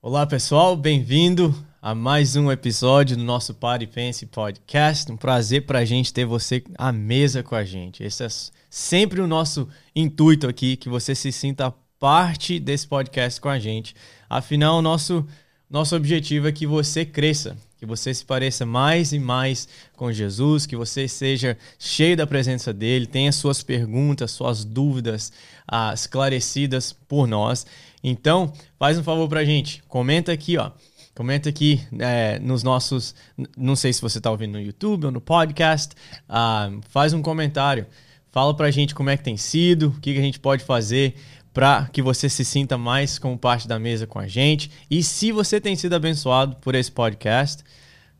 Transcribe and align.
Olá 0.00 0.24
pessoal, 0.24 0.76
bem-vindo 0.76 1.52
a 1.82 1.92
mais 1.92 2.36
um 2.36 2.52
episódio 2.52 3.16
do 3.16 3.24
nosso 3.24 3.52
Pare 3.52 3.84
Pense 3.84 4.24
Podcast. 4.26 5.10
Um 5.10 5.16
prazer 5.16 5.66
para 5.66 5.80
a 5.80 5.84
gente 5.84 6.12
ter 6.12 6.24
você 6.24 6.62
à 6.78 6.92
mesa 6.92 7.42
com 7.42 7.56
a 7.56 7.64
gente. 7.64 8.04
Esse 8.04 8.24
é 8.24 8.28
sempre 8.70 9.20
o 9.20 9.26
nosso 9.26 9.68
intuito 9.96 10.46
aqui, 10.46 10.76
que 10.76 10.88
você 10.88 11.16
se 11.16 11.32
sinta 11.32 11.74
parte 11.98 12.60
desse 12.60 12.86
podcast 12.86 13.40
com 13.40 13.48
a 13.48 13.58
gente. 13.58 13.92
Afinal, 14.30 14.80
nosso, 14.80 15.26
nosso 15.68 15.96
objetivo 15.96 16.46
é 16.46 16.52
que 16.52 16.64
você 16.64 17.04
cresça, 17.04 17.56
que 17.78 17.86
você 17.86 18.12
se 18.12 18.24
pareça 18.24 18.66
mais 18.66 19.12
e 19.12 19.18
mais 19.18 19.68
com 19.96 20.12
Jesus, 20.12 20.66
que 20.66 20.76
você 20.76 21.06
seja 21.06 21.56
cheio 21.78 22.16
da 22.16 22.26
presença 22.26 22.72
dele, 22.72 23.06
tenha 23.06 23.30
suas 23.30 23.62
perguntas, 23.62 24.32
suas 24.32 24.64
dúvidas 24.64 25.32
ah, 25.66 25.92
esclarecidas 25.94 26.92
por 26.92 27.26
nós. 27.26 27.64
Então, 28.02 28.52
faz 28.78 28.98
um 28.98 29.02
favor 29.02 29.28
pra 29.28 29.44
gente, 29.44 29.82
comenta 29.88 30.32
aqui, 30.32 30.58
ó. 30.58 30.72
Comenta 31.14 31.48
aqui 31.48 31.80
é, 31.98 32.38
nos 32.38 32.62
nossos. 32.62 33.12
Não 33.56 33.74
sei 33.74 33.92
se 33.92 34.00
você 34.00 34.18
está 34.18 34.30
ouvindo 34.30 34.52
no 34.52 34.60
YouTube 34.60 35.06
ou 35.06 35.10
no 35.10 35.20
podcast. 35.20 35.92
Ah, 36.28 36.70
faz 36.90 37.12
um 37.12 37.20
comentário. 37.20 37.86
Fala 38.30 38.54
pra 38.54 38.70
gente 38.70 38.94
como 38.94 39.10
é 39.10 39.16
que 39.16 39.24
tem 39.24 39.36
sido, 39.36 39.88
o 39.88 40.00
que, 40.00 40.12
que 40.12 40.18
a 40.18 40.22
gente 40.22 40.38
pode 40.38 40.62
fazer 40.62 41.16
para 41.52 41.88
que 41.92 42.02
você 42.02 42.28
se 42.28 42.44
sinta 42.44 42.78
mais 42.78 43.18
como 43.18 43.38
parte 43.38 43.66
da 43.66 43.78
mesa 43.78 44.06
com 44.06 44.18
a 44.18 44.26
gente. 44.26 44.70
E 44.90 45.02
se 45.02 45.32
você 45.32 45.60
tem 45.60 45.76
sido 45.76 45.94
abençoado 45.94 46.56
por 46.56 46.74
esse 46.74 46.90
podcast, 46.90 47.62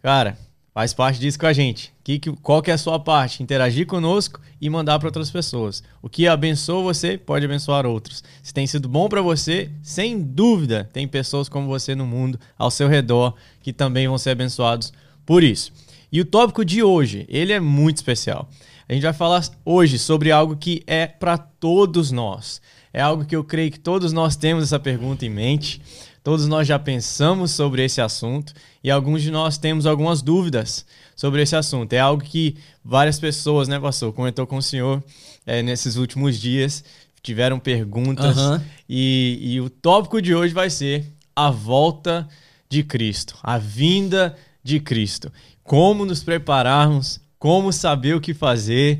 cara, 0.02 0.36
Faz 0.78 0.94
parte 0.94 1.18
disso 1.18 1.40
com 1.40 1.46
a 1.46 1.52
gente. 1.52 1.92
Que, 2.04 2.20
que, 2.20 2.30
qual 2.36 2.62
que 2.62 2.70
é 2.70 2.74
a 2.74 2.78
sua 2.78 3.00
parte? 3.00 3.42
Interagir 3.42 3.84
conosco 3.84 4.40
e 4.60 4.70
mandar 4.70 4.96
para 5.00 5.08
outras 5.08 5.28
pessoas. 5.28 5.82
O 6.00 6.08
que 6.08 6.28
abençoa 6.28 6.84
você 6.84 7.18
pode 7.18 7.44
abençoar 7.44 7.84
outros. 7.84 8.22
Se 8.44 8.54
tem 8.54 8.64
sido 8.64 8.88
bom 8.88 9.08
para 9.08 9.20
você, 9.20 9.72
sem 9.82 10.20
dúvida, 10.20 10.88
tem 10.92 11.08
pessoas 11.08 11.48
como 11.48 11.66
você 11.66 11.96
no 11.96 12.06
mundo, 12.06 12.38
ao 12.56 12.70
seu 12.70 12.86
redor, 12.86 13.34
que 13.60 13.72
também 13.72 14.06
vão 14.06 14.16
ser 14.16 14.30
abençoados 14.30 14.92
por 15.26 15.42
isso. 15.42 15.72
E 16.12 16.20
o 16.20 16.24
tópico 16.24 16.64
de 16.64 16.80
hoje, 16.80 17.26
ele 17.28 17.52
é 17.52 17.58
muito 17.58 17.96
especial. 17.96 18.48
A 18.88 18.92
gente 18.92 19.02
vai 19.02 19.12
falar 19.12 19.44
hoje 19.64 19.98
sobre 19.98 20.30
algo 20.30 20.56
que 20.56 20.84
é 20.86 21.08
para 21.08 21.36
todos 21.36 22.12
nós. 22.12 22.62
É 22.98 23.00
algo 23.00 23.24
que 23.24 23.36
eu 23.36 23.44
creio 23.44 23.70
que 23.70 23.78
todos 23.78 24.12
nós 24.12 24.34
temos 24.34 24.64
essa 24.64 24.80
pergunta 24.80 25.24
em 25.24 25.30
mente. 25.30 25.80
Todos 26.24 26.48
nós 26.48 26.66
já 26.66 26.80
pensamos 26.80 27.52
sobre 27.52 27.84
esse 27.84 28.00
assunto 28.00 28.52
e 28.82 28.90
alguns 28.90 29.22
de 29.22 29.30
nós 29.30 29.56
temos 29.56 29.86
algumas 29.86 30.20
dúvidas 30.20 30.84
sobre 31.14 31.40
esse 31.42 31.54
assunto. 31.54 31.92
É 31.92 32.00
algo 32.00 32.24
que 32.24 32.56
várias 32.84 33.20
pessoas, 33.20 33.68
né, 33.68 33.78
pastor, 33.78 34.12
comentou 34.12 34.48
com 34.48 34.56
o 34.56 34.62
senhor 34.62 35.00
é, 35.46 35.62
nesses 35.62 35.94
últimos 35.94 36.40
dias, 36.40 36.82
tiveram 37.22 37.60
perguntas. 37.60 38.36
Uhum. 38.36 38.60
E, 38.88 39.38
e 39.42 39.60
o 39.60 39.70
tópico 39.70 40.20
de 40.20 40.34
hoje 40.34 40.52
vai 40.52 40.68
ser 40.68 41.06
a 41.36 41.52
volta 41.52 42.28
de 42.68 42.82
Cristo, 42.82 43.38
a 43.44 43.58
vinda 43.58 44.36
de 44.60 44.80
Cristo. 44.80 45.32
Como 45.62 46.04
nos 46.04 46.24
prepararmos, 46.24 47.20
como 47.38 47.72
saber 47.72 48.14
o 48.14 48.20
que 48.20 48.34
fazer. 48.34 48.98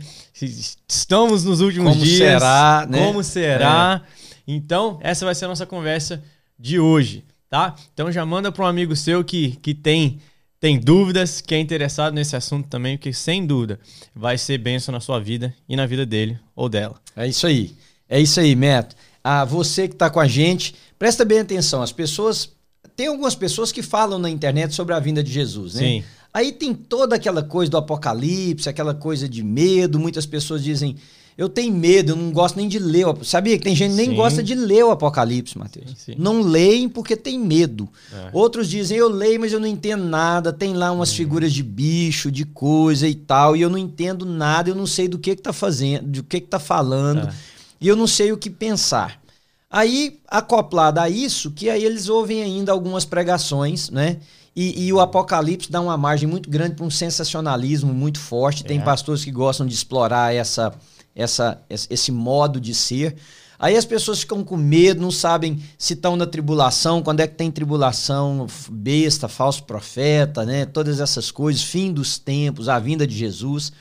Estamos 0.89 1.45
nos 1.45 1.61
últimos 1.61 1.93
como 1.93 2.05
dias. 2.05 2.19
Será, 2.19 2.87
né? 2.89 2.99
Como 2.99 3.23
será? 3.25 4.03
É. 4.05 4.29
Então, 4.47 4.99
essa 5.03 5.25
vai 5.25 5.35
ser 5.35 5.45
a 5.45 5.49
nossa 5.49 5.67
conversa 5.67 6.23
de 6.59 6.79
hoje, 6.79 7.25
tá? 7.49 7.75
Então 7.93 8.11
já 8.11 8.25
manda 8.25 8.51
para 8.51 8.65
um 8.65 8.69
amigo 8.69 8.97
seu 8.97 9.23
que, 9.23 9.57
que 9.63 9.75
tem 9.75 10.21
tem 10.61 10.77
dúvidas, 10.79 11.41
que 11.41 11.55
é 11.55 11.61
interessado 11.61 12.15
nesse 12.15 12.35
assunto 12.35 12.69
também, 12.69 12.97
porque 12.97 13.13
sem 13.13 13.47
dúvida 13.47 13.79
vai 14.13 14.37
ser 14.37 14.59
benção 14.59 14.91
na 14.91 14.99
sua 14.99 15.21
vida 15.21 15.55
e 15.69 15.77
na 15.77 15.87
vida 15.87 16.05
dele 16.05 16.37
ou 16.55 16.69
dela. 16.69 16.97
É 17.15 17.29
isso 17.29 17.47
aí. 17.47 17.77
É 18.09 18.21
isso 18.21 18.41
aí, 18.41 18.57
Meto. 18.57 18.97
Ah, 19.23 19.45
você 19.45 19.87
que 19.87 19.95
está 19.95 20.11
com 20.11 20.19
a 20.19 20.27
gente, 20.27 20.75
presta 20.99 21.25
bem 21.25 21.41
atenção. 21.41 21.83
As 21.83 21.93
pessoas. 21.93 22.57
Tem 22.97 23.07
algumas 23.07 23.37
pessoas 23.37 23.71
que 23.71 23.83
falam 23.83 24.19
na 24.19 24.29
internet 24.29 24.75
sobre 24.75 24.93
a 24.93 24.99
vinda 24.99 25.23
de 25.23 25.31
Jesus, 25.31 25.75
né? 25.75 25.81
Sim. 25.81 26.05
Aí 26.33 26.53
tem 26.53 26.75
toda 26.75 27.17
aquela 27.17 27.43
coisa 27.43 27.71
do 27.71 27.77
apocalipse, 27.77 28.69
aquela 28.69 28.95
coisa 28.95 29.29
de 29.29 29.43
medo. 29.43 29.99
Muitas 29.99 30.27
pessoas 30.27 30.63
dizem: 30.63 30.97
eu 31.39 31.49
tenho 31.49 31.73
medo, 31.73 32.11
eu 32.11 32.17
não 32.17 32.33
gosto 32.33 32.57
nem 32.57 32.67
de 32.67 32.81
ler. 32.81 33.07
Sabia 33.23 33.57
que 33.57 33.63
tem 33.63 33.75
gente 33.75 33.93
que 33.93 33.97
nem 33.97 34.11
sim. 34.11 34.17
gosta 34.17 34.43
de 34.43 34.57
ler 34.57 34.85
o 34.85 34.91
Apocalipse, 34.91 35.57
Mateus? 35.57 35.91
Sim, 35.91 35.97
sim. 35.97 36.15
Não 36.19 36.43
leem 36.43 36.89
porque 36.89 37.17
tem 37.17 37.39
medo. 37.39 37.89
É. 38.13 38.31
Outros 38.33 38.69
dizem, 38.69 38.99
eu 38.99 39.09
leio, 39.09 39.39
mas 39.39 39.53
eu 39.53 39.61
não 39.61 39.67
entendo 39.69 40.03
nada. 40.03 40.53
Tem 40.53 40.75
lá 40.75 40.91
umas 40.91 41.13
hum. 41.13 41.15
figuras 41.15 41.53
de 41.53 41.63
bicho, 41.63 42.29
de 42.29 42.45
coisa 42.45 43.07
e 43.07 43.15
tal, 43.15 43.55
e 43.55 43.63
eu 43.63 43.71
não 43.71 43.79
entendo 43.79 44.27
nada, 44.27 44.69
eu 44.69 44.75
não 44.75 44.87
sei 44.87 45.07
do 45.07 45.17
que 45.17 45.37
que 45.37 45.43
tá 45.43 45.53
fazendo, 45.53 46.09
do 46.09 46.25
que 46.25 46.41
que 46.41 46.49
tá 46.49 46.59
falando, 46.59 47.29
é. 47.29 47.35
e 47.81 47.87
eu 47.87 47.95
não 47.95 48.09
sei 48.09 48.33
o 48.33 48.37
que 48.37 48.51
pensar. 48.51 49.23
Aí, 49.71 50.19
acoplado 50.27 50.99
a 50.99 51.09
isso, 51.09 51.53
que 51.53 51.71
aí 51.71 51.85
eles 51.85 52.09
ouvem 52.09 52.43
ainda 52.43 52.73
algumas 52.73 53.05
pregações, 53.05 53.91
né? 53.91 54.17
E, 54.61 54.87
e, 54.87 54.93
o 54.93 54.99
Apocalipse 54.99 55.71
dá 55.71 55.81
uma 55.81 55.97
margem 55.97 56.29
muito 56.29 56.51
grande 56.51 56.75
para 56.75 56.85
um 56.85 56.91
sensacionalismo 56.91 57.95
muito 57.95 58.19
forte. 58.19 58.65
Tem 58.65 58.81
é. 58.81 58.83
pastores 58.83 59.25
que 59.25 59.31
gostam 59.31 59.65
de 59.65 59.73
explorar 59.73 60.35
essa 60.35 60.75
essa, 61.15 61.61
esse 61.69 62.13
modo 62.13 62.61
de 62.61 62.75
ser. 62.75 63.17
Aí 63.59 63.77
as 63.77 63.85
pessoas 63.85 64.21
ficam 64.21 64.45
com 64.45 64.57
medo, 64.57 65.01
não 65.01 65.11
sabem 65.11 65.61
se 65.77 65.95
estão 65.95 66.17
na 66.17 66.27
tribulação, 66.27 67.03
quando 67.03 67.21
é 67.21 67.27
que 67.27 67.35
tem 67.35 67.51
tribulação, 67.51 68.47
besta, 68.71 69.27
falso 69.27 69.65
profeta, 69.65 70.45
né? 70.45 70.65
Todas 70.65 71.01
essas 71.01 71.33
coisas, 71.33 71.63
fim 71.63 71.93
dos 71.93 72.19
tempos, 72.19 72.69
a 72.69 72.79
vinda 72.79 73.05
de 73.05 73.17
Jesus. 73.17 73.73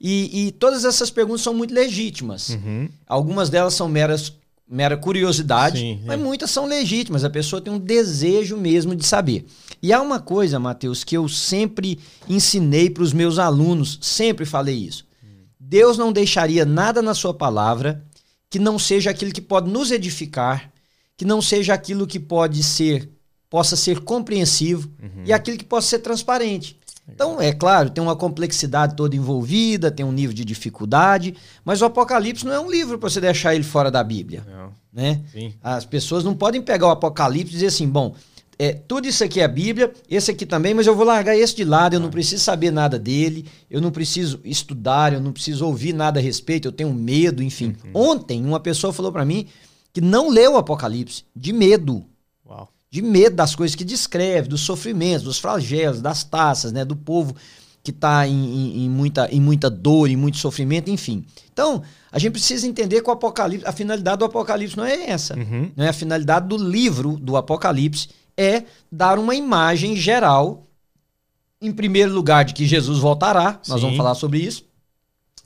E, 0.00 0.46
e 0.46 0.52
todas 0.52 0.84
essas 0.84 1.10
perguntas 1.10 1.42
são 1.42 1.54
muito 1.54 1.74
legítimas. 1.74 2.50
Uhum. 2.50 2.88
Algumas 3.06 3.50
delas 3.50 3.74
são 3.74 3.88
meras, 3.88 4.32
mera 4.68 4.96
curiosidade, 4.96 5.78
sim, 5.78 6.00
mas 6.04 6.18
muitas 6.18 6.50
são 6.50 6.66
legítimas. 6.66 7.24
A 7.24 7.30
pessoa 7.30 7.62
tem 7.62 7.72
um 7.72 7.78
desejo 7.78 8.56
mesmo 8.56 8.94
de 8.94 9.04
saber. 9.06 9.46
E 9.82 9.92
há 9.92 10.00
uma 10.00 10.18
coisa, 10.18 10.58
Mateus, 10.58 11.04
que 11.04 11.16
eu 11.16 11.28
sempre 11.28 11.98
ensinei 12.28 12.90
para 12.90 13.02
os 13.02 13.12
meus 13.12 13.38
alunos, 13.38 13.98
sempre 14.00 14.44
falei 14.44 14.76
isso. 14.76 15.06
Deus 15.58 15.98
não 15.98 16.12
deixaria 16.12 16.64
nada 16.64 17.02
na 17.02 17.14
sua 17.14 17.34
palavra 17.34 18.04
que 18.48 18.58
não 18.58 18.78
seja 18.78 19.10
aquilo 19.10 19.32
que 19.32 19.40
pode 19.40 19.68
nos 19.70 19.90
edificar, 19.90 20.70
que 21.16 21.24
não 21.24 21.42
seja 21.42 21.74
aquilo 21.74 22.06
que 22.06 22.20
pode 22.20 22.62
ser 22.62 23.10
possa 23.48 23.76
ser 23.76 24.00
compreensivo 24.00 24.90
uhum. 25.00 25.22
e 25.24 25.32
aquilo 25.32 25.56
que 25.56 25.64
possa 25.64 25.88
ser 25.88 26.00
transparente. 26.00 26.78
Então, 27.08 27.40
é 27.40 27.52
claro, 27.52 27.90
tem 27.90 28.02
uma 28.02 28.16
complexidade 28.16 28.96
toda 28.96 29.14
envolvida, 29.14 29.90
tem 29.90 30.04
um 30.04 30.12
nível 30.12 30.34
de 30.34 30.44
dificuldade, 30.44 31.34
mas 31.64 31.80
o 31.80 31.84
Apocalipse 31.84 32.44
não 32.44 32.52
é 32.52 32.60
um 32.60 32.70
livro 32.70 32.98
para 32.98 33.08
você 33.08 33.20
deixar 33.20 33.54
ele 33.54 33.64
fora 33.64 33.90
da 33.90 34.02
Bíblia. 34.02 34.44
Não. 34.46 34.72
Né? 34.92 35.22
Sim. 35.32 35.54
As 35.62 35.84
pessoas 35.84 36.24
não 36.24 36.34
podem 36.34 36.60
pegar 36.60 36.88
o 36.88 36.90
Apocalipse 36.90 37.52
e 37.52 37.54
dizer 37.54 37.66
assim, 37.66 37.88
bom, 37.88 38.14
é, 38.58 38.72
tudo 38.72 39.06
isso 39.06 39.22
aqui 39.22 39.40
é 39.40 39.44
a 39.44 39.48
Bíblia, 39.48 39.92
esse 40.08 40.30
aqui 40.30 40.46
também, 40.46 40.72
mas 40.72 40.86
eu 40.86 40.96
vou 40.96 41.04
largar 41.04 41.36
esse 41.36 41.54
de 41.54 41.64
lado, 41.64 41.94
eu 41.94 42.00
não 42.00 42.10
preciso 42.10 42.42
saber 42.42 42.70
nada 42.70 42.98
dele, 42.98 43.46
eu 43.70 43.80
não 43.80 43.90
preciso 43.90 44.40
estudar, 44.44 45.12
eu 45.12 45.20
não 45.20 45.32
preciso 45.32 45.66
ouvir 45.66 45.92
nada 45.92 46.18
a 46.18 46.22
respeito, 46.22 46.66
eu 46.66 46.72
tenho 46.72 46.92
medo, 46.92 47.42
enfim. 47.42 47.76
Uhum. 47.84 48.12
Ontem, 48.12 48.44
uma 48.44 48.58
pessoa 48.58 48.92
falou 48.92 49.12
para 49.12 49.24
mim 49.24 49.46
que 49.92 50.00
não 50.00 50.30
leu 50.30 50.54
o 50.54 50.56
Apocalipse, 50.56 51.24
de 51.34 51.52
medo. 51.52 52.04
Uau. 52.46 52.68
De 52.96 53.02
medo 53.02 53.36
das 53.36 53.54
coisas 53.54 53.74
que 53.74 53.84
descreve, 53.84 54.48
dos 54.48 54.62
sofrimentos, 54.62 55.22
dos 55.22 55.38
flagelos, 55.38 56.00
das 56.00 56.24
taças, 56.24 56.72
né, 56.72 56.82
do 56.82 56.96
povo 56.96 57.36
que 57.82 57.90
está 57.90 58.26
em, 58.26 58.32
em, 58.32 58.84
em, 58.86 58.88
muita, 58.88 59.28
em 59.30 59.38
muita 59.38 59.68
dor, 59.68 60.08
em 60.08 60.16
muito 60.16 60.38
sofrimento, 60.38 60.90
enfim. 60.90 61.22
Então, 61.52 61.82
a 62.10 62.18
gente 62.18 62.32
precisa 62.32 62.66
entender 62.66 63.02
que 63.02 63.10
o 63.10 63.12
Apocalipse, 63.12 63.66
a 63.66 63.70
finalidade 63.70 64.20
do 64.20 64.24
Apocalipse 64.24 64.78
não 64.78 64.86
é 64.86 65.10
essa. 65.10 65.36
Uhum. 65.36 65.70
Não 65.76 65.84
é 65.84 65.90
a 65.90 65.92
finalidade 65.92 66.48
do 66.48 66.56
livro 66.56 67.18
do 67.18 67.36
Apocalipse 67.36 68.08
é 68.34 68.64
dar 68.90 69.18
uma 69.18 69.34
imagem 69.34 69.94
geral, 69.94 70.66
em 71.60 71.70
primeiro 71.70 72.14
lugar, 72.14 72.46
de 72.46 72.54
que 72.54 72.64
Jesus 72.64 72.98
voltará, 72.98 73.60
nós 73.68 73.78
Sim. 73.78 73.82
vamos 73.82 73.96
falar 73.98 74.14
sobre 74.14 74.38
isso. 74.38 74.64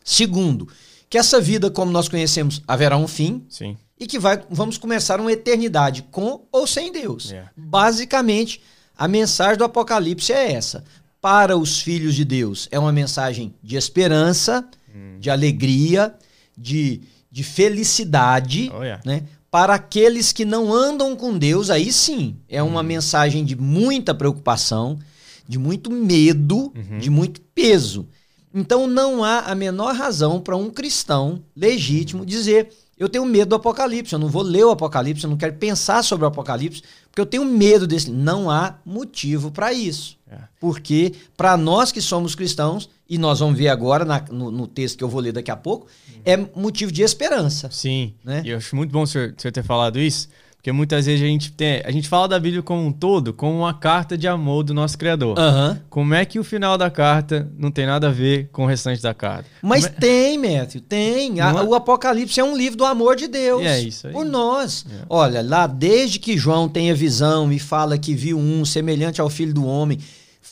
Segundo, 0.05 0.69
que 1.09 1.19
essa 1.19 1.41
vida, 1.41 1.69
como 1.69 1.91
nós 1.91 2.09
conhecemos, 2.09 2.63
haverá 2.69 2.97
um 2.97 3.09
fim. 3.09 3.45
Sim. 3.49 3.77
E 4.01 4.07
que 4.07 4.19
vai, 4.19 4.43
vamos 4.49 4.79
começar 4.79 5.21
uma 5.21 5.31
eternidade 5.31 6.03
com 6.11 6.47
ou 6.51 6.67
sem 6.67 6.91
Deus. 6.91 7.31
Yeah. 7.31 7.51
É. 7.51 7.61
Basicamente, 7.61 8.63
a 8.97 9.07
mensagem 9.07 9.59
do 9.59 9.65
Apocalipse 9.65 10.33
é 10.33 10.53
essa. 10.53 10.83
Para 11.21 11.59
os 11.59 11.81
filhos 11.81 12.15
de 12.15 12.25
Deus, 12.25 12.67
é 12.71 12.79
uma 12.79 12.93
mensagem 12.93 13.55
de 13.63 13.77
esperança, 13.77 14.67
hum. 14.89 15.19
de 15.21 15.29
alegria, 15.29 16.15
de, 16.57 17.03
de 17.31 17.45
felicidade. 17.45 18.73
Oh, 18.75 18.83
yeah. 18.83 19.03
né? 19.05 19.25
Para 19.51 19.75
aqueles 19.75 20.33
que 20.33 20.47
não 20.47 20.73
andam 20.73 21.15
com 21.15 21.37
Deus, 21.37 21.69
aí 21.69 21.93
sim 21.93 22.37
é 22.49 22.63
uma 22.63 22.81
uhum. 22.81 22.87
mensagem 22.87 23.45
de 23.45 23.57
muita 23.57 24.15
preocupação, 24.15 24.99
de 25.47 25.59
muito 25.59 25.91
medo, 25.91 26.73
uhum. 26.75 26.99
de 26.99 27.11
muito 27.11 27.41
peso. 27.55 28.09
Então 28.55 28.87
não 28.87 29.25
há 29.25 29.41
a 29.41 29.55
menor 29.55 29.95
razão 29.95 30.41
para 30.41 30.57
um 30.57 30.71
cristão 30.71 31.43
legítimo 31.55 32.25
dizer: 32.25 32.71
eu 33.01 33.09
tenho 33.09 33.25
medo 33.25 33.49
do 33.49 33.55
Apocalipse, 33.55 34.13
eu 34.13 34.19
não 34.19 34.29
vou 34.29 34.43
ler 34.43 34.63
o 34.63 34.71
Apocalipse, 34.71 35.25
eu 35.25 35.31
não 35.31 35.37
quero 35.39 35.55
pensar 35.55 36.05
sobre 36.05 36.27
o 36.27 36.29
Apocalipse, 36.29 36.83
porque 37.07 37.19
eu 37.19 37.25
tenho 37.25 37.47
medo 37.47 37.87
desse. 37.87 38.11
Não 38.11 38.51
há 38.51 38.75
motivo 38.85 39.51
para 39.51 39.73
isso. 39.73 40.19
É. 40.31 40.37
Porque, 40.61 41.15
para 41.35 41.57
nós 41.57 41.91
que 41.91 42.03
somos 42.03 42.35
cristãos, 42.35 42.91
e 43.09 43.17
nós 43.17 43.41
vamos 43.41 43.57
ver 43.59 43.69
agora 43.69 44.05
na, 44.05 44.21
no, 44.31 44.51
no, 44.51 44.67
texto 44.67 44.99
que 44.99 45.03
eu 45.03 45.09
vou 45.09 45.19
ler 45.19 45.33
daqui 45.33 45.51
a 45.51 45.57
pouco, 45.57 45.87
é 46.27 46.37
motivo 46.37 46.93
de 46.93 47.01
esperança. 47.01 47.71
Sim. 47.73 48.13
Né? 48.23 48.43
E 48.45 48.51
eu 48.51 48.59
acho 48.59 48.77
muito 48.77 48.93
bom 48.93 49.03
o 49.03 49.07
senhor, 49.07 49.35
o 49.37 49.41
senhor 49.41 49.51
ter 49.51 49.65
falado 49.65 49.99
isso, 49.99 50.29
Porque 50.61 50.73
muitas 50.73 51.07
vezes 51.07 51.23
a 51.23 51.27
gente 51.27 51.53
tem, 51.53 51.81
a 51.83 51.91
gente 51.91 52.07
fala 52.07 52.29
da 52.29 52.39
Bíblia 52.39 52.63
como 52.63 52.85
um 52.85 52.93
todo, 52.93 53.33
como 53.33 53.61
uma 53.61 53.73
carta 53.73 54.17
de 54.17 54.29
amor 54.29 54.63
do 54.63 54.75
nosso 54.75 54.99
Criador. 54.99 55.39
Uhum. 55.39 55.79
Como 55.89 56.13
é 56.13 56.23
que 56.27 56.39
o 56.39 56.45
final 56.45 56.77
da 56.77 56.91
carta 56.91 57.51
não 57.57 57.71
tem 57.71 57.87
nada 57.87 58.09
a 58.09 58.13
ver 58.13 58.51
com 58.53 58.65
o 58.65 58.67
restante 58.67 59.01
da 59.01 59.15
carta? 59.15 59.47
Mas 59.63 59.87
é... 59.87 59.89
tem, 59.89 60.37
Matthew, 60.37 60.83
tem. 60.83 61.41
A, 61.41 61.49
é? 61.49 61.63
O 61.63 61.75
Apocalipse 61.75 62.39
é 62.39 62.45
um 62.45 62.55
livro 62.55 62.77
do 62.77 62.85
amor 62.85 63.17
de 63.17 63.27
Deus. 63.27 63.63
E 63.63 63.67
é 63.67 63.81
isso 63.81 64.07
aí. 64.07 64.13
Por 64.13 64.27
nós. 64.27 64.85
É. 64.91 65.07
Olha, 65.09 65.41
lá 65.41 65.67
desde 65.67 66.19
que 66.19 66.37
João 66.37 66.69
tem 66.69 66.91
a 66.91 66.95
visão 66.95 67.51
e 67.51 67.59
fala 67.59 67.97
que 67.97 68.15
viu 68.15 68.39
um 68.39 68.63
semelhante 68.63 69.19
ao 69.19 69.31
filho 69.31 69.55
do 69.55 69.65
homem 69.65 69.99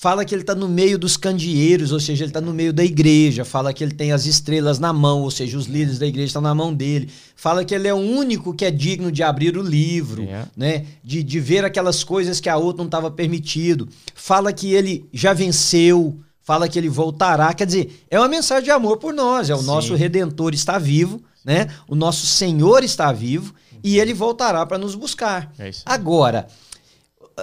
fala 0.00 0.24
que 0.24 0.32
ele 0.32 0.42
está 0.42 0.54
no 0.54 0.68
meio 0.68 0.96
dos 0.96 1.16
candeeiros, 1.16 1.90
ou 1.90 1.98
seja, 1.98 2.22
ele 2.22 2.30
está 2.30 2.40
no 2.40 2.54
meio 2.54 2.72
da 2.72 2.84
igreja, 2.84 3.44
fala 3.44 3.72
que 3.72 3.82
ele 3.82 3.90
tem 3.90 4.12
as 4.12 4.26
estrelas 4.26 4.78
na 4.78 4.92
mão, 4.92 5.22
ou 5.22 5.30
seja, 5.30 5.58
os 5.58 5.66
líderes 5.66 5.98
da 5.98 6.06
igreja 6.06 6.28
estão 6.28 6.40
na 6.40 6.54
mão 6.54 6.72
dele, 6.72 7.10
fala 7.34 7.64
que 7.64 7.74
ele 7.74 7.88
é 7.88 7.92
o 7.92 7.96
único 7.96 8.54
que 8.54 8.64
é 8.64 8.70
digno 8.70 9.10
de 9.10 9.24
abrir 9.24 9.56
o 9.56 9.62
livro, 9.62 10.22
yeah. 10.22 10.48
né? 10.56 10.86
de, 11.02 11.20
de 11.24 11.40
ver 11.40 11.64
aquelas 11.64 12.04
coisas 12.04 12.38
que 12.38 12.48
a 12.48 12.56
outra 12.56 12.78
não 12.78 12.86
estava 12.86 13.10
permitido, 13.10 13.88
fala 14.14 14.52
que 14.52 14.72
ele 14.72 15.04
já 15.12 15.32
venceu, 15.32 16.20
fala 16.44 16.68
que 16.68 16.78
ele 16.78 16.88
voltará, 16.88 17.52
quer 17.52 17.66
dizer, 17.66 18.04
é 18.08 18.20
uma 18.20 18.28
mensagem 18.28 18.64
de 18.66 18.70
amor 18.70 18.98
por 18.98 19.12
nós, 19.12 19.50
é 19.50 19.54
o 19.54 19.58
Sim. 19.58 19.66
nosso 19.66 19.96
Redentor 19.96 20.54
está 20.54 20.78
vivo, 20.78 21.20
né? 21.44 21.66
o 21.88 21.96
nosso 21.96 22.24
Senhor 22.24 22.84
está 22.84 23.10
vivo, 23.10 23.52
e 23.82 23.98
ele 23.98 24.14
voltará 24.14 24.64
para 24.64 24.78
nos 24.78 24.94
buscar. 24.94 25.52
É 25.58 25.72
Agora, 25.84 26.46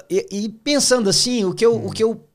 e, 0.10 0.26
e, 0.32 0.50
pensando 0.50 1.10
assim, 1.10 1.44
o 1.44 1.54
que 1.54 1.66
eu, 1.66 1.76
hum. 1.76 1.88
o 1.88 1.92
que 1.92 2.04
eu 2.04 2.26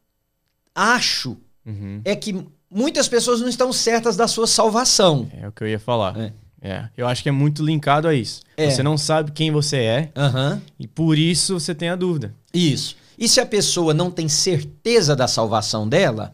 acho 0.74 1.36
uhum. 1.64 2.00
é 2.04 2.14
que 2.14 2.44
muitas 2.70 3.08
pessoas 3.08 3.40
não 3.40 3.48
estão 3.48 3.72
certas 3.72 4.16
da 4.16 4.28
sua 4.28 4.46
salvação. 4.46 5.30
É 5.40 5.48
o 5.48 5.52
que 5.52 5.64
eu 5.64 5.68
ia 5.68 5.78
falar. 5.78 6.18
É. 6.18 6.32
é. 6.62 6.88
Eu 6.96 7.06
acho 7.06 7.22
que 7.22 7.28
é 7.28 7.32
muito 7.32 7.64
linkado 7.64 8.06
a 8.06 8.14
isso. 8.14 8.42
É. 8.56 8.70
Você 8.70 8.82
não 8.82 8.96
sabe 8.96 9.32
quem 9.32 9.50
você 9.50 9.76
é 9.78 10.12
uhum. 10.16 10.60
e 10.78 10.86
por 10.86 11.18
isso 11.18 11.58
você 11.58 11.74
tem 11.74 11.88
a 11.88 11.96
dúvida. 11.96 12.34
Isso. 12.52 12.96
E 13.18 13.28
se 13.28 13.40
a 13.40 13.46
pessoa 13.46 13.92
não 13.92 14.10
tem 14.10 14.28
certeza 14.28 15.14
da 15.14 15.28
salvação 15.28 15.86
dela, 15.86 16.32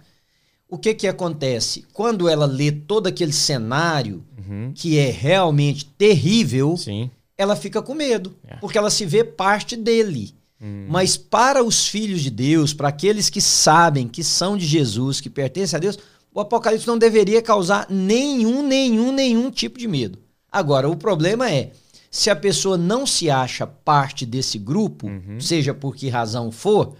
o 0.68 0.78
que 0.78 0.94
que 0.94 1.08
acontece? 1.08 1.84
Quando 1.92 2.28
ela 2.28 2.46
lê 2.46 2.70
todo 2.70 3.06
aquele 3.06 3.32
cenário 3.32 4.24
uhum. 4.38 4.72
que 4.74 4.98
é 4.98 5.10
realmente 5.10 5.84
terrível, 5.84 6.76
Sim. 6.76 7.10
ela 7.36 7.56
fica 7.56 7.82
com 7.82 7.94
medo, 7.94 8.36
é. 8.46 8.56
porque 8.56 8.78
ela 8.78 8.90
se 8.90 9.04
vê 9.04 9.24
parte 9.24 9.76
dele. 9.76 10.34
Hum. 10.60 10.86
Mas 10.88 11.16
para 11.16 11.62
os 11.62 11.86
filhos 11.86 12.22
de 12.22 12.30
Deus, 12.30 12.72
para 12.72 12.88
aqueles 12.88 13.28
que 13.28 13.40
sabem 13.40 14.08
que 14.08 14.24
são 14.24 14.56
de 14.56 14.66
Jesus, 14.66 15.20
que 15.20 15.28
pertencem 15.28 15.76
a 15.76 15.80
Deus, 15.80 15.98
o 16.32 16.40
Apocalipse 16.40 16.86
não 16.86 16.98
deveria 16.98 17.40
causar 17.40 17.86
nenhum, 17.88 18.62
nenhum, 18.62 19.12
nenhum 19.12 19.50
tipo 19.50 19.78
de 19.78 19.88
medo. 19.88 20.18
Agora, 20.50 20.88
o 20.88 20.96
problema 20.96 21.50
é, 21.50 21.72
se 22.10 22.30
a 22.30 22.36
pessoa 22.36 22.78
não 22.78 23.06
se 23.06 23.30
acha 23.30 23.66
parte 23.66 24.24
desse 24.24 24.58
grupo, 24.58 25.06
uhum. 25.06 25.40
seja 25.40 25.74
por 25.74 25.94
que 25.94 26.08
razão 26.08 26.50
for, 26.50 26.96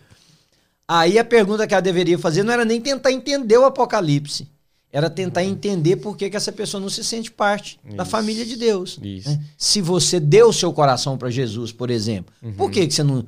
aí 0.87 1.19
a 1.19 1.25
pergunta 1.25 1.67
que 1.67 1.75
ela 1.75 1.81
deveria 1.81 2.19
fazer 2.19 2.43
não 2.43 2.53
era 2.53 2.65
nem 2.65 2.81
tentar 2.81 3.13
entender 3.13 3.57
o 3.57 3.65
Apocalipse, 3.65 4.49
era 4.93 5.11
tentar 5.11 5.43
uhum. 5.43 5.51
entender 5.51 5.97
por 5.97 6.17
que, 6.17 6.31
que 6.31 6.37
essa 6.37 6.53
pessoa 6.53 6.81
não 6.81 6.89
se 6.89 7.05
sente 7.05 7.31
parte 7.31 7.79
Isso. 7.85 7.97
da 7.97 8.05
família 8.05 8.45
de 8.45 8.57
Deus. 8.57 8.99
Né? 8.99 9.45
Se 9.59 9.81
você 9.81 10.19
deu 10.19 10.49
o 10.49 10.53
seu 10.53 10.73
coração 10.73 11.19
para 11.19 11.31
Jesus, 11.31 11.73
por 11.73 11.91
exemplo, 11.91 12.33
uhum. 12.43 12.53
por 12.55 12.71
que, 12.71 12.87
que 12.87 12.95
você 12.95 13.03
não 13.03 13.27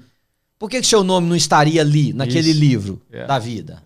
por 0.59 0.69
que, 0.69 0.81
que 0.81 0.87
seu 0.87 1.05
nome 1.05 1.29
não 1.29 1.37
estaria 1.37 1.81
ali, 1.81 2.13
naquele 2.13 2.51
Isso. 2.51 2.61
livro 2.61 3.03
é. 3.13 3.27
da 3.27 3.39
vida? 3.39 3.83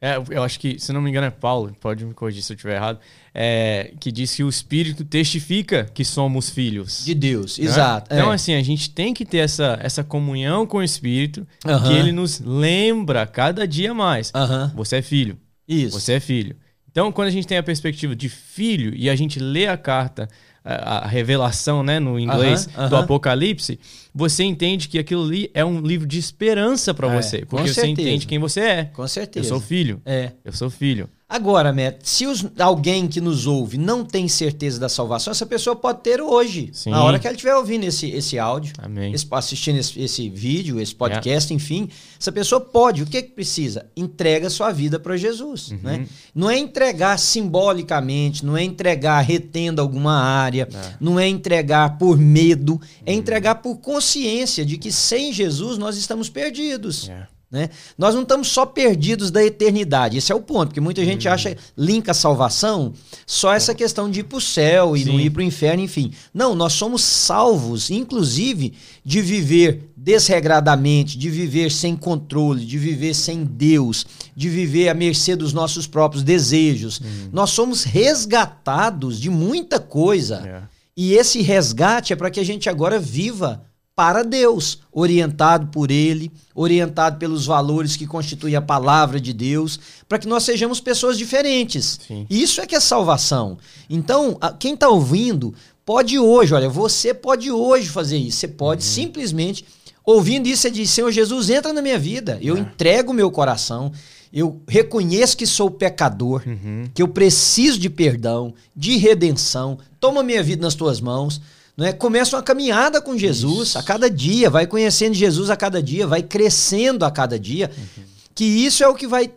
É, 0.00 0.22
eu 0.28 0.42
acho 0.42 0.60
que, 0.60 0.78
se 0.78 0.92
não 0.92 1.00
me 1.00 1.08
engano, 1.08 1.26
é 1.26 1.30
Paulo, 1.30 1.74
pode 1.80 2.04
me 2.04 2.12
corrigir 2.12 2.42
se 2.42 2.52
eu 2.52 2.56
estiver 2.56 2.76
errado, 2.76 2.98
é, 3.32 3.94
que 3.98 4.12
diz 4.12 4.34
que 4.34 4.44
o 4.44 4.50
Espírito 4.50 5.02
testifica 5.02 5.84
que 5.84 6.04
somos 6.04 6.50
filhos. 6.50 7.06
De 7.06 7.14
Deus, 7.14 7.58
né? 7.58 7.64
exato. 7.64 8.14
Então, 8.14 8.30
é. 8.30 8.34
assim, 8.34 8.52
a 8.52 8.62
gente 8.62 8.90
tem 8.90 9.14
que 9.14 9.24
ter 9.24 9.38
essa, 9.38 9.78
essa 9.80 10.04
comunhão 10.04 10.66
com 10.66 10.76
o 10.76 10.82
Espírito, 10.82 11.46
que 11.62 11.92
ele 11.94 12.12
nos 12.12 12.38
lembra 12.38 13.26
cada 13.26 13.66
dia 13.66 13.94
mais. 13.94 14.30
Você 14.74 14.96
é 14.96 15.02
filho. 15.02 15.38
Isso. 15.66 15.98
Você 15.98 16.12
é 16.12 16.20
filho. 16.20 16.54
Então, 16.90 17.10
quando 17.10 17.28
a 17.28 17.30
gente 17.30 17.46
tem 17.46 17.56
a 17.56 17.62
perspectiva 17.62 18.14
de 18.14 18.28
filho 18.28 18.94
e 18.94 19.08
a 19.08 19.16
gente 19.16 19.38
lê 19.38 19.66
a 19.66 19.76
carta 19.78 20.28
a, 20.64 21.06
revelação, 21.06 21.82
né, 21.82 22.00
no 22.00 22.18
inglês, 22.18 22.66
uh 22.66 22.68
-huh, 22.68 22.72
uh 22.72 22.84
-huh. 22.84 22.88
do 22.88 22.96
Apocalipse, 22.96 23.78
você 24.14 24.44
entende 24.44 24.88
que 24.88 24.98
aquilo 24.98 25.24
ali 25.24 25.50
é 25.52 25.64
um 25.64 25.80
livro 25.80 26.06
de 26.06 26.18
esperança 26.18 26.94
para 26.94 27.12
é, 27.12 27.22
você. 27.22 27.44
Porque 27.44 27.72
você 27.72 27.86
entende 27.86 28.26
quem 28.26 28.38
você 28.38 28.60
é. 28.60 28.84
Com 28.84 29.06
certeza. 29.06 29.46
Eu 29.46 29.48
sou 29.50 29.60
filho. 29.60 30.00
É. 30.06 30.32
Eu 30.44 30.52
sou 30.52 30.70
filho. 30.70 31.08
Agora, 31.34 31.72
Matt, 31.72 31.96
se 32.04 32.28
os, 32.28 32.46
alguém 32.60 33.08
que 33.08 33.20
nos 33.20 33.44
ouve 33.44 33.76
não 33.76 34.04
tem 34.04 34.28
certeza 34.28 34.78
da 34.78 34.88
salvação, 34.88 35.32
essa 35.32 35.44
pessoa 35.44 35.74
pode 35.74 36.00
ter 36.00 36.20
hoje. 36.20 36.70
Sim. 36.72 36.90
Na 36.90 37.02
hora 37.02 37.18
que 37.18 37.26
ela 37.26 37.34
estiver 37.34 37.56
ouvindo 37.56 37.82
esse, 37.82 38.08
esse 38.08 38.38
áudio, 38.38 38.72
esse, 39.12 39.26
assistindo 39.32 39.76
esse, 39.76 40.00
esse, 40.00 40.30
vídeo, 40.30 40.78
esse 40.78 40.94
podcast, 40.94 41.52
é. 41.52 41.56
enfim, 41.56 41.88
essa 42.20 42.30
pessoa 42.30 42.60
pode. 42.60 43.02
O 43.02 43.06
que, 43.06 43.20
que 43.20 43.32
precisa? 43.32 43.84
Entrega 43.96 44.48
sua 44.48 44.70
vida 44.70 45.00
para 45.00 45.16
Jesus. 45.16 45.72
Uhum. 45.72 45.80
Né? 45.82 46.06
Não 46.32 46.48
é 46.48 46.56
entregar 46.56 47.18
simbolicamente, 47.18 48.46
não 48.46 48.56
é 48.56 48.62
entregar 48.62 49.20
retendo 49.20 49.82
alguma 49.82 50.14
área, 50.14 50.68
é. 50.72 50.94
não 51.00 51.18
é 51.18 51.26
entregar 51.26 51.98
por 51.98 52.16
medo, 52.16 52.80
é 53.04 53.10
uhum. 53.10 53.18
entregar 53.18 53.56
por 53.56 53.78
consciência 53.78 54.64
de 54.64 54.78
que 54.78 54.92
sem 54.92 55.32
Jesus 55.32 55.78
nós 55.78 55.96
estamos 55.96 56.28
perdidos. 56.28 57.08
É. 57.08 57.33
Né? 57.54 57.70
Nós 57.96 58.16
não 58.16 58.22
estamos 58.22 58.48
só 58.48 58.66
perdidos 58.66 59.30
da 59.30 59.40
eternidade. 59.44 60.18
Esse 60.18 60.32
é 60.32 60.34
o 60.34 60.40
ponto, 60.40 60.70
porque 60.70 60.80
muita 60.80 61.04
gente 61.04 61.28
uhum. 61.28 61.34
acha, 61.34 61.56
linka 61.78 62.10
a 62.10 62.14
salvação 62.14 62.92
só 63.24 63.54
essa 63.54 63.72
questão 63.72 64.10
de 64.10 64.20
ir 64.20 64.24
para 64.24 64.38
o 64.38 64.40
céu 64.40 64.96
e 64.96 65.04
Sim. 65.04 65.12
não 65.12 65.20
ir 65.20 65.30
para 65.30 65.38
o 65.38 65.44
inferno, 65.44 65.80
enfim. 65.80 66.12
Não, 66.34 66.52
nós 66.52 66.72
somos 66.72 67.02
salvos, 67.02 67.90
inclusive, 67.90 68.74
de 69.04 69.22
viver 69.22 69.88
desregradamente, 69.96 71.16
de 71.16 71.30
viver 71.30 71.70
sem 71.70 71.94
controle, 71.94 72.64
de 72.66 72.76
viver 72.76 73.14
sem 73.14 73.44
Deus, 73.44 74.04
de 74.34 74.48
viver 74.48 74.88
à 74.88 74.94
mercê 74.94 75.36
dos 75.36 75.52
nossos 75.52 75.86
próprios 75.86 76.24
desejos. 76.24 76.98
Uhum. 76.98 77.30
Nós 77.32 77.50
somos 77.50 77.84
resgatados 77.84 79.20
de 79.20 79.30
muita 79.30 79.78
coisa. 79.78 80.42
É. 80.44 80.62
E 80.96 81.12
esse 81.12 81.40
resgate 81.40 82.12
é 82.12 82.16
para 82.16 82.32
que 82.32 82.40
a 82.40 82.44
gente 82.44 82.68
agora 82.68 82.98
viva 82.98 83.64
para 83.96 84.24
Deus, 84.24 84.80
orientado 84.90 85.68
por 85.68 85.90
Ele, 85.90 86.30
orientado 86.54 87.18
pelos 87.18 87.46
valores 87.46 87.96
que 87.96 88.06
constituem 88.06 88.56
a 88.56 88.62
palavra 88.62 89.20
de 89.20 89.32
Deus, 89.32 89.78
para 90.08 90.18
que 90.18 90.26
nós 90.26 90.42
sejamos 90.42 90.80
pessoas 90.80 91.16
diferentes. 91.16 92.00
Sim. 92.06 92.26
Isso 92.28 92.60
é 92.60 92.66
que 92.66 92.74
é 92.74 92.80
salvação. 92.80 93.56
Então, 93.88 94.36
quem 94.58 94.74
está 94.74 94.88
ouvindo, 94.88 95.54
pode 95.84 96.18
hoje, 96.18 96.54
olha, 96.54 96.68
você 96.68 97.14
pode 97.14 97.50
hoje 97.50 97.88
fazer 97.88 98.18
isso. 98.18 98.38
Você 98.38 98.48
pode 98.48 98.84
uhum. 98.84 98.90
simplesmente, 98.90 99.64
ouvindo 100.04 100.48
isso, 100.48 100.62
você 100.62 100.70
diz: 100.70 100.90
Senhor 100.90 101.12
Jesus, 101.12 101.48
entra 101.48 101.72
na 101.72 101.80
minha 101.80 101.98
vida. 101.98 102.38
Eu 102.42 102.56
é. 102.56 102.60
entrego 102.60 103.12
o 103.12 103.14
meu 103.14 103.30
coração. 103.30 103.92
Eu 104.32 104.60
reconheço 104.66 105.36
que 105.36 105.46
sou 105.46 105.70
pecador, 105.70 106.42
uhum. 106.44 106.90
que 106.92 107.00
eu 107.00 107.06
preciso 107.06 107.78
de 107.78 107.88
perdão, 107.88 108.52
de 108.74 108.96
redenção. 108.96 109.78
Toma 110.00 110.24
minha 110.24 110.42
vida 110.42 110.62
nas 110.62 110.74
tuas 110.74 111.00
mãos 111.00 111.40
não 111.76 111.86
é? 111.86 111.92
Começa 111.92 112.36
uma 112.36 112.42
caminhada 112.42 113.00
com 113.00 113.16
Jesus 113.16 113.68
isso. 113.68 113.78
a 113.78 113.82
cada 113.82 114.08
dia, 114.08 114.48
vai 114.48 114.66
conhecendo 114.66 115.14
Jesus 115.14 115.50
a 115.50 115.56
cada 115.56 115.82
dia, 115.82 116.06
vai 116.06 116.22
crescendo 116.22 117.04
a 117.04 117.10
cada 117.10 117.38
dia, 117.38 117.70
uhum. 117.76 118.04
que 118.34 118.44
isso 118.44 118.82
é 118.84 118.88
o 118.88 118.94
que 118.94 119.06
vai 119.06 119.32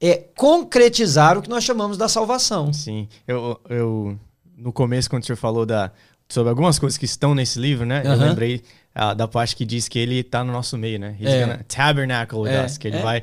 é, 0.00 0.24
concretizar 0.36 1.38
o 1.38 1.42
que 1.42 1.48
nós 1.48 1.64
chamamos 1.64 1.96
da 1.96 2.08
salvação. 2.08 2.72
Sim, 2.72 3.08
eu, 3.26 3.58
eu 3.68 4.18
no 4.56 4.72
começo 4.72 5.08
quando 5.08 5.22
o 5.22 5.26
senhor 5.26 5.36
falou 5.36 5.64
da, 5.64 5.90
sobre 6.28 6.50
algumas 6.50 6.78
coisas 6.78 6.98
que 6.98 7.04
estão 7.04 7.34
nesse 7.34 7.58
livro, 7.58 7.86
né? 7.86 8.02
Uhum. 8.04 8.12
Eu 8.12 8.18
lembrei 8.18 8.62
ah, 8.94 9.14
da 9.14 9.26
parte 9.26 9.56
que 9.56 9.64
diz 9.64 9.88
que 9.88 9.98
ele 9.98 10.20
está 10.20 10.44
no 10.44 10.52
nosso 10.52 10.76
meio, 10.76 10.98
né? 10.98 11.16
He's 11.20 11.28
é. 11.28 11.40
gonna 11.40 11.64
tabernacle 11.68 12.40
with 12.40 12.50
é. 12.50 12.64
us, 12.64 12.78
que 12.78 12.88
ele 12.88 12.98
é. 12.98 13.02
vai 13.02 13.22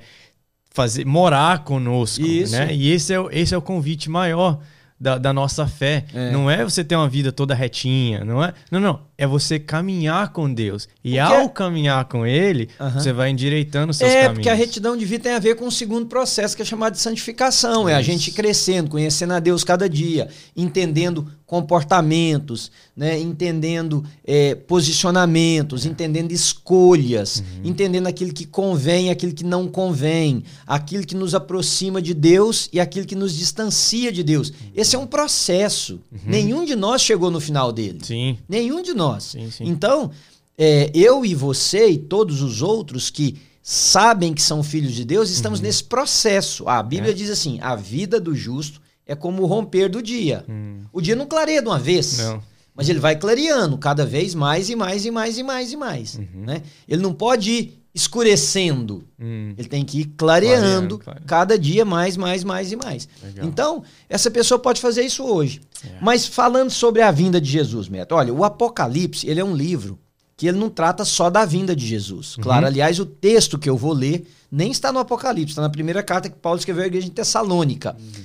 fazer 0.72 1.06
morar 1.06 1.64
conosco, 1.64 2.26
Isso. 2.26 2.54
né? 2.54 2.74
E 2.74 2.92
esse 2.92 3.14
é, 3.14 3.18
esse 3.32 3.54
é 3.54 3.58
o 3.58 3.62
convite 3.62 4.10
maior 4.10 4.60
da, 5.00 5.18
da 5.18 5.34
nossa 5.34 5.68
fé. 5.68 6.06
É. 6.14 6.32
Não 6.32 6.50
é 6.50 6.64
você 6.64 6.84
ter 6.84 6.96
uma 6.96 7.10
vida 7.10 7.32
toda 7.32 7.54
retinha, 7.54 8.24
não 8.24 8.44
é? 8.44 8.54
Não, 8.72 8.80
não 8.80 9.00
é 9.18 9.28
você 9.28 9.60
caminhar 9.60 10.30
com 10.30 10.52
Deus. 10.52 10.88
E 11.04 11.18
porque... 11.18 11.20
ao 11.20 11.50
caminhar 11.50 12.06
com 12.06 12.26
Ele, 12.26 12.70
uhum. 12.80 12.90
você 12.92 13.14
vai 13.14 13.30
endireitando 13.30 13.92
os 13.92 13.98
seus 13.98 14.12
é, 14.12 14.14
caminhos. 14.14 14.32
É, 14.32 14.34
porque 14.34 14.50
a 14.50 14.54
retidão 14.54 14.98
de 14.98 15.06
vida 15.06 15.24
tem 15.24 15.34
a 15.34 15.40
ver 15.40 15.56
com 15.56 15.66
o 15.66 15.68
um 15.68 15.72
segundo 15.72 16.08
processo, 16.08 16.56
que 16.56 16.62
é 16.62 16.66
chamado 16.66 16.94
de 16.94 17.00
santificação. 17.00 17.82
Isso. 17.82 17.90
É 17.90 17.96
a 17.96 18.02
gente 18.02 18.32
crescendo, 18.32 18.90
conhecendo 18.90 19.34
a 19.34 19.40
Deus 19.40 19.64
cada 19.64 19.88
dia, 19.90 20.28
entendendo 20.56 21.28
comportamentos, 21.54 22.72
né? 22.98 23.20
entendendo 23.20 24.04
é, 24.26 24.56
posicionamentos, 24.56 25.86
entendendo 25.86 26.32
escolhas, 26.32 27.38
uhum. 27.38 27.70
entendendo 27.70 28.08
aquilo 28.08 28.34
que 28.34 28.46
convém, 28.46 29.12
aquilo 29.12 29.34
que 29.34 29.44
não 29.44 29.68
convém, 29.68 30.44
aquilo 30.66 31.06
que 31.06 31.16
nos 31.16 31.36
aproxima 31.36 32.02
de 32.02 32.16
Deus 32.16 32.70
e 32.74 32.80
aquilo 32.80 33.06
que 33.06 33.16
nos 33.16 33.36
distancia 33.36 34.12
de 34.12 34.24
Deus. 34.24 34.50
Uhum. 34.50 34.56
Esse 34.76 34.96
é 34.96 35.00
um 35.00 35.06
processo. 35.06 36.00
Uhum. 36.12 36.20
Nenhum 36.26 36.66
de 36.66 36.76
nós 36.76 37.02
chegou 37.02 37.30
no 37.30 37.40
final 37.40 37.72
dele. 37.72 38.00
Sim. 38.02 38.38
Nenhum 38.50 38.82
de 38.82 38.94
nós 38.94 39.04
nós. 39.04 39.24
Sim, 39.24 39.52
sim. 39.52 39.66
Então, 39.66 40.12
é, 40.58 40.92
eu 40.94 41.26
e 41.26 41.36
você 41.36 41.90
e 41.90 41.98
todos 41.98 42.42
os 42.42 42.62
outros 42.62 43.10
que 43.10 43.38
sabem 43.62 44.34
que 44.34 44.42
são 44.42 44.64
filhos 44.64 44.94
de 44.94 45.06
Deus, 45.06 45.30
estamos 45.30 45.60
uhum. 45.60 45.66
nesse 45.66 45.84
processo. 45.84 46.68
A 46.68 46.82
Bíblia 46.82 47.12
é. 47.12 47.16
diz 47.16 47.30
assim: 47.30 47.60
a 47.62 47.76
vida 47.76 48.20
do 48.20 48.36
justo 48.36 48.82
é 49.06 49.16
como 49.16 49.44
o 49.44 49.46
romper 49.46 49.90
do 49.90 50.02
dia. 50.02 50.46
Hum. 50.50 50.84
O 50.92 51.02
dia 51.02 51.16
não 51.16 51.26
clareia 51.26 51.62
de 51.62 51.68
uma 51.68 51.80
vez. 51.80 52.18
Não. 52.18 52.42
Mas 52.76 52.90
ele 52.90 53.00
vai 53.00 53.16
clareando 53.16 53.78
cada 53.78 54.06
vez 54.06 54.34
mais 54.34 54.70
e 54.70 54.76
mais 54.76 55.06
e 55.06 55.12
mais 55.12 55.38
e 55.38 55.44
mais 55.44 55.72
e 55.72 55.78
mais. 55.78 56.16
Uhum. 56.16 56.46
Né? 56.46 56.64
Ele 56.88 57.02
não 57.02 57.14
pode 57.14 57.52
ir 57.52 57.84
escurecendo. 57.94 59.04
Hum. 59.20 59.54
Ele 59.56 59.68
tem 59.68 59.86
que 59.86 60.02
ir 60.02 60.06
clareando, 60.18 60.98
clareando 60.98 61.28
cada 61.28 61.58
dia 61.60 61.86
mais, 61.86 62.18
mais, 62.18 62.44
mais 62.44 62.72
e 62.72 62.76
mais. 62.76 63.08
Legal. 63.22 63.46
Então, 63.46 63.84
essa 64.10 64.32
pessoa 64.32 64.58
pode 64.58 64.82
fazer 64.82 65.04
isso 65.04 65.24
hoje. 65.24 65.62
É. 65.86 66.00
Mas 66.02 66.26
falando 66.26 66.72
sobre 66.72 67.04
a 67.04 67.12
vinda 67.12 67.40
de 67.40 67.50
Jesus, 67.50 67.88
Neto, 67.88 68.16
olha, 68.16 68.34
o 68.34 68.44
Apocalipse, 68.44 69.30
ele 69.30 69.40
é 69.40 69.46
um 69.46 69.56
livro 69.56 70.00
que 70.36 70.48
ele 70.48 70.58
não 70.58 70.70
trata 70.70 71.06
só 71.06 71.30
da 71.30 71.46
vinda 71.46 71.76
de 71.76 71.86
Jesus. 71.86 72.38
Uhum. 72.38 72.44
Claro, 72.44 72.66
aliás, 72.66 73.00
o 73.00 73.06
texto 73.06 73.60
que 73.60 73.70
eu 73.70 73.78
vou 73.78 73.94
ler 73.94 74.26
nem 74.52 74.72
está 74.72 74.92
no 74.92 74.98
Apocalipse, 74.98 75.52
está 75.52 75.62
na 75.62 75.70
primeira 75.70 76.02
carta 76.02 76.30
que 76.30 76.36
Paulo 76.36 76.58
escreveu 76.58 76.84
à 76.84 76.88
igreja 76.88 77.06
de 77.06 77.14
Tessalônica. 77.14 77.96
Uhum. 78.00 78.24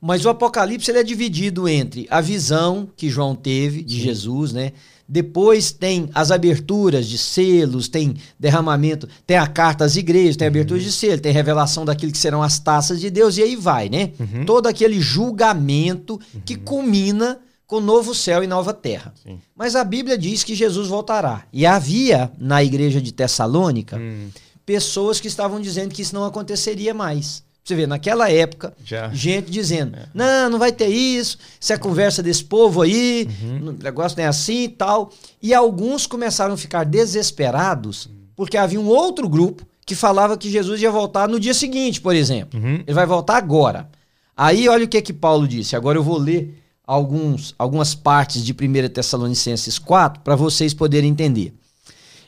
Mas 0.00 0.24
o 0.24 0.28
Apocalipse 0.28 0.90
ele 0.90 0.98
é 0.98 1.02
dividido 1.02 1.68
entre 1.68 2.06
a 2.08 2.20
visão 2.20 2.88
que 2.96 3.10
João 3.10 3.34
teve 3.34 3.82
de 3.82 3.96
Sim. 3.96 4.02
Jesus, 4.02 4.52
né? 4.52 4.72
Depois 5.08 5.72
tem 5.72 6.10
as 6.14 6.30
aberturas 6.30 7.06
de 7.06 7.16
selos, 7.16 7.88
tem 7.88 8.14
derramamento, 8.38 9.08
tem 9.26 9.38
a 9.38 9.46
carta 9.46 9.84
às 9.84 9.96
igrejas, 9.96 10.36
tem 10.36 10.46
abertura 10.46 10.78
uhum. 10.78 10.84
de 10.84 10.92
selo, 10.92 11.20
tem 11.20 11.32
revelação 11.32 11.84
daquilo 11.84 12.12
que 12.12 12.18
serão 12.18 12.42
as 12.42 12.58
taças 12.58 13.00
de 13.00 13.08
Deus, 13.08 13.38
e 13.38 13.42
aí 13.42 13.56
vai, 13.56 13.88
né? 13.88 14.12
Uhum. 14.20 14.44
Todo 14.44 14.66
aquele 14.66 15.00
julgamento 15.00 16.20
uhum. 16.34 16.40
que 16.44 16.56
culmina 16.56 17.40
com 17.66 17.80
novo 17.80 18.14
céu 18.14 18.42
e 18.44 18.46
nova 18.46 18.72
terra. 18.74 19.14
Sim. 19.22 19.38
Mas 19.54 19.76
a 19.76 19.84
Bíblia 19.84 20.16
diz 20.16 20.42
que 20.42 20.54
Jesus 20.54 20.88
voltará. 20.88 21.44
E 21.52 21.66
havia 21.66 22.32
na 22.38 22.64
igreja 22.64 23.00
de 23.00 23.12
Tessalônica 23.12 23.98
hum. 23.98 24.30
pessoas 24.64 25.20
que 25.20 25.28
estavam 25.28 25.60
dizendo 25.60 25.94
que 25.94 26.00
isso 26.00 26.14
não 26.14 26.24
aconteceria 26.24 26.94
mais. 26.94 27.44
Você 27.68 27.74
vê, 27.74 27.86
naquela 27.86 28.30
época, 28.30 28.72
Já. 28.82 29.10
gente 29.10 29.50
dizendo: 29.50 29.94
é. 29.94 30.06
não, 30.14 30.48
não 30.48 30.58
vai 30.58 30.72
ter 30.72 30.86
isso, 30.86 31.36
isso 31.60 31.70
é 31.70 31.76
conversa 31.76 32.22
desse 32.22 32.42
povo 32.42 32.80
aí, 32.80 33.28
uhum. 33.42 33.68
o 33.68 33.72
negócio 33.72 34.16
não 34.16 34.24
é 34.24 34.26
assim 34.26 34.64
e 34.64 34.68
tal. 34.70 35.12
E 35.42 35.52
alguns 35.52 36.06
começaram 36.06 36.54
a 36.54 36.56
ficar 36.56 36.84
desesperados 36.84 38.08
porque 38.34 38.56
havia 38.56 38.80
um 38.80 38.86
outro 38.86 39.28
grupo 39.28 39.66
que 39.84 39.94
falava 39.94 40.38
que 40.38 40.50
Jesus 40.50 40.80
ia 40.80 40.90
voltar 40.90 41.28
no 41.28 41.38
dia 41.38 41.52
seguinte, 41.52 42.00
por 42.00 42.16
exemplo. 42.16 42.58
Uhum. 42.58 42.82
Ele 42.86 42.94
vai 42.94 43.04
voltar 43.04 43.36
agora. 43.36 43.86
Aí 44.34 44.66
olha 44.66 44.86
o 44.86 44.88
que 44.88 45.02
que 45.02 45.12
Paulo 45.12 45.46
disse. 45.46 45.76
Agora 45.76 45.98
eu 45.98 46.02
vou 46.02 46.16
ler 46.16 46.62
alguns, 46.86 47.54
algumas 47.58 47.94
partes 47.94 48.42
de 48.42 48.52
1 48.52 48.88
Tessalonicenses 48.88 49.78
4 49.78 50.22
para 50.22 50.36
vocês 50.36 50.72
poderem 50.72 51.10
entender. 51.10 51.52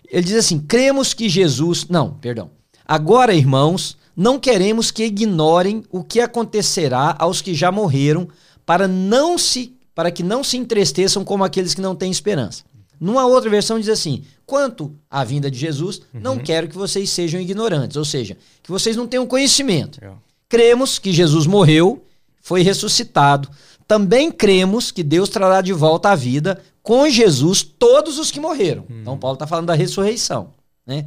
Ele 0.06 0.22
diz 0.22 0.34
assim: 0.34 0.58
cremos 0.58 1.14
que 1.14 1.30
Jesus. 1.30 1.86
Não, 1.88 2.12
perdão. 2.12 2.50
Agora, 2.86 3.32
irmãos, 3.32 3.96
não 4.20 4.38
queremos 4.38 4.90
que 4.90 5.04
ignorem 5.04 5.82
o 5.90 6.04
que 6.04 6.20
acontecerá 6.20 7.16
aos 7.18 7.40
que 7.40 7.54
já 7.54 7.72
morreram, 7.72 8.28
para 8.66 8.86
não 8.86 9.38
se 9.38 9.74
para 9.94 10.10
que 10.10 10.22
não 10.22 10.44
se 10.44 10.58
entristeçam 10.58 11.24
como 11.24 11.42
aqueles 11.42 11.72
que 11.72 11.80
não 11.80 11.96
têm 11.96 12.10
esperança. 12.10 12.62
Numa 13.00 13.24
outra 13.24 13.48
versão 13.48 13.80
diz 13.80 13.88
assim: 13.88 14.22
quanto 14.44 14.94
à 15.10 15.24
vinda 15.24 15.50
de 15.50 15.58
Jesus, 15.58 16.02
uhum. 16.12 16.20
não 16.20 16.38
quero 16.38 16.68
que 16.68 16.76
vocês 16.76 17.08
sejam 17.08 17.40
ignorantes, 17.40 17.96
ou 17.96 18.04
seja, 18.04 18.36
que 18.62 18.70
vocês 18.70 18.94
não 18.94 19.06
tenham 19.06 19.26
conhecimento. 19.26 19.98
É. 20.04 20.12
Cremos 20.50 20.98
que 20.98 21.14
Jesus 21.14 21.46
morreu, 21.46 22.04
foi 22.42 22.60
ressuscitado. 22.60 23.48
Também 23.88 24.30
cremos 24.30 24.90
que 24.90 25.02
Deus 25.02 25.30
trará 25.30 25.62
de 25.62 25.72
volta 25.72 26.10
à 26.10 26.14
vida 26.14 26.62
com 26.82 27.08
Jesus 27.08 27.62
todos 27.62 28.18
os 28.18 28.30
que 28.30 28.38
morreram. 28.38 28.84
Uhum. 28.90 29.00
Então 29.00 29.18
Paulo 29.18 29.36
está 29.36 29.46
falando 29.46 29.68
da 29.68 29.74
ressurreição, 29.74 30.50
né? 30.86 31.06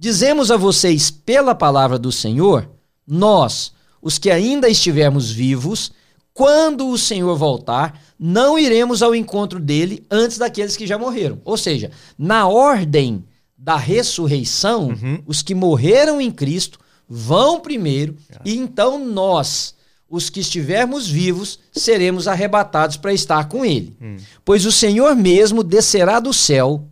Dizemos 0.00 0.50
a 0.50 0.56
vocês 0.56 1.10
pela 1.10 1.54
palavra 1.54 1.98
do 1.98 2.10
Senhor, 2.10 2.70
nós, 3.06 3.70
os 4.00 4.16
que 4.16 4.30
ainda 4.30 4.66
estivermos 4.66 5.30
vivos, 5.30 5.92
quando 6.32 6.88
o 6.88 6.96
Senhor 6.96 7.36
voltar, 7.36 8.00
não 8.18 8.58
iremos 8.58 9.02
ao 9.02 9.14
encontro 9.14 9.60
dele 9.60 10.02
antes 10.10 10.38
daqueles 10.38 10.74
que 10.74 10.86
já 10.86 10.96
morreram. 10.96 11.38
Ou 11.44 11.54
seja, 11.58 11.90
na 12.18 12.48
ordem 12.48 13.22
da 13.54 13.76
ressurreição, 13.76 14.88
uhum. 14.88 15.22
os 15.26 15.42
que 15.42 15.54
morreram 15.54 16.18
em 16.18 16.30
Cristo 16.30 16.78
vão 17.06 17.60
primeiro, 17.60 18.16
é. 18.30 18.38
e 18.46 18.56
então 18.56 18.98
nós, 19.04 19.74
os 20.08 20.30
que 20.30 20.40
estivermos 20.40 21.08
vivos, 21.08 21.58
seremos 21.70 22.26
arrebatados 22.26 22.96
para 22.96 23.12
estar 23.12 23.50
com 23.50 23.66
ele. 23.66 23.94
Hum. 24.00 24.16
Pois 24.46 24.64
o 24.64 24.72
Senhor 24.72 25.14
mesmo 25.14 25.62
descerá 25.62 26.20
do 26.20 26.32
céu 26.32 26.88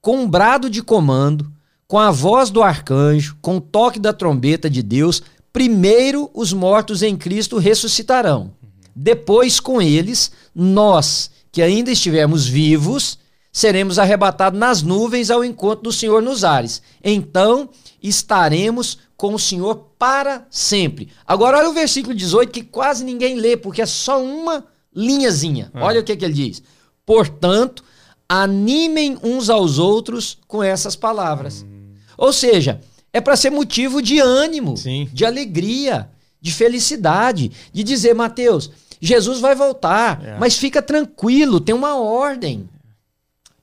com 0.00 0.18
um 0.18 0.28
brado 0.28 0.70
de 0.70 0.84
comando 0.84 1.52
com 1.94 2.00
a 2.00 2.10
voz 2.10 2.50
do 2.50 2.60
arcanjo, 2.60 3.36
com 3.40 3.58
o 3.58 3.60
toque 3.60 4.00
da 4.00 4.12
trombeta 4.12 4.68
de 4.68 4.82
Deus, 4.82 5.22
primeiro 5.52 6.28
os 6.34 6.52
mortos 6.52 7.04
em 7.04 7.16
Cristo 7.16 7.56
ressuscitarão. 7.56 8.50
Depois, 8.96 9.60
com 9.60 9.80
eles, 9.80 10.32
nós, 10.52 11.30
que 11.52 11.62
ainda 11.62 11.92
estivermos 11.92 12.48
vivos, 12.48 13.16
seremos 13.52 13.96
arrebatados 13.96 14.58
nas 14.58 14.82
nuvens 14.82 15.30
ao 15.30 15.44
encontro 15.44 15.84
do 15.84 15.92
Senhor 15.92 16.20
nos 16.20 16.42
ares. 16.42 16.82
Então 17.00 17.68
estaremos 18.02 18.98
com 19.16 19.32
o 19.32 19.38
Senhor 19.38 19.90
para 19.96 20.48
sempre. 20.50 21.10
Agora, 21.24 21.58
olha 21.58 21.70
o 21.70 21.74
versículo 21.74 22.12
18 22.12 22.50
que 22.50 22.64
quase 22.64 23.04
ninguém 23.04 23.36
lê, 23.36 23.56
porque 23.56 23.80
é 23.80 23.86
só 23.86 24.20
uma 24.20 24.66
linhazinha. 24.92 25.70
Ah. 25.72 25.84
Olha 25.84 26.00
o 26.00 26.02
que, 26.02 26.16
que 26.16 26.24
ele 26.24 26.34
diz. 26.34 26.60
Portanto, 27.06 27.84
animem 28.28 29.16
uns 29.22 29.48
aos 29.48 29.78
outros 29.78 30.38
com 30.48 30.60
essas 30.60 30.96
palavras. 30.96 31.62
Hum. 31.62 31.73
Ou 32.16 32.32
seja, 32.32 32.80
é 33.12 33.20
para 33.20 33.36
ser 33.36 33.50
motivo 33.50 34.02
de 34.02 34.18
ânimo, 34.18 34.76
Sim. 34.76 35.08
de 35.12 35.24
alegria, 35.24 36.08
de 36.40 36.52
felicidade, 36.52 37.50
de 37.72 37.82
dizer, 37.82 38.14
Mateus, 38.14 38.70
Jesus 39.00 39.40
vai 39.40 39.54
voltar, 39.54 40.22
é. 40.24 40.38
mas 40.38 40.56
fica 40.56 40.82
tranquilo, 40.82 41.60
tem 41.60 41.74
uma 41.74 41.96
ordem. 41.96 42.68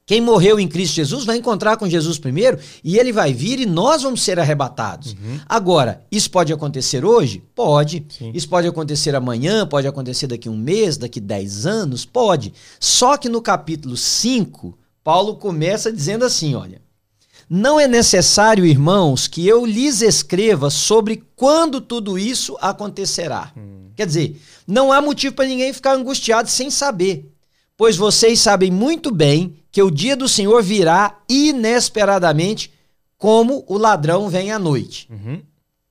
Quem 0.05 0.19
morreu 0.19 0.59
em 0.59 0.67
Cristo 0.67 0.95
Jesus 0.95 1.23
vai 1.23 1.37
encontrar 1.37 1.77
com 1.77 1.87
Jesus 1.87 2.19
primeiro 2.19 2.59
e 2.83 2.97
ele 2.97 3.13
vai 3.13 3.33
vir 3.33 3.59
e 3.59 3.65
nós 3.65 4.01
vamos 4.01 4.21
ser 4.21 4.39
arrebatados. 4.39 5.13
Uhum. 5.13 5.39
Agora, 5.47 6.03
isso 6.11 6.29
pode 6.29 6.51
acontecer 6.51 7.05
hoje? 7.05 7.41
Pode. 7.55 8.05
Sim. 8.09 8.31
Isso 8.33 8.49
pode 8.49 8.67
acontecer 8.67 9.15
amanhã, 9.15 9.65
pode 9.65 9.87
acontecer 9.87 10.27
daqui 10.27 10.49
um 10.49 10.57
mês, 10.57 10.97
daqui 10.97 11.19
dez 11.19 11.65
anos? 11.65 12.03
Pode. 12.03 12.53
Só 12.79 13.15
que 13.15 13.29
no 13.29 13.41
capítulo 13.41 13.95
5, 13.95 14.77
Paulo 15.03 15.35
começa 15.35 15.93
dizendo 15.93 16.25
assim: 16.25 16.55
olha. 16.55 16.81
Não 17.53 17.77
é 17.77 17.85
necessário, 17.85 18.65
irmãos, 18.65 19.27
que 19.27 19.45
eu 19.45 19.65
lhes 19.65 20.01
escreva 20.01 20.69
sobre 20.69 21.21
quando 21.35 21.81
tudo 21.81 22.17
isso 22.17 22.57
acontecerá. 22.61 23.51
Hum. 23.57 23.89
Quer 23.93 24.07
dizer, 24.07 24.41
não 24.65 24.89
há 24.89 25.01
motivo 25.01 25.35
para 25.35 25.49
ninguém 25.49 25.73
ficar 25.73 25.95
angustiado 25.95 26.49
sem 26.49 26.69
saber, 26.71 27.29
pois 27.75 27.97
vocês 27.97 28.39
sabem 28.39 28.71
muito 28.71 29.13
bem 29.13 29.57
que 29.69 29.83
o 29.83 29.91
dia 29.91 30.15
do 30.15 30.29
Senhor 30.29 30.63
virá 30.63 31.19
inesperadamente, 31.27 32.71
como 33.17 33.65
o 33.67 33.77
ladrão 33.77 34.29
vem 34.29 34.49
à 34.49 34.57
noite. 34.57 35.09
Uhum. 35.11 35.41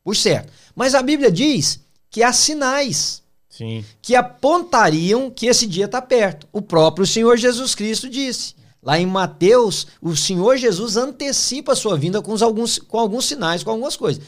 Por 0.02 0.16
certo. 0.16 0.50
Mas 0.74 0.94
a 0.94 1.02
Bíblia 1.02 1.30
diz 1.30 1.78
que 2.08 2.22
há 2.22 2.32
sinais 2.32 3.22
Sim. 3.50 3.84
que 4.00 4.16
apontariam 4.16 5.30
que 5.30 5.44
esse 5.44 5.66
dia 5.66 5.84
está 5.84 6.00
perto. 6.00 6.48
O 6.54 6.62
próprio 6.62 7.06
Senhor 7.06 7.36
Jesus 7.36 7.74
Cristo 7.74 8.08
disse. 8.08 8.54
Lá 8.82 8.98
em 8.98 9.06
Mateus, 9.06 9.86
o 10.00 10.16
Senhor 10.16 10.56
Jesus 10.56 10.96
antecipa 10.96 11.72
a 11.72 11.76
sua 11.76 11.96
vinda 11.96 12.22
com, 12.22 12.34
alguns, 12.42 12.78
com 12.78 12.98
alguns 12.98 13.26
sinais, 13.26 13.62
com 13.62 13.70
algumas 13.70 13.96
coisas. 13.96 14.22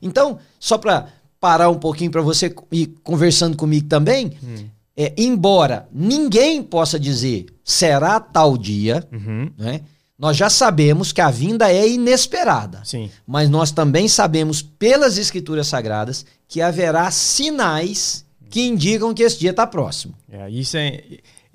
Então, 0.00 0.38
só 0.60 0.78
para 0.78 1.08
parar 1.40 1.70
um 1.70 1.78
pouquinho 1.78 2.10
para 2.10 2.22
você 2.22 2.54
ir 2.70 2.86
conversando 3.02 3.56
comigo 3.56 3.88
também, 3.88 4.32
hum. 4.42 4.68
é, 4.96 5.12
embora 5.16 5.88
ninguém 5.92 6.62
possa 6.62 6.98
dizer 6.98 7.46
será 7.64 8.20
tal 8.20 8.56
dia, 8.56 9.06
uhum. 9.12 9.50
né? 9.58 9.80
Nós 10.18 10.34
já 10.34 10.48
sabemos 10.48 11.12
que 11.12 11.20
a 11.20 11.30
vinda 11.30 11.70
é 11.70 11.86
inesperada. 11.86 12.80
Sim. 12.84 13.10
Mas 13.26 13.50
nós 13.50 13.70
também 13.70 14.08
sabemos 14.08 14.62
pelas 14.62 15.18
escrituras 15.18 15.66
sagradas 15.66 16.24
que 16.48 16.62
haverá 16.62 17.10
sinais 17.10 18.24
que 18.48 18.62
indicam 18.62 19.12
que 19.12 19.22
esse 19.22 19.38
dia 19.38 19.50
está 19.50 19.66
próximo. 19.66 20.14
É, 20.30 20.48
isso 20.48 20.76
é 20.78 21.02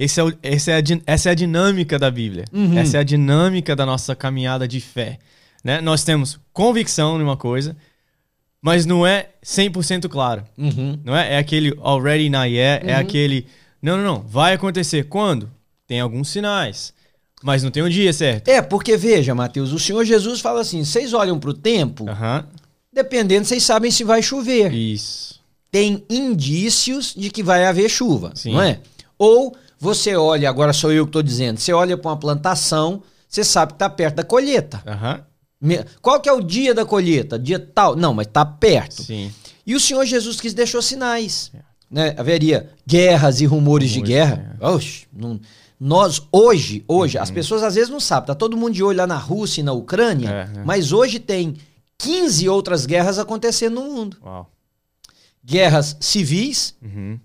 esse 0.04 0.20
é, 0.20 0.24
o, 0.24 0.34
esse 0.42 0.72
é 0.72 0.78
a, 0.78 0.82
essa 1.06 1.30
é 1.30 1.32
a 1.32 1.36
dinâmica 1.36 2.00
da 2.00 2.10
Bíblia. 2.10 2.46
Uhum. 2.52 2.78
Essa 2.78 2.98
é 2.98 3.00
a 3.00 3.04
dinâmica 3.04 3.76
da 3.76 3.86
nossa 3.86 4.16
caminhada 4.16 4.68
de 4.68 4.80
fé. 4.80 5.20
Né? 5.64 5.80
Nós 5.82 6.04
temos 6.04 6.40
convicção 6.52 7.18
numa 7.18 7.38
coisa, 7.38 7.76
mas 8.62 8.86
não 8.86 9.06
é 9.06 9.30
100% 9.44 10.08
claro. 10.10 10.44
Uhum. 10.58 11.00
Não 11.04 11.16
é? 11.16 11.34
É 11.34 11.38
aquele 11.38 11.78
already 11.82 12.30
not 12.30 12.50
yet, 12.50 12.84
é 12.84 12.86
uhum. 12.86 12.90
é 12.90 12.96
aquele 12.96 13.46
não, 13.82 13.98
não, 13.98 14.04
não, 14.04 14.22
vai 14.22 14.54
acontecer 14.54 15.06
quando? 15.06 15.50
Tem 15.88 16.00
alguns 16.00 16.30
sinais, 16.30 16.94
mas 17.42 17.64
não 17.64 17.72
tem 17.72 17.82
um 17.82 17.90
dia 17.90 18.14
certo. 18.14 18.48
É, 18.48 18.62
porque 18.62 18.96
veja, 18.96 19.34
Mateus, 19.34 19.72
o 19.72 19.80
Senhor 19.80 20.06
Jesus 20.06 20.40
fala 20.40 20.62
assim: 20.62 20.86
vocês 20.86 21.14
olham 21.14 21.40
para 21.40 21.50
o 21.50 21.54
tempo, 21.54 22.06
uhum. 22.06 22.44
dependendo, 22.94 23.46
vocês 23.46 23.64
sabem 23.64 23.90
se 23.90 24.04
vai 24.04 24.22
chover. 24.22 24.72
Isso. 24.72 25.42
Tem 25.72 26.04
indícios 26.10 27.16
de 27.18 27.30
que 27.30 27.42
vai 27.42 27.66
haver 27.66 27.90
chuva, 27.90 28.32
Sim. 28.36 28.54
não 28.54 28.62
é? 28.62 28.80
Ou 29.18 29.56
você 29.82 30.16
olha, 30.16 30.48
agora 30.48 30.72
sou 30.72 30.92
eu 30.92 31.06
que 31.06 31.10
estou 31.10 31.24
dizendo, 31.24 31.60
você 31.60 31.74
olha 31.74 31.98
para 31.98 32.12
uma 32.12 32.18
plantação, 32.18 33.02
você 33.28 33.44
sabe 33.44 33.72
que 33.72 33.76
está 33.76 33.90
perto 33.90 34.18
da 34.18 34.24
colheita. 34.24 34.84
Uhum. 34.86 35.84
Qual 36.02 36.20
que 36.20 36.30
é 36.30 36.34
o 36.34 36.42
dia 36.42 36.74
da 36.74 36.86
colheita? 36.86 37.40
Dia 37.40 37.60
tal. 37.60 37.96
Não, 37.96 38.14
mas 38.14 38.28
está 38.28 38.46
perto. 38.46 39.04
Sim. 39.04 39.32
E 39.66 39.76
o 39.76 39.80
Senhor 39.80 40.06
Jesus 40.06 40.40
Cristo 40.40 40.56
deixou 40.56 40.82
sinais. 40.82 41.52
É. 41.54 41.60
Né? 41.90 42.16
Haveria 42.18 42.70
guerras 42.88 43.42
e 43.42 43.46
rumores, 43.46 43.90
rumores 43.90 43.92
de 43.92 44.02
guerra. 44.02 44.58
É. 44.60 44.68
Oxe, 44.68 45.08
não, 45.12 45.40
Nós, 45.80 46.22
hoje, 46.32 46.84
hoje, 46.88 47.18
uhum. 47.18 47.24
as 47.24 47.32
pessoas 47.32 47.64
às 47.64 47.76
vezes 47.76 47.90
não 47.90 48.00
sabem, 48.00 48.28
tá 48.28 48.36
todo 48.36 48.56
mundo 48.56 48.74
de 48.74 48.84
olho 48.84 48.98
lá 48.98 49.08
na 49.08 49.18
Rússia 49.18 49.62
e 49.62 49.64
na 49.64 49.74
Ucrânia, 49.74 50.30
é, 50.30 50.60
é. 50.60 50.64
mas 50.64 50.92
hoje 50.92 51.20
tem 51.20 51.58
15 51.98 52.48
outras 52.50 52.86
guerras 52.86 53.20
acontecendo 53.20 53.82
no 53.82 53.92
mundo. 53.92 54.18
Uau. 54.24 54.50
Guerras 55.44 55.98
civis, 56.00 56.76
uhum. 56.82 57.20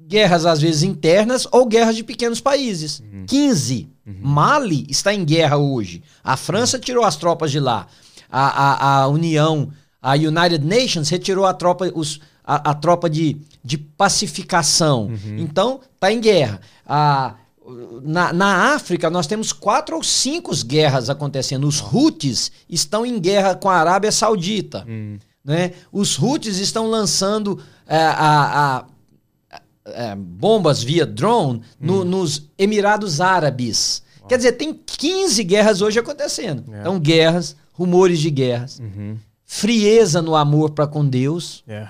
Guerras 0.00 0.46
às 0.46 0.60
vezes 0.60 0.82
internas 0.82 1.46
ou 1.50 1.66
guerras 1.66 1.96
de 1.96 2.04
pequenos 2.04 2.40
países. 2.40 3.00
Uhum. 3.00 3.24
15. 3.26 3.88
Uhum. 4.06 4.18
Mali 4.22 4.86
está 4.88 5.12
em 5.12 5.24
guerra 5.24 5.56
hoje. 5.56 6.02
A 6.22 6.36
França 6.36 6.78
tirou 6.78 7.04
as 7.04 7.16
tropas 7.16 7.50
de 7.50 7.60
lá. 7.60 7.86
A, 8.30 8.46
a, 8.46 9.02
a 9.02 9.08
União, 9.08 9.70
a 10.00 10.14
United 10.14 10.64
Nations 10.64 11.08
retirou 11.08 11.46
a 11.46 11.54
tropa, 11.54 11.90
os, 11.94 12.20
a, 12.44 12.70
a 12.70 12.74
tropa 12.74 13.08
de, 13.10 13.36
de 13.64 13.76
pacificação. 13.76 15.06
Uhum. 15.06 15.38
Então, 15.38 15.80
está 15.94 16.12
em 16.12 16.20
guerra. 16.20 16.60
A, 16.86 17.34
na, 18.02 18.32
na 18.32 18.74
África, 18.74 19.10
nós 19.10 19.26
temos 19.26 19.52
quatro 19.52 19.96
ou 19.96 20.02
cinco 20.02 20.54
guerras 20.64 21.10
acontecendo. 21.10 21.66
Os 21.66 21.80
Houthis 21.80 22.50
estão 22.68 23.04
em 23.04 23.18
guerra 23.18 23.54
com 23.54 23.68
a 23.68 23.76
Arábia 23.76 24.10
Saudita. 24.10 24.84
Hum. 24.88 25.18
Né? 25.44 25.72
Os 25.92 26.18
Houthis 26.18 26.58
estão 26.58 26.86
lançando 26.86 27.60
é, 27.86 27.96
a, 27.96 28.76
a, 28.78 28.84
a, 29.94 30.16
bombas 30.16 30.82
via 30.82 31.06
drone 31.06 31.62
no, 31.80 32.02
hum. 32.02 32.04
nos 32.04 32.48
Emirados 32.58 33.20
Árabes. 33.20 34.02
Uau. 34.20 34.28
Quer 34.28 34.36
dizer, 34.36 34.52
tem 34.52 34.72
15 34.74 35.44
guerras 35.44 35.80
hoje 35.80 35.98
acontecendo. 35.98 36.64
É. 36.72 36.80
Então, 36.80 36.98
guerras, 36.98 37.56
rumores 37.72 38.18
de 38.18 38.30
guerras, 38.30 38.78
uhum. 38.78 39.16
frieza 39.44 40.20
no 40.20 40.34
amor 40.34 40.70
para 40.70 40.86
com 40.86 41.06
Deus. 41.06 41.62
É. 41.66 41.88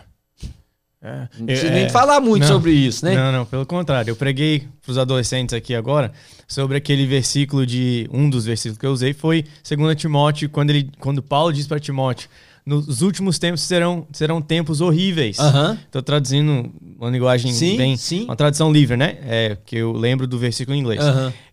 É, 1.00 1.28
não 1.38 1.46
precisa 1.46 1.68
é, 1.68 1.74
nem 1.74 1.88
falar 1.88 2.20
muito 2.20 2.42
não, 2.42 2.48
sobre 2.48 2.72
isso, 2.72 3.04
né? 3.04 3.14
Não, 3.14 3.30
não, 3.30 3.46
pelo 3.46 3.64
contrário. 3.64 4.10
Eu 4.10 4.16
preguei 4.16 4.66
para 4.82 4.90
os 4.90 4.98
adolescentes 4.98 5.54
aqui 5.54 5.72
agora 5.72 6.12
sobre 6.48 6.76
aquele 6.76 7.06
versículo 7.06 7.64
de. 7.64 8.08
Um 8.12 8.28
dos 8.28 8.44
versículos 8.44 8.78
que 8.78 8.86
eu 8.86 8.90
usei 8.90 9.14
foi 9.14 9.44
2 9.68 9.96
Timóteo, 9.96 10.50
quando, 10.50 10.70
ele, 10.70 10.90
quando 10.98 11.22
Paulo 11.22 11.52
diz 11.52 11.68
para 11.68 11.78
Timóteo: 11.78 12.28
nos 12.66 13.00
últimos 13.00 13.38
tempos 13.38 13.62
serão, 13.62 14.06
serão 14.12 14.42
tempos 14.42 14.80
horríveis. 14.80 15.38
Estou 15.86 16.02
traduzindo 16.02 16.70
uma 16.98 17.10
linguagem 17.10 17.52
sim, 17.52 17.76
bem. 17.76 17.96
Sim. 17.96 18.24
Uma 18.24 18.34
tradução 18.34 18.72
livre, 18.72 18.96
né? 18.96 19.18
É, 19.22 19.56
que 19.64 19.76
eu 19.76 19.92
lembro 19.92 20.26
do 20.26 20.36
versículo 20.38 20.76
em 20.76 20.80
inglês. 20.80 21.00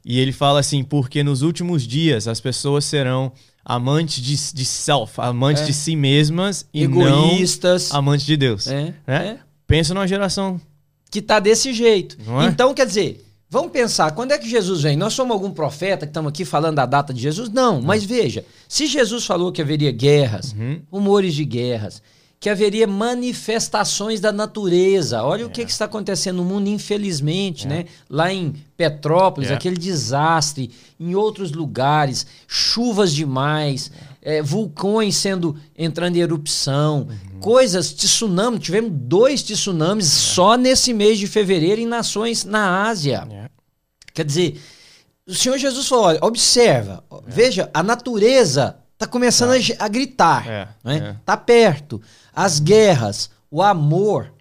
E 0.04 0.20
ele 0.20 0.32
fala 0.32 0.60
assim: 0.60 0.84
porque 0.84 1.24
nos 1.24 1.44
últimos 1.44 1.84
dias 1.88 2.28
as 2.28 2.40
pessoas 2.40 2.84
serão 2.84 3.32
amantes 3.64 4.24
de, 4.24 4.36
de 4.54 4.66
self, 4.66 5.14
amantes 5.18 5.64
é. 5.64 5.66
de 5.66 5.74
si 5.74 5.96
mesmas 5.96 6.68
e 6.74 6.84
Egoístas. 6.84 7.90
não 7.92 8.00
amantes 8.00 8.25
de 8.25 8.36
Deus. 8.36 8.68
É. 8.68 8.94
Né? 9.06 9.28
É. 9.28 9.38
Pensa 9.68 9.94
numa 9.94 10.08
geração 10.08 10.60
que 11.10 11.22
tá 11.22 11.40
desse 11.40 11.74
jeito. 11.74 12.18
É? 12.42 12.46
Então, 12.46 12.74
quer 12.74 12.86
dizer, 12.86 13.25
vamos 13.50 13.72
pensar, 13.72 14.12
quando 14.12 14.32
é 14.32 14.38
que 14.38 14.50
Jesus 14.50 14.82
vem? 14.82 14.96
Nós 14.96 15.14
somos 15.14 15.34
algum 15.34 15.50
profeta 15.50 16.06
que 16.06 16.12
estamos 16.12 16.30
aqui 16.30 16.46
falando 16.46 16.75
da 16.75 16.86
data 16.86 17.14
de 17.14 17.22
Jesus? 17.22 17.50
Não, 17.50 17.82
mas 17.82 18.04
veja, 18.04 18.46
se 18.68 18.86
Jesus 18.86 19.25
falou 19.25 19.52
que 19.52 19.62
haveria 19.62 19.92
guerras, 19.92 20.54
uhum. 20.54 20.82
rumores 20.92 21.34
de 21.34 21.46
guerras, 21.46 22.02
que 22.39 22.50
haveria 22.50 22.86
manifestações 22.86 24.20
da 24.20 24.32
natureza. 24.32 25.24
Olha 25.24 25.44
é. 25.44 25.46
o 25.46 25.50
que, 25.50 25.65
que, 25.65 25.72
está 25.72 25.86
acontecendo 25.86 26.38
no 26.38 26.46
mundo, 26.46 26.68
infelizmente, 26.68 27.65
é. 27.65 27.70
né? 27.70 27.86
Lá 28.10 28.32
em 28.32 28.54
Petrópolis, 28.77 29.50
é. 29.50 29.54
aquele 29.54 29.77
desastre, 29.77 30.72
em 31.00 31.15
outros 31.15 31.51
lugares, 31.51 32.25
chuvas 32.48 33.13
demais, 33.13 33.92
é, 34.22 34.42
vulcões 34.42 35.15
sendo 35.15 35.56
entrando 35.77 36.18
em 36.18 36.20
erupção, 36.20 37.08
uhum. 37.10 37.39
coisas, 37.39 37.94
tsunami. 37.94 38.60
Tivemos 38.60 38.92
dois 38.94 39.42
tsunamis 39.42 40.06
é. 40.06 40.10
só 40.10 40.58
nesse 40.58 40.94
mês 40.94 41.18
de 41.18 41.27
fevereiro 41.27 41.82
em 41.82 41.86
nações 41.86 42.44
na 42.44 42.88
Ásia. 42.88 43.27
É. 43.32 43.50
Quer 44.13 44.25
dizer, 44.25 44.62
o 45.27 45.34
Senhor 45.34 45.58
Jesus 45.58 45.88
falou: 45.88 46.06
olha, 46.06 46.20
observa, 46.22 47.04
veja, 47.27 47.70
a 47.74 47.82
natureza 47.82 48.77
está 48.96 49.06
começando 49.06 49.50
tá. 49.52 49.75
a, 49.80 49.86
a, 49.86 49.88
gritar, 49.88 50.48
é, 50.48 50.68
né? 50.84 51.18
Tá 51.25 51.38
perto 51.38 52.02
as 52.34 52.60
guerras, 52.60 53.30
o 53.52 53.62
amor 53.62 54.34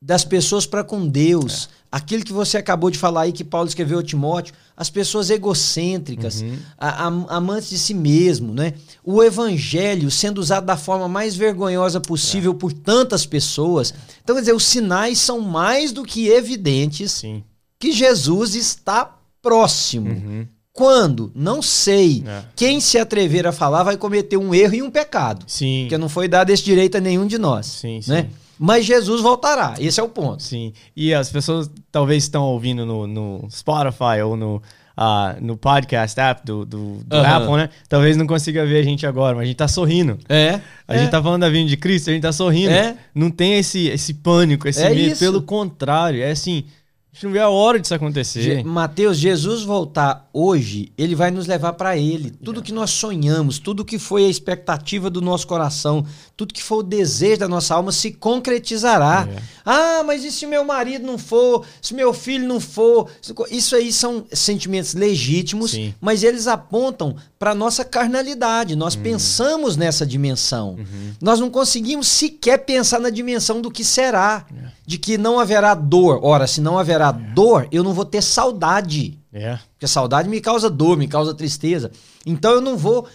das 0.00 0.24
pessoas 0.24 0.66
para 0.66 0.82
com 0.82 1.06
Deus, 1.06 1.68
é. 1.70 1.76
aquilo 1.92 2.24
que 2.24 2.32
você 2.32 2.56
acabou 2.56 2.90
de 2.90 2.98
falar 2.98 3.22
aí 3.22 3.32
que 3.32 3.44
Paulo 3.44 3.68
escreveu 3.68 4.00
a 4.00 4.02
Timóteo, 4.02 4.52
as 4.76 4.90
pessoas 4.90 5.30
egocêntricas, 5.30 6.42
uhum. 6.42 6.58
a, 6.76 7.04
a, 7.04 7.06
amantes 7.36 7.70
de 7.70 7.78
si 7.78 7.94
mesmo, 7.94 8.52
né? 8.52 8.74
O 9.04 9.22
evangelho 9.22 10.10
sendo 10.10 10.38
usado 10.38 10.66
da 10.66 10.76
forma 10.76 11.08
mais 11.08 11.36
vergonhosa 11.36 12.00
possível 12.00 12.50
é. 12.50 12.54
por 12.54 12.72
tantas 12.72 13.24
pessoas. 13.24 13.94
Então, 14.22 14.34
quer 14.34 14.42
dizer, 14.42 14.54
os 14.54 14.64
sinais 14.64 15.20
são 15.20 15.40
mais 15.40 15.92
do 15.92 16.02
que 16.02 16.28
evidentes 16.28 17.12
Sim. 17.12 17.44
que 17.78 17.92
Jesus 17.92 18.56
está 18.56 19.18
próximo. 19.40 20.10
Uhum. 20.10 20.48
Quando? 20.72 21.30
Não 21.34 21.60
sei. 21.60 22.24
É. 22.26 22.42
Quem 22.56 22.80
se 22.80 22.98
atrever 22.98 23.46
a 23.46 23.52
falar 23.52 23.82
vai 23.82 23.96
cometer 23.96 24.38
um 24.38 24.54
erro 24.54 24.74
e 24.74 24.82
um 24.82 24.90
pecado. 24.90 25.44
Sim. 25.46 25.82
Porque 25.82 25.98
não 25.98 26.08
foi 26.08 26.28
dado 26.28 26.50
esse 26.50 26.64
direito 26.64 26.96
a 26.96 27.00
nenhum 27.00 27.26
de 27.26 27.36
nós. 27.36 27.66
Sim, 27.66 28.00
né? 28.08 28.22
sim. 28.22 28.28
Mas 28.58 28.86
Jesus 28.86 29.20
voltará. 29.20 29.74
Esse 29.78 30.00
é 30.00 30.02
o 30.02 30.08
ponto. 30.08 30.42
Sim. 30.42 30.72
E 30.96 31.12
as 31.12 31.30
pessoas 31.30 31.70
talvez 31.90 32.22
estão 32.22 32.44
ouvindo 32.44 32.86
no, 32.86 33.06
no 33.06 33.48
Spotify 33.50 34.22
ou 34.24 34.36
no, 34.36 34.62
uh, 34.96 35.40
no 35.40 35.56
podcast 35.56 36.18
app 36.18 36.44
do, 36.44 36.64
do, 36.64 36.98
do 37.04 37.16
uhum. 37.16 37.26
Apple, 37.26 37.56
né? 37.56 37.68
Talvez 37.88 38.16
não 38.16 38.26
consiga 38.26 38.64
ver 38.64 38.78
a 38.78 38.82
gente 38.82 39.06
agora, 39.06 39.34
mas 39.34 39.42
a 39.42 39.46
gente 39.46 39.56
tá 39.56 39.68
sorrindo. 39.68 40.18
É. 40.28 40.60
A 40.86 40.94
é. 40.94 40.98
gente 40.98 41.10
tá 41.10 41.22
falando 41.22 41.42
da 41.42 41.48
vinda 41.48 41.68
de 41.68 41.76
Cristo, 41.76 42.10
a 42.10 42.12
gente 42.12 42.22
tá 42.22 42.32
sorrindo. 42.32 42.72
É. 42.72 42.96
Não 43.14 43.30
tem 43.30 43.54
esse, 43.54 43.88
esse 43.88 44.14
pânico, 44.14 44.68
esse 44.68 44.82
é 44.82 44.90
medo. 44.90 45.12
Isso. 45.12 45.20
Pelo 45.24 45.42
contrário, 45.42 46.22
é 46.22 46.30
assim 46.30 46.64
a 47.12 47.14
gente 47.14 47.24
não 47.26 47.32
vê 47.32 47.40
a 47.40 47.50
hora 47.50 47.78
disso 47.78 47.94
acontecer. 47.94 48.64
Mateus, 48.64 49.18
Jesus 49.18 49.62
voltar 49.64 50.30
hoje, 50.32 50.90
ele 50.96 51.14
vai 51.14 51.30
nos 51.30 51.46
levar 51.46 51.74
para 51.74 51.94
ele. 51.94 52.30
Tudo 52.30 52.60
é. 52.60 52.62
que 52.62 52.72
nós 52.72 52.88
sonhamos, 52.88 53.58
tudo 53.58 53.84
que 53.84 53.98
foi 53.98 54.24
a 54.24 54.30
expectativa 54.30 55.10
do 55.10 55.20
nosso 55.20 55.46
coração, 55.46 56.06
tudo 56.34 56.54
que 56.54 56.62
foi 56.62 56.78
o 56.78 56.82
desejo 56.82 57.40
da 57.40 57.48
nossa 57.48 57.74
alma 57.74 57.92
se 57.92 58.12
concretizará. 58.12 59.28
É. 59.30 59.42
Ah, 59.62 60.02
mas 60.06 60.24
e 60.24 60.32
se 60.32 60.46
meu 60.46 60.64
marido 60.64 61.06
não 61.06 61.18
for? 61.18 61.66
Se 61.82 61.92
meu 61.92 62.14
filho 62.14 62.48
não 62.48 62.58
for? 62.58 63.10
Isso 63.50 63.76
aí 63.76 63.92
são 63.92 64.24
sentimentos 64.32 64.94
legítimos, 64.94 65.72
Sim. 65.72 65.94
mas 66.00 66.22
eles 66.22 66.46
apontam 66.46 67.14
para 67.38 67.54
nossa 67.54 67.84
carnalidade. 67.84 68.74
Nós 68.74 68.94
uhum. 68.94 69.02
pensamos 69.02 69.76
nessa 69.76 70.06
dimensão. 70.06 70.76
Uhum. 70.78 71.12
Nós 71.20 71.38
não 71.38 71.50
conseguimos 71.50 72.08
sequer 72.08 72.58
pensar 72.58 73.00
na 73.00 73.10
dimensão 73.10 73.60
do 73.60 73.70
que 73.70 73.84
será, 73.84 74.46
é. 74.50 74.68
de 74.86 74.96
que 74.96 75.18
não 75.18 75.38
haverá 75.38 75.74
dor. 75.74 76.20
Ora, 76.22 76.46
se 76.46 76.60
não 76.60 76.78
haverá 76.78 77.01
é. 77.10 77.34
dor, 77.34 77.68
eu 77.70 77.82
não 77.82 77.92
vou 77.92 78.04
ter 78.04 78.22
saudade. 78.22 79.18
É. 79.32 79.58
Porque 79.72 79.86
saudade 79.86 80.28
me 80.28 80.40
causa 80.40 80.68
dor, 80.68 80.96
me 80.96 81.08
causa 81.08 81.34
tristeza. 81.34 81.90
Então 82.26 82.52
eu 82.52 82.60
não 82.60 82.76
vou 82.76 83.08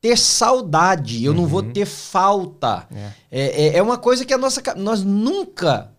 ter 0.00 0.18
saudade, 0.18 1.24
eu 1.24 1.32
uhum. 1.32 1.42
não 1.42 1.46
vou 1.46 1.62
uhum. 1.62 1.72
ter 1.72 1.86
falta. 1.86 2.86
É. 2.94 3.10
é. 3.30 3.66
É, 3.68 3.76
é, 3.76 3.82
uma 3.82 3.96
coisa 3.96 4.24
que 4.24 4.34
a 4.34 4.38
nossa. 4.38 4.60
Nós 4.76 5.02
nunca 5.02 5.92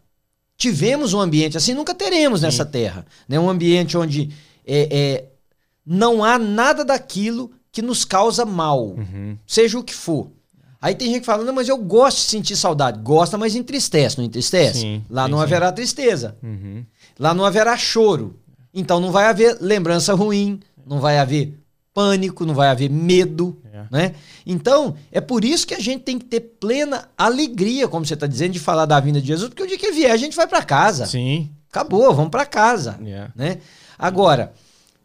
tivemos 0.58 1.14
um 1.14 1.20
ambiente 1.20 1.58
assim, 1.58 1.74
nunca 1.74 1.96
teremos 1.96 2.40
Sim. 2.40 2.46
nessa 2.46 2.66
terra. 2.66 3.06
Né? 3.28 3.40
Um 3.40 3.50
ambiente 3.50 3.98
onde 3.98 4.30
é, 4.66 4.88
é, 4.92 5.26
não 5.86 6.24
há 6.24 6.38
nada 6.38 6.86
daquilo 6.86 7.52
que 7.72 7.82
nos 7.82 8.06
causa 8.06 8.46
mal, 8.46 8.90
uhum. 8.90 9.38
seja 9.48 9.80
o 9.80 9.84
que 9.84 9.94
for. 9.94 10.30
Aí 10.80 10.94
tem 10.94 11.08
gente 11.08 11.22
que 11.22 11.26
fala, 11.26 11.46
não, 11.46 11.54
mas 11.54 11.70
eu 11.70 11.78
gosto 11.78 12.18
de 12.18 12.24
sentir 12.24 12.58
saudade. 12.58 13.00
Gosta, 13.00 13.38
mas 13.38 13.56
entristece, 13.56 14.18
não 14.18 14.26
entristece? 14.26 14.82
Sim, 14.82 15.04
Lá 15.10 15.26
sim, 15.26 15.32
não 15.32 15.38
sim. 15.38 15.44
haverá 15.44 15.72
tristeza. 15.72 16.38
Uhum. 16.44 16.86
Lá 17.20 17.34
não 17.34 17.46
haverá 17.46 17.78
choro. 17.78 18.36
Então 18.74 19.00
não 19.00 19.12
vai 19.12 19.26
haver 19.26 19.58
lembrança 19.62 20.14
ruim, 20.14 20.60
não 20.86 21.00
vai 21.00 21.20
haver 21.20 21.60
pânico, 21.94 22.46
não 22.46 22.56
vai 22.56 22.70
haver 22.70 22.90
medo, 22.90 23.58
é. 23.72 23.84
né? 23.92 24.16
Então, 24.46 24.96
é 25.12 25.22
por 25.22 25.46
isso 25.46 25.68
que 25.68 25.76
a 25.76 25.80
gente 25.80 26.02
tem 26.02 26.18
que 26.18 26.26
ter 26.26 26.40
plena 26.40 27.08
alegria, 27.16 27.88
como 27.88 28.04
você 28.04 28.16
está 28.16 28.26
dizendo, 28.26 28.54
de 28.54 28.60
falar 28.60 28.86
da 28.86 29.00
vinda 29.00 29.22
de 29.22 29.28
Jesus, 29.28 29.48
porque 29.48 29.62
o 29.62 29.68
dia 29.68 29.78
que 29.78 29.92
vier 29.92 30.12
a 30.12 30.18
gente 30.18 30.36
vai 30.36 30.48
para 30.48 30.64
casa. 30.64 31.06
Sim. 31.06 31.52
Acabou, 31.70 32.14
vamos 32.14 32.32
para 32.32 32.46
casa, 32.46 32.98
yeah. 33.02 33.32
né? 33.36 33.60
Agora, 33.98 34.54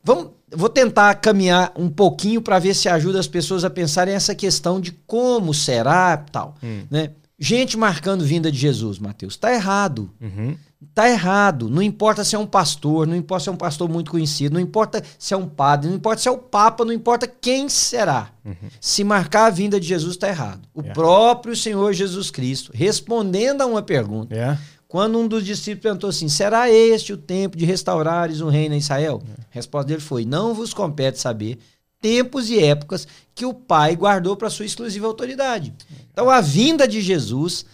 vamos 0.02 0.30
vou 0.50 0.68
tentar 0.68 1.14
caminhar 1.16 1.72
um 1.76 1.88
pouquinho 1.88 2.40
para 2.40 2.58
ver 2.58 2.74
se 2.74 2.88
ajuda 2.88 3.20
as 3.20 3.26
pessoas 3.26 3.64
a 3.64 3.70
pensarem 3.70 4.14
essa 4.14 4.34
questão 4.34 4.80
de 4.80 4.92
como 5.06 5.52
será 5.52 6.16
tal, 6.16 6.54
hum. 6.62 6.82
né? 6.90 7.10
Gente 7.38 7.76
marcando 7.76 8.24
vinda 8.24 8.50
de 8.50 8.58
Jesus, 8.58 8.98
Mateus, 8.98 9.36
tá 9.36 9.52
errado. 9.52 10.10
Uhum. 10.20 10.56
Tá 10.94 11.08
errado. 11.08 11.68
Não 11.68 11.82
importa 11.82 12.22
se 12.22 12.36
é 12.36 12.38
um 12.38 12.46
pastor, 12.46 13.06
não 13.06 13.16
importa 13.16 13.44
se 13.44 13.48
é 13.48 13.52
um 13.52 13.56
pastor 13.56 13.88
muito 13.88 14.10
conhecido, 14.12 14.54
não 14.54 14.60
importa 14.60 15.02
se 15.18 15.34
é 15.34 15.36
um 15.36 15.48
padre, 15.48 15.88
não 15.88 15.96
importa 15.96 16.22
se 16.22 16.28
é 16.28 16.30
o 16.30 16.38
papa, 16.38 16.84
não 16.84 16.92
importa 16.92 17.26
quem 17.26 17.68
será. 17.68 18.30
Uhum. 18.44 18.54
Se 18.80 19.02
marcar 19.02 19.46
a 19.46 19.50
vinda 19.50 19.80
de 19.80 19.86
Jesus 19.88 20.14
está 20.14 20.28
errado. 20.28 20.68
O 20.72 20.80
yeah. 20.80 20.94
próprio 20.94 21.56
Senhor 21.56 21.92
Jesus 21.92 22.30
Cristo, 22.30 22.70
respondendo 22.72 23.62
a 23.62 23.66
uma 23.66 23.82
pergunta, 23.82 24.34
yeah. 24.34 24.58
Quando 24.88 25.18
um 25.18 25.28
dos 25.28 25.44
discípulos 25.44 25.82
perguntou 25.82 26.08
assim: 26.08 26.28
será 26.28 26.70
este 26.70 27.12
o 27.12 27.16
tempo 27.18 27.58
de 27.58 27.66
restaurares 27.66 28.40
o 28.40 28.48
reino 28.48 28.74
em 28.74 28.78
Israel? 28.78 29.22
É. 29.28 29.42
A 29.42 29.44
resposta 29.50 29.88
dele 29.88 30.00
foi: 30.00 30.24
não 30.24 30.54
vos 30.54 30.72
compete 30.72 31.20
saber 31.20 31.58
tempos 32.00 32.48
e 32.48 32.58
épocas 32.58 33.06
que 33.34 33.44
o 33.44 33.52
Pai 33.52 33.94
guardou 33.94 34.36
para 34.36 34.48
sua 34.48 34.64
exclusiva 34.64 35.06
autoridade. 35.06 35.74
Então, 36.10 36.30
a 36.30 36.40
vinda 36.40 36.88
de 36.88 37.00
Jesus 37.00 37.66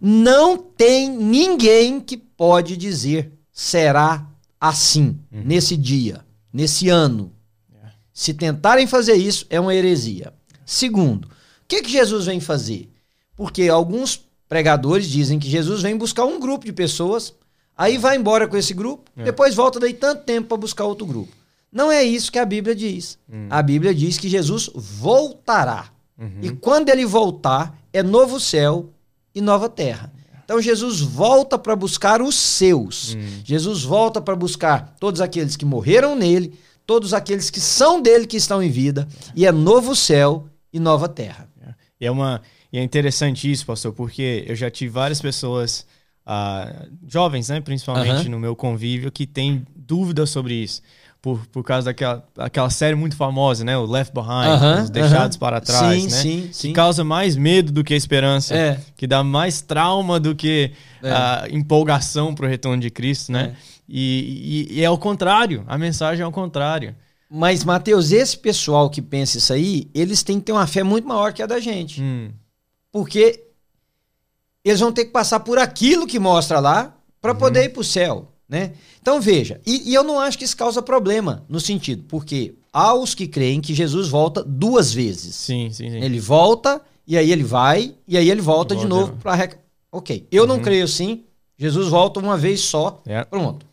não 0.00 0.56
tem 0.58 1.08
ninguém 1.08 2.00
que 2.00 2.16
pode 2.38 2.76
dizer 2.76 3.32
será 3.52 4.24
assim 4.60 5.18
uhum. 5.30 5.42
nesse 5.44 5.76
dia. 5.76 6.24
nesse 6.50 6.88
ano. 6.88 7.32
É. 7.74 7.88
Se 8.14 8.32
tentarem 8.32 8.86
fazer 8.86 9.14
isso, 9.14 9.44
é 9.50 9.60
uma 9.60 9.74
heresia. 9.74 10.32
Segundo, 10.64 11.26
o 11.26 11.30
que, 11.66 11.82
que 11.82 11.90
Jesus 11.90 12.26
vem 12.26 12.40
fazer? 12.40 12.88
Porque 13.36 13.68
alguns 13.68 14.24
pregadores 14.48 15.08
dizem 15.08 15.38
que 15.38 15.50
Jesus 15.50 15.82
vem 15.82 15.96
buscar 15.96 16.24
um 16.24 16.40
grupo 16.40 16.64
de 16.64 16.72
pessoas, 16.72 17.34
aí 17.76 17.98
vai 17.98 18.16
embora 18.16 18.48
com 18.48 18.56
esse 18.56 18.72
grupo, 18.72 19.10
é. 19.16 19.24
depois 19.24 19.54
volta 19.54 19.78
daí 19.80 19.92
tanto 19.92 20.24
tempo 20.24 20.48
para 20.48 20.56
buscar 20.56 20.84
outro 20.84 21.06
grupo. 21.06 21.32
Não 21.70 21.92
é 21.92 22.02
isso 22.02 22.32
que 22.32 22.38
a 22.38 22.46
Bíblia 22.46 22.74
diz. 22.74 23.18
Hum. 23.30 23.48
A 23.50 23.60
Bíblia 23.60 23.94
diz 23.94 24.16
que 24.16 24.28
Jesus 24.28 24.70
voltará. 24.74 25.90
Uhum. 26.16 26.38
E 26.40 26.50
quando 26.50 26.88
ele 26.88 27.04
voltar, 27.04 27.78
é 27.92 28.02
novo 28.02 28.40
céu 28.40 28.90
e 29.34 29.40
nova 29.40 29.68
terra. 29.68 30.12
Então 30.48 30.62
Jesus 30.62 31.02
volta 31.02 31.58
para 31.58 31.76
buscar 31.76 32.22
os 32.22 32.34
seus. 32.34 33.14
Hum. 33.14 33.42
Jesus 33.44 33.82
volta 33.82 34.18
para 34.18 34.34
buscar 34.34 34.96
todos 34.98 35.20
aqueles 35.20 35.56
que 35.56 35.64
morreram 35.66 36.16
nele, 36.16 36.58
todos 36.86 37.12
aqueles 37.12 37.50
que 37.50 37.60
são 37.60 38.00
dele 38.00 38.26
que 38.26 38.38
estão 38.38 38.62
em 38.62 38.70
vida, 38.70 39.06
e 39.36 39.44
é 39.44 39.52
novo 39.52 39.94
céu 39.94 40.48
e 40.72 40.80
nova 40.80 41.06
terra. 41.06 41.46
E 42.00 42.06
é 42.06 42.10
uma 42.10 42.40
e 42.72 42.78
é 42.78 42.82
interessante 42.82 43.50
isso, 43.50 43.66
pastor, 43.66 43.92
porque 43.92 44.46
eu 44.48 44.56
já 44.56 44.70
tive 44.70 44.90
várias 44.90 45.20
pessoas 45.20 45.84
uh, 46.26 46.88
jovens, 47.06 47.50
né, 47.50 47.60
principalmente 47.60 48.24
uhum. 48.24 48.30
no 48.30 48.40
meu 48.40 48.56
convívio, 48.56 49.12
que 49.12 49.26
têm 49.26 49.66
dúvidas 49.76 50.30
sobre 50.30 50.54
isso 50.54 50.80
por, 51.20 51.46
por 51.48 51.64
causa 51.64 51.86
daquela 51.86 52.24
aquela 52.36 52.70
série 52.70 52.94
muito 52.94 53.16
famosa, 53.16 53.64
né? 53.64 53.76
O 53.76 53.84
Left 53.84 54.14
Behind, 54.14 54.28
uh 54.28 54.62
-huh, 54.62 54.82
Os 54.84 54.90
Deixados 54.90 55.36
uh 55.36 55.38
-huh. 55.38 55.40
para 55.40 55.60
Trás, 55.60 56.02
sim, 56.02 56.08
né? 56.08 56.22
Sim, 56.22 56.48
sim. 56.52 56.68
Que 56.68 56.74
causa 56.74 57.02
mais 57.02 57.36
medo 57.36 57.72
do 57.72 57.82
que 57.82 57.94
esperança, 57.94 58.54
é. 58.54 58.80
que 58.96 59.06
dá 59.06 59.22
mais 59.24 59.60
trauma 59.60 60.20
do 60.20 60.34
que 60.34 60.72
é. 61.02 61.12
uh, 61.12 61.56
empolgação 61.56 62.34
para 62.34 62.46
o 62.46 62.48
retorno 62.48 62.80
de 62.80 62.90
Cristo, 62.90 63.32
né? 63.32 63.54
É. 63.54 63.78
E, 63.88 64.66
e, 64.70 64.78
e, 64.78 64.82
é 64.82 64.86
ao 64.86 64.98
contrário, 64.98 65.64
a 65.66 65.78
mensagem 65.78 66.22
é 66.22 66.24
ao 66.24 66.32
contrário. 66.32 66.94
Mas, 67.30 67.64
Mateus, 67.64 68.12
esse 68.12 68.36
pessoal 68.36 68.88
que 68.88 69.02
pensa 69.02 69.38
isso 69.38 69.52
aí, 69.52 69.90
eles 69.94 70.22
têm 70.22 70.38
que 70.38 70.46
ter 70.46 70.52
uma 70.52 70.66
fé 70.66 70.82
muito 70.82 71.06
maior 71.06 71.32
que 71.32 71.42
a 71.42 71.46
da 71.46 71.58
gente. 71.58 72.00
Hum. 72.00 72.30
Porque 72.92 73.44
eles 74.64 74.80
vão 74.80 74.92
ter 74.92 75.06
que 75.06 75.10
passar 75.10 75.40
por 75.40 75.58
aquilo 75.58 76.06
que 76.06 76.18
mostra 76.18 76.60
lá 76.60 76.94
para 77.20 77.32
uhum. 77.32 77.38
poder 77.38 77.64
ir 77.64 77.68
para 77.70 77.80
o 77.80 77.84
céu. 77.84 78.32
Né? 78.48 78.72
Então 79.02 79.20
veja, 79.20 79.60
e, 79.66 79.90
e, 79.90 79.94
eu 79.94 80.02
não 80.02 80.18
acho 80.18 80.38
que 80.38 80.44
isso 80.44 80.56
causa 80.56 80.80
problema 80.80 81.44
no 81.48 81.60
sentido, 81.60 82.04
porque 82.08 82.54
há 82.72 82.94
os 82.94 83.14
que 83.14 83.26
creem 83.26 83.60
que 83.60 83.74
Jesus 83.74 84.08
volta 84.08 84.42
duas 84.42 84.92
vezes. 84.92 85.34
Sim, 85.34 85.68
sim, 85.70 85.90
sim. 85.90 85.98
Ele 85.98 86.18
volta 86.18 86.80
e 87.06 87.18
aí 87.18 87.30
ele 87.30 87.44
vai 87.44 87.94
e 88.06 88.16
aí 88.16 88.30
ele 88.30 88.40
volta, 88.40 88.74
volta 88.74 88.76
de 88.76 88.88
novo 88.88 89.12
para 89.16 89.50
Ok, 89.92 90.26
eu 90.30 90.42
uhum. 90.42 90.48
não 90.48 90.60
creio 90.60 90.84
assim. 90.84 91.24
Jesus 91.58 91.88
volta 91.88 92.20
uma 92.20 92.38
vez 92.38 92.60
só. 92.60 93.02
É. 93.06 93.24
Pronto. 93.24 93.66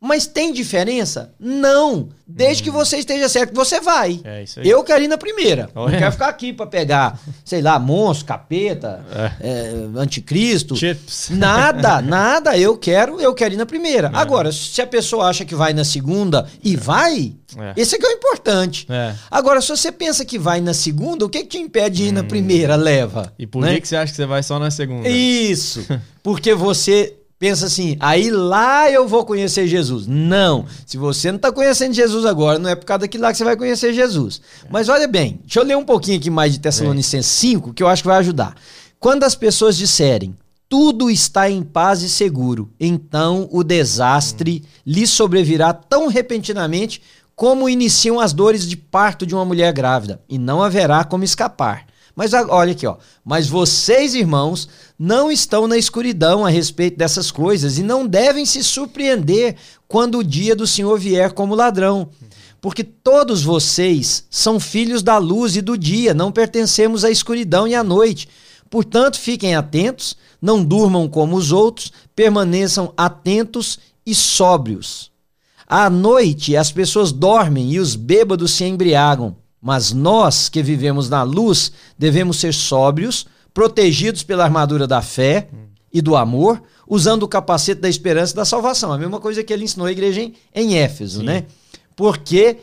Mas 0.00 0.26
tem 0.26 0.50
diferença? 0.50 1.34
Não. 1.38 2.08
Desde 2.26 2.62
hum. 2.62 2.64
que 2.64 2.70
você 2.70 2.96
esteja 2.96 3.28
certo, 3.28 3.54
você 3.54 3.80
vai. 3.80 4.18
É 4.24 4.44
isso 4.44 4.60
aí. 4.60 4.68
Eu 4.68 4.82
quero 4.82 5.04
ir 5.04 5.08
na 5.08 5.18
primeira. 5.18 5.68
Oh, 5.74 5.80
não 5.80 5.94
é. 5.94 5.98
quero 5.98 6.12
ficar 6.12 6.28
aqui 6.28 6.54
para 6.54 6.66
pegar, 6.66 7.20
sei 7.44 7.60
lá, 7.60 7.78
monstro, 7.78 8.26
capeta, 8.26 9.04
é. 9.12 9.32
É, 9.40 9.72
anticristo. 9.96 10.74
Chips. 10.74 11.28
Nada, 11.30 12.00
nada. 12.02 12.56
Eu 12.56 12.78
quero, 12.78 13.20
eu 13.20 13.34
quero 13.34 13.52
ir 13.52 13.56
na 13.58 13.66
primeira. 13.66 14.08
É. 14.08 14.16
Agora, 14.16 14.50
se 14.52 14.80
a 14.80 14.86
pessoa 14.86 15.26
acha 15.26 15.44
que 15.44 15.54
vai 15.54 15.74
na 15.74 15.84
segunda 15.84 16.46
e 16.64 16.76
vai, 16.76 17.34
é. 17.58 17.74
esse 17.76 17.96
é 17.96 17.98
que 17.98 18.06
é 18.06 18.08
o 18.08 18.12
importante. 18.12 18.86
É. 18.88 19.14
Agora, 19.30 19.60
se 19.60 19.68
você 19.68 19.92
pensa 19.92 20.24
que 20.24 20.38
vai 20.38 20.62
na 20.62 20.72
segunda, 20.72 21.26
o 21.26 21.28
que, 21.28 21.40
que 21.40 21.48
te 21.48 21.58
impede 21.58 21.96
de 21.96 22.04
ir 22.04 22.10
hum. 22.10 22.14
na 22.14 22.24
primeira? 22.24 22.74
Leva. 22.74 23.30
E 23.38 23.46
por 23.46 23.62
né? 23.62 23.78
que 23.78 23.86
você 23.86 23.96
acha 23.96 24.12
que 24.12 24.16
você 24.16 24.24
vai 24.24 24.42
só 24.42 24.58
na 24.58 24.70
segunda? 24.70 25.06
Isso. 25.06 25.84
Porque 26.22 26.54
você 26.54 27.19
pensa 27.40 27.66
assim, 27.66 27.96
aí 27.98 28.30
lá 28.30 28.90
eu 28.90 29.08
vou 29.08 29.24
conhecer 29.24 29.66
Jesus. 29.66 30.06
Não. 30.06 30.66
Se 30.84 30.98
você 30.98 31.32
não 31.32 31.36
está 31.36 31.50
conhecendo 31.50 31.94
Jesus 31.94 32.26
agora, 32.26 32.58
não 32.58 32.68
é 32.68 32.74
por 32.76 32.84
causa 32.84 33.00
daquilo 33.00 33.22
lá 33.22 33.32
que 33.32 33.38
você 33.38 33.44
vai 33.44 33.56
conhecer 33.56 33.94
Jesus. 33.94 34.42
Mas 34.68 34.90
olha 34.90 35.08
bem, 35.08 35.40
deixa 35.40 35.58
eu 35.58 35.64
ler 35.64 35.76
um 35.76 35.84
pouquinho 35.84 36.18
aqui 36.18 36.28
mais 36.28 36.52
de 36.52 36.60
Tessalonicenses 36.60 37.32
5, 37.32 37.72
que 37.72 37.82
eu 37.82 37.88
acho 37.88 38.02
que 38.02 38.08
vai 38.08 38.18
ajudar. 38.18 38.54
Quando 39.00 39.24
as 39.24 39.34
pessoas 39.34 39.78
disserem, 39.78 40.36
tudo 40.68 41.10
está 41.10 41.48
em 41.48 41.62
paz 41.62 42.02
e 42.02 42.10
seguro, 42.10 42.70
então 42.78 43.48
o 43.50 43.64
desastre 43.64 44.62
hum. 44.62 44.68
lhe 44.86 45.06
sobrevirá 45.06 45.72
tão 45.72 46.08
repentinamente 46.08 47.00
como 47.34 47.70
iniciam 47.70 48.20
as 48.20 48.34
dores 48.34 48.68
de 48.68 48.76
parto 48.76 49.24
de 49.24 49.34
uma 49.34 49.46
mulher 49.46 49.72
grávida, 49.72 50.20
e 50.28 50.38
não 50.38 50.62
haverá 50.62 51.04
como 51.04 51.24
escapar. 51.24 51.86
Mas 52.14 52.32
olha 52.32 52.72
aqui, 52.72 52.86
ó. 52.86 52.96
Mas 53.24 53.46
vocês, 53.46 54.14
irmãos, 54.14 54.68
não 54.98 55.30
estão 55.30 55.66
na 55.66 55.78
escuridão 55.78 56.44
a 56.44 56.50
respeito 56.50 56.98
dessas 56.98 57.30
coisas 57.30 57.78
e 57.78 57.82
não 57.82 58.06
devem 58.06 58.44
se 58.44 58.62
surpreender 58.62 59.56
quando 59.88 60.18
o 60.18 60.24
dia 60.24 60.54
do 60.54 60.66
Senhor 60.66 60.98
vier 60.98 61.32
como 61.32 61.54
ladrão. 61.54 62.10
Porque 62.60 62.84
todos 62.84 63.42
vocês 63.42 64.24
são 64.28 64.60
filhos 64.60 65.02
da 65.02 65.16
luz 65.16 65.56
e 65.56 65.62
do 65.62 65.78
dia, 65.78 66.12
não 66.12 66.30
pertencemos 66.30 67.04
à 67.04 67.10
escuridão 67.10 67.66
e 67.66 67.74
à 67.74 67.82
noite. 67.82 68.28
Portanto, 68.68 69.18
fiquem 69.18 69.54
atentos, 69.54 70.16
não 70.40 70.62
durmam 70.62 71.08
como 71.08 71.36
os 71.36 71.52
outros, 71.52 71.90
permaneçam 72.14 72.92
atentos 72.96 73.78
e 74.04 74.14
sóbrios. 74.14 75.10
À 75.66 75.88
noite 75.88 76.56
as 76.56 76.70
pessoas 76.70 77.12
dormem 77.12 77.72
e 77.72 77.80
os 77.80 77.96
bêbados 77.96 78.52
se 78.52 78.64
embriagam. 78.64 79.36
Mas 79.60 79.92
nós 79.92 80.48
que 80.48 80.62
vivemos 80.62 81.08
na 81.08 81.22
luz 81.22 81.72
devemos 81.98 82.38
ser 82.38 82.54
sóbrios, 82.54 83.26
protegidos 83.52 84.22
pela 84.22 84.44
armadura 84.44 84.86
da 84.86 85.02
fé 85.02 85.48
e 85.92 86.00
do 86.00 86.16
amor, 86.16 86.62
usando 86.86 87.24
o 87.24 87.28
capacete 87.28 87.80
da 87.80 87.88
esperança 87.88 88.32
e 88.32 88.36
da 88.36 88.44
salvação. 88.44 88.92
A 88.92 88.98
mesma 88.98 89.20
coisa 89.20 89.44
que 89.44 89.52
ele 89.52 89.64
ensinou 89.64 89.86
a 89.86 89.92
igreja 89.92 90.20
em, 90.20 90.34
em 90.54 90.78
Éfeso, 90.78 91.20
Sim. 91.20 91.26
né? 91.26 91.44
Porque 91.94 92.58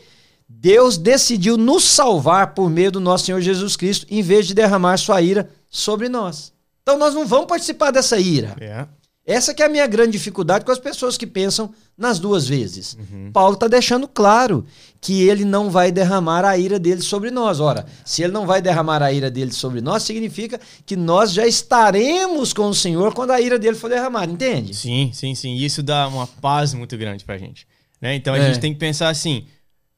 Deus 0.48 0.96
decidiu 0.96 1.56
nos 1.56 1.84
salvar 1.84 2.54
por 2.54 2.70
meio 2.70 2.90
do 2.90 3.00
nosso 3.00 3.26
Senhor 3.26 3.40
Jesus 3.40 3.76
Cristo, 3.76 4.06
em 4.10 4.22
vez 4.22 4.46
de 4.46 4.54
derramar 4.54 4.96
sua 4.96 5.20
ira 5.22 5.50
sobre 5.70 6.08
nós. 6.08 6.52
Então 6.82 6.98
nós 6.98 7.14
não 7.14 7.26
vamos 7.26 7.46
participar 7.46 7.90
dessa 7.90 8.18
ira. 8.18 8.56
Yeah. 8.58 8.88
É. 8.94 8.98
Essa 9.34 9.52
que 9.52 9.62
é 9.62 9.66
a 9.66 9.68
minha 9.68 9.86
grande 9.86 10.12
dificuldade 10.12 10.64
com 10.64 10.72
as 10.72 10.78
pessoas 10.78 11.18
que 11.18 11.26
pensam 11.26 11.70
nas 11.98 12.18
duas 12.18 12.48
vezes. 12.48 12.96
Uhum. 12.98 13.30
Paulo 13.30 13.52
está 13.52 13.68
deixando 13.68 14.08
claro 14.08 14.64
que 15.00 15.22
ele 15.28 15.44
não 15.44 15.70
vai 15.70 15.92
derramar 15.92 16.44
a 16.44 16.56
ira 16.58 16.78
dele 16.78 17.00
sobre 17.00 17.30
nós. 17.30 17.60
Ora, 17.60 17.86
se 18.04 18.22
ele 18.22 18.32
não 18.32 18.46
vai 18.46 18.60
derramar 18.60 19.02
a 19.02 19.12
ira 19.12 19.30
dele 19.30 19.52
sobre 19.52 19.80
nós, 19.80 20.02
significa 20.02 20.60
que 20.84 20.96
nós 20.96 21.32
já 21.32 21.46
estaremos 21.46 22.52
com 22.52 22.68
o 22.68 22.74
Senhor 22.74 23.14
quando 23.14 23.30
a 23.30 23.40
ira 23.40 23.58
dele 23.58 23.76
for 23.76 23.88
derramada, 23.88 24.30
entende? 24.30 24.74
Sim, 24.74 25.10
sim, 25.12 25.34
sim. 25.34 25.54
E 25.54 25.64
isso 25.64 25.82
dá 25.82 26.08
uma 26.08 26.26
paz 26.26 26.74
muito 26.74 26.96
grande 26.96 27.24
pra 27.24 27.38
gente. 27.38 27.66
Né? 28.00 28.14
Então 28.14 28.34
a 28.34 28.38
é. 28.38 28.46
gente 28.46 28.60
tem 28.60 28.72
que 28.72 28.78
pensar 28.78 29.08
assim: 29.08 29.46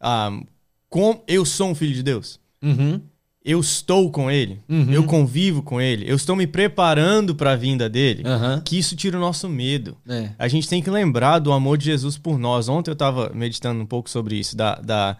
um, 0.02 0.44
como 0.88 1.22
eu 1.26 1.44
sou 1.44 1.68
um 1.68 1.74
filho 1.74 1.94
de 1.94 2.02
Deus. 2.02 2.38
Uhum 2.62 3.00
eu 3.42 3.58
estou 3.58 4.10
com 4.10 4.30
ele, 4.30 4.60
uhum. 4.68 4.92
eu 4.92 5.04
convivo 5.04 5.62
com 5.62 5.80
ele, 5.80 6.10
eu 6.10 6.14
estou 6.14 6.36
me 6.36 6.46
preparando 6.46 7.34
para 7.34 7.52
a 7.52 7.56
vinda 7.56 7.88
dele, 7.88 8.22
uhum. 8.26 8.60
que 8.60 8.78
isso 8.78 8.94
tira 8.94 9.16
o 9.16 9.20
nosso 9.20 9.48
medo. 9.48 9.96
É. 10.06 10.30
A 10.38 10.46
gente 10.46 10.68
tem 10.68 10.82
que 10.82 10.90
lembrar 10.90 11.38
do 11.38 11.50
amor 11.50 11.78
de 11.78 11.86
Jesus 11.86 12.18
por 12.18 12.38
nós. 12.38 12.68
Ontem 12.68 12.90
eu 12.90 12.94
estava 12.94 13.30
meditando 13.34 13.80
um 13.80 13.86
pouco 13.86 14.10
sobre 14.10 14.36
isso, 14.36 14.54
da, 14.54 14.74
da 14.74 15.16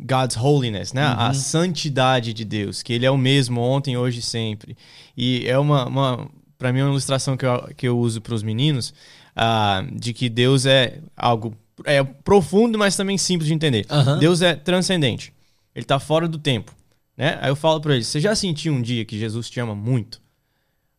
God's 0.00 0.36
holiness, 0.36 0.92
né? 0.92 1.08
Uhum. 1.08 1.20
A 1.20 1.34
santidade 1.34 2.32
de 2.32 2.44
Deus, 2.44 2.82
que 2.82 2.92
ele 2.92 3.04
é 3.04 3.10
o 3.10 3.18
mesmo 3.18 3.60
ontem, 3.60 3.96
hoje 3.96 4.20
e 4.20 4.22
sempre. 4.22 4.76
E 5.16 5.44
é 5.46 5.58
uma, 5.58 5.86
uma 5.86 6.28
para 6.56 6.72
mim, 6.72 6.82
uma 6.82 6.90
ilustração 6.90 7.36
que 7.36 7.44
eu, 7.44 7.68
que 7.76 7.88
eu 7.88 7.98
uso 7.98 8.20
para 8.20 8.34
os 8.34 8.44
meninos, 8.44 8.94
uh, 9.36 9.98
de 9.98 10.12
que 10.12 10.28
Deus 10.28 10.66
é 10.66 11.00
algo 11.16 11.52
é 11.84 12.02
profundo, 12.04 12.78
mas 12.78 12.96
também 12.96 13.18
simples 13.18 13.48
de 13.48 13.54
entender. 13.54 13.86
Deus 14.20 14.40
é 14.40 14.54
transcendente. 14.54 15.32
Ele 15.74 15.84
está 15.84 15.98
fora 15.98 16.28
do 16.28 16.38
tempo. 16.38 16.72
Né? 17.16 17.38
Aí 17.40 17.50
eu 17.50 17.56
falo 17.56 17.80
para 17.80 17.94
eles: 17.94 18.06
você 18.06 18.20
já 18.20 18.34
sentiu 18.34 18.72
um 18.72 18.82
dia 18.82 19.04
que 19.04 19.18
Jesus 19.18 19.48
te 19.48 19.60
ama 19.60 19.74
muito? 19.74 20.20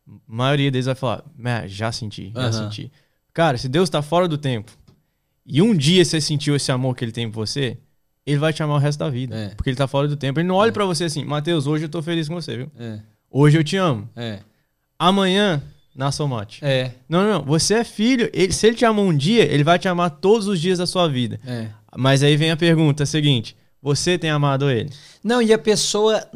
A 0.07 0.11
maioria 0.27 0.71
deles 0.71 0.85
vai 0.85 0.95
falar: 0.95 1.23
já 1.67 1.91
senti, 1.91 2.31
já 2.33 2.45
uhum. 2.45 2.53
senti. 2.53 2.91
Cara, 3.33 3.57
se 3.57 3.67
Deus 3.67 3.89
tá 3.89 4.01
fora 4.01 4.27
do 4.27 4.37
tempo 4.37 4.71
e 5.45 5.61
um 5.61 5.75
dia 5.75 6.03
você 6.03 6.19
sentiu 6.19 6.55
esse 6.55 6.71
amor 6.71 6.95
que 6.95 7.05
ele 7.05 7.11
tem 7.11 7.29
por 7.29 7.45
você, 7.45 7.77
ele 8.25 8.37
vai 8.37 8.51
te 8.51 8.63
amar 8.63 8.77
o 8.77 8.79
resto 8.79 8.99
da 8.99 9.09
vida. 9.09 9.35
É. 9.35 9.49
Porque 9.49 9.69
ele 9.69 9.77
tá 9.77 9.87
fora 9.87 10.07
do 10.07 10.17
tempo. 10.17 10.39
Ele 10.39 10.47
não 10.47 10.55
olha 10.55 10.69
é. 10.69 10.71
para 10.71 10.85
você 10.85 11.03
assim: 11.03 11.23
Mateus, 11.23 11.67
hoje 11.67 11.85
eu 11.85 11.89
tô 11.89 12.01
feliz 12.01 12.27
com 12.27 12.35
você, 12.35 12.57
viu? 12.57 12.71
É. 12.77 12.99
Hoje 13.29 13.57
eu 13.57 13.63
te 13.63 13.77
amo. 13.77 14.09
É. 14.15 14.39
Amanhã, 14.97 15.61
na 15.95 16.11
somate. 16.11 16.63
É. 16.63 16.91
Não, 17.07 17.23
não, 17.23 17.33
não. 17.39 17.45
Você 17.45 17.75
é 17.75 17.83
filho. 17.83 18.29
Ele, 18.33 18.51
se 18.51 18.65
ele 18.65 18.75
te 18.75 18.85
amou 18.85 19.05
um 19.05 19.15
dia, 19.15 19.43
ele 19.43 19.63
vai 19.63 19.77
te 19.77 19.87
amar 19.87 20.09
todos 20.09 20.47
os 20.47 20.59
dias 20.59 20.79
da 20.79 20.87
sua 20.87 21.07
vida. 21.07 21.39
É. 21.45 21.67
Mas 21.95 22.23
aí 22.23 22.35
vem 22.35 22.51
a 22.51 22.57
pergunta 22.57 23.05
seguinte: 23.05 23.55
você 23.85 24.17
tem 24.17 24.31
amado 24.31 24.67
ele? 24.67 24.89
Não, 25.23 25.39
e 25.39 25.53
a 25.53 25.59
pessoa. 25.59 26.27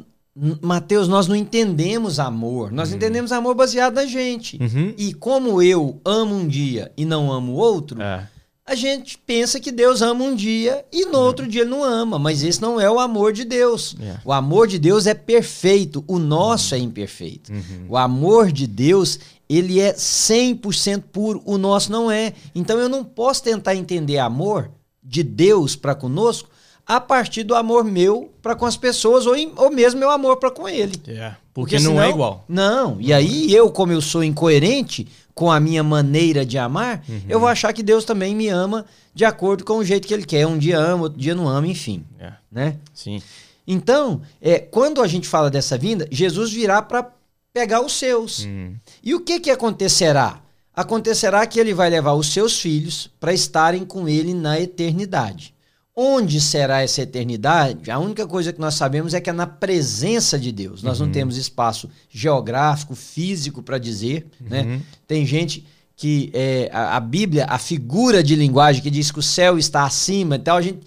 Mateus, 0.62 1.08
nós 1.08 1.28
não 1.28 1.36
entendemos 1.36 2.20
amor. 2.20 2.72
Nós 2.72 2.90
uhum. 2.90 2.96
entendemos 2.96 3.32
amor 3.32 3.56
baseado 3.56 3.96
na 3.96 4.06
gente. 4.06 4.58
Uhum. 4.62 4.94
E 4.96 5.16
como 5.16 5.60
eu 5.60 6.00
amo 6.06 6.36
um 6.36 6.48
dia 6.48 6.92
e 6.96 7.04
não 7.04 7.32
amo 7.32 7.54
outro, 7.54 8.00
é. 8.00 8.30
a 8.66 8.76
gente 8.76 9.18
pensa 9.18 9.60
que 9.60 9.72
Deus 9.72 10.04
ama 10.04 10.24
um 10.24 10.36
dia 10.36 10.86
e 10.94 11.06
no 11.08 11.18
uhum. 11.18 11.26
outro 11.26 11.48
dia 11.48 11.62
ele 11.62 11.72
não 11.72 11.84
ama. 11.84 12.20
Mas 12.20 12.44
esse 12.44 12.62
não 12.62 12.80
é 12.80 12.90
o 12.90 13.00
amor 13.00 13.34
de 13.34 13.44
Deus. 13.44 13.98
É. 14.00 14.18
O 14.24 14.32
amor 14.32 14.68
de 14.68 14.78
Deus 14.78 15.08
é 15.08 15.16
perfeito. 15.16 16.06
O 16.08 16.20
nosso 16.20 16.76
é 16.76 16.78
imperfeito. 16.78 17.52
Uhum. 17.52 17.88
O 17.90 17.98
amor 17.98 18.52
de 18.52 18.68
Deus, 18.68 19.20
ele 19.50 19.80
é 19.80 19.94
100% 19.94 21.02
puro. 21.12 21.42
O 21.44 21.58
nosso 21.58 21.92
não 21.92 22.12
é. 22.12 22.32
Então 22.54 22.78
eu 22.78 22.88
não 22.88 23.04
posso 23.04 23.42
tentar 23.42 23.76
entender 23.76 24.20
amor 24.20 24.70
de 25.04 25.24
Deus 25.24 25.76
para 25.76 25.96
conosco 25.96 26.48
a 26.90 27.00
partir 27.00 27.44
do 27.44 27.54
amor 27.54 27.84
meu 27.84 28.32
para 28.42 28.56
com 28.56 28.66
as 28.66 28.76
pessoas 28.76 29.28
ou, 29.28 29.36
ou 29.58 29.70
mesmo 29.70 30.00
meu 30.00 30.10
amor 30.10 30.38
para 30.38 30.50
com 30.50 30.68
ele. 30.68 31.00
Yeah, 31.08 31.38
porque, 31.54 31.76
porque, 31.76 31.80
não 31.80 31.92
é 31.92 31.94
senão, 31.94 32.04
é 32.04 32.10
igual. 32.10 32.46
Não, 32.50 32.98
e 33.00 33.14
aí 33.14 33.54
eu, 33.54 33.70
como 33.70 33.92
eu 33.92 34.02
sou 34.02 34.24
incoerente 34.24 35.08
com 35.36 35.52
a 35.52 35.60
minha 35.60 35.84
maneira 35.84 36.44
de 36.44 36.58
amar, 36.58 37.04
uhum. 37.08 37.22
eu 37.30 37.40
vou 37.40 37.48
achar 37.48 37.72
que 37.74 37.84
Deus 37.84 38.06
também 38.06 38.36
me 38.36 38.48
ama 38.48 38.88
de 39.14 39.24
acordo 39.24 39.64
com 39.64 39.78
o 39.78 39.86
jeito 39.86 40.08
que 40.08 40.14
ele 40.16 40.26
quer. 40.26 40.48
Um 40.48 40.58
dia 40.58 40.80
ama, 40.80 41.04
outro 41.04 41.20
dia 41.20 41.36
não 41.36 41.48
ama, 41.48 41.68
enfim. 41.68 42.04
Yeah. 42.18 42.40
Né? 42.52 42.76
Sim. 42.92 43.22
Então, 43.68 44.24
é, 44.42 44.58
quando 44.58 45.00
a 45.00 45.08
gente 45.08 45.28
fala 45.28 45.52
dessa 45.52 45.78
vinda, 45.78 46.08
Jesus 46.10 46.52
virá 46.52 46.82
para 46.82 47.08
pegar 47.54 47.82
os 47.82 47.94
seus. 47.94 48.46
Uhum. 48.46 48.76
E 49.04 49.14
o 49.14 49.20
que, 49.20 49.40
que 49.40 49.52
acontecerá? 49.52 50.42
Acontecerá 50.74 51.46
que 51.46 51.60
ele 51.60 51.72
vai 51.74 51.88
levar 51.92 52.14
os 52.14 52.34
seus 52.34 52.60
filhos 52.60 53.12
para 53.20 53.32
estarem 53.32 53.86
com 53.86 54.10
ele 54.10 54.34
na 54.34 54.60
eternidade. 54.60 55.54
Onde 56.02 56.40
será 56.40 56.82
essa 56.82 57.02
eternidade? 57.02 57.92
A 57.92 58.00
única 58.00 58.26
coisa 58.26 58.54
que 58.54 58.62
nós 58.62 58.76
sabemos 58.76 59.14
é 59.14 59.20
que 59.20 59.30
é 59.30 59.34
na 59.34 59.46
presença 59.46 60.40
de 60.40 60.50
Deus. 60.50 60.82
Nós 60.82 61.02
uhum. 61.02 61.08
não 61.08 61.12
temos 61.12 61.36
espaço 61.36 61.90
geográfico, 62.10 62.96
físico 62.96 63.62
para 63.62 63.78
dizer. 63.78 64.26
Né? 64.40 64.62
Uhum. 64.62 64.68
Né? 64.70 64.82
Tem 65.06 65.26
gente 65.26 65.68
que 65.98 66.32
é, 66.34 66.70
a, 66.72 66.96
a, 66.96 67.00
Bíblia, 67.02 67.48
a 67.50 67.60
figura 67.60 68.24
de 68.24 68.34
linguagem 68.34 68.82
que 68.82 68.90
diz 68.90 69.12
que 69.12 69.20
o 69.20 69.22
céu 69.22 69.58
está 69.58 69.84
acima 69.84 70.38
e 70.38 70.40
tal, 70.40 70.56
a 70.56 70.62
gente 70.62 70.80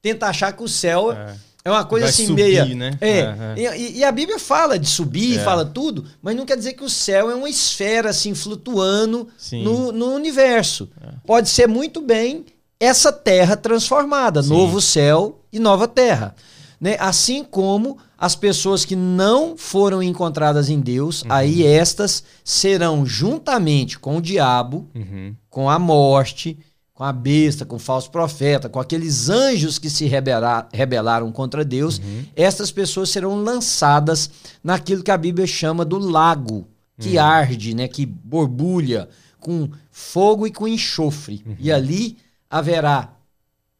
tenta 0.00 0.28
achar 0.28 0.52
que 0.52 0.62
o 0.62 0.68
céu 0.68 1.10
é, 1.10 1.34
é 1.64 1.70
uma 1.72 1.84
coisa 1.84 2.06
Vai 2.06 2.10
assim 2.10 2.26
subir, 2.28 2.44
meia. 2.44 2.64
Né? 2.66 2.96
É. 3.00 3.24
Uhum. 3.24 3.56
E, 3.56 3.98
e, 3.98 4.04
a 4.04 4.12
Bíblia 4.12 4.38
fala 4.38 4.78
de 4.78 4.88
subir, 4.88 5.40
é. 5.40 5.42
fala 5.42 5.64
tudo, 5.64 6.04
mas 6.22 6.36
não 6.36 6.46
quer 6.46 6.56
dizer 6.56 6.74
que 6.74 6.84
o 6.84 6.88
céu 6.88 7.28
é 7.28 7.34
uma 7.34 7.50
esfera 7.50 8.10
assim 8.10 8.36
flutuando 8.36 9.26
no, 9.50 9.90
no 9.90 10.14
universo. 10.14 10.88
É. 11.02 11.08
Pode 11.26 11.48
ser 11.48 11.66
muito 11.66 12.00
bem 12.00 12.46
essa 12.80 13.12
terra 13.12 13.56
transformada, 13.56 14.42
Sim. 14.42 14.48
novo 14.48 14.80
céu 14.80 15.44
e 15.52 15.58
nova 15.58 15.86
terra. 15.86 16.34
Né? 16.80 16.96
Assim 16.98 17.44
como 17.44 17.98
as 18.16 18.34
pessoas 18.34 18.86
que 18.86 18.96
não 18.96 19.56
foram 19.56 20.02
encontradas 20.02 20.70
em 20.70 20.80
Deus, 20.80 21.22
uhum. 21.22 21.28
aí 21.30 21.64
estas 21.64 22.24
serão 22.42 23.04
juntamente 23.04 23.98
com 23.98 24.16
o 24.16 24.22
diabo, 24.22 24.88
uhum. 24.94 25.36
com 25.50 25.68
a 25.68 25.78
morte, 25.78 26.58
com 26.94 27.04
a 27.04 27.12
besta, 27.12 27.66
com 27.66 27.76
o 27.76 27.78
falso 27.78 28.10
profeta, 28.10 28.68
com 28.68 28.80
aqueles 28.80 29.28
anjos 29.28 29.78
que 29.78 29.88
se 29.90 30.06
rebelar, 30.06 30.68
rebelaram 30.72 31.30
contra 31.30 31.64
Deus, 31.64 31.98
uhum. 31.98 32.24
estas 32.34 32.70
pessoas 32.70 33.10
serão 33.10 33.42
lançadas 33.42 34.30
naquilo 34.64 35.02
que 35.02 35.10
a 35.10 35.18
Bíblia 35.18 35.46
chama 35.46 35.84
do 35.84 35.98
lago, 35.98 36.66
que 36.98 37.16
uhum. 37.16 37.24
arde, 37.24 37.74
né, 37.74 37.88
que 37.88 38.04
borbulha 38.04 39.08
com 39.38 39.70
fogo 39.90 40.46
e 40.46 40.52
com 40.52 40.68
enxofre. 40.68 41.42
E 41.58 41.70
uhum. 41.70 41.76
ali 41.76 42.18
haverá 42.50 43.10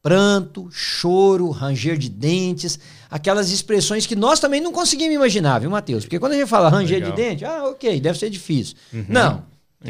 pranto, 0.03 0.69
choro, 0.71 1.51
ranger 1.51 1.99
de 1.99 2.09
dentes, 2.09 2.79
aquelas 3.11 3.51
expressões 3.51 4.07
que 4.07 4.17
nós 4.17 4.41
também 4.41 4.61
não 4.61 4.73
conseguimos 4.73 5.15
imaginar, 5.15 5.59
viu, 5.59 5.69
Mateus? 5.71 6.05
Porque 6.05 6.19
quando 6.19 6.33
a 6.33 6.37
gente 6.37 6.49
fala 6.49 6.71
ranger 6.71 7.01
Legal. 7.01 7.11
de 7.11 7.17
dente, 7.17 7.45
ah, 7.45 7.65
ok, 7.65 8.01
deve 8.01 8.19
ser 8.19 8.31
difícil. 8.31 8.77
Uhum. 8.93 9.05
Não. 9.09 9.45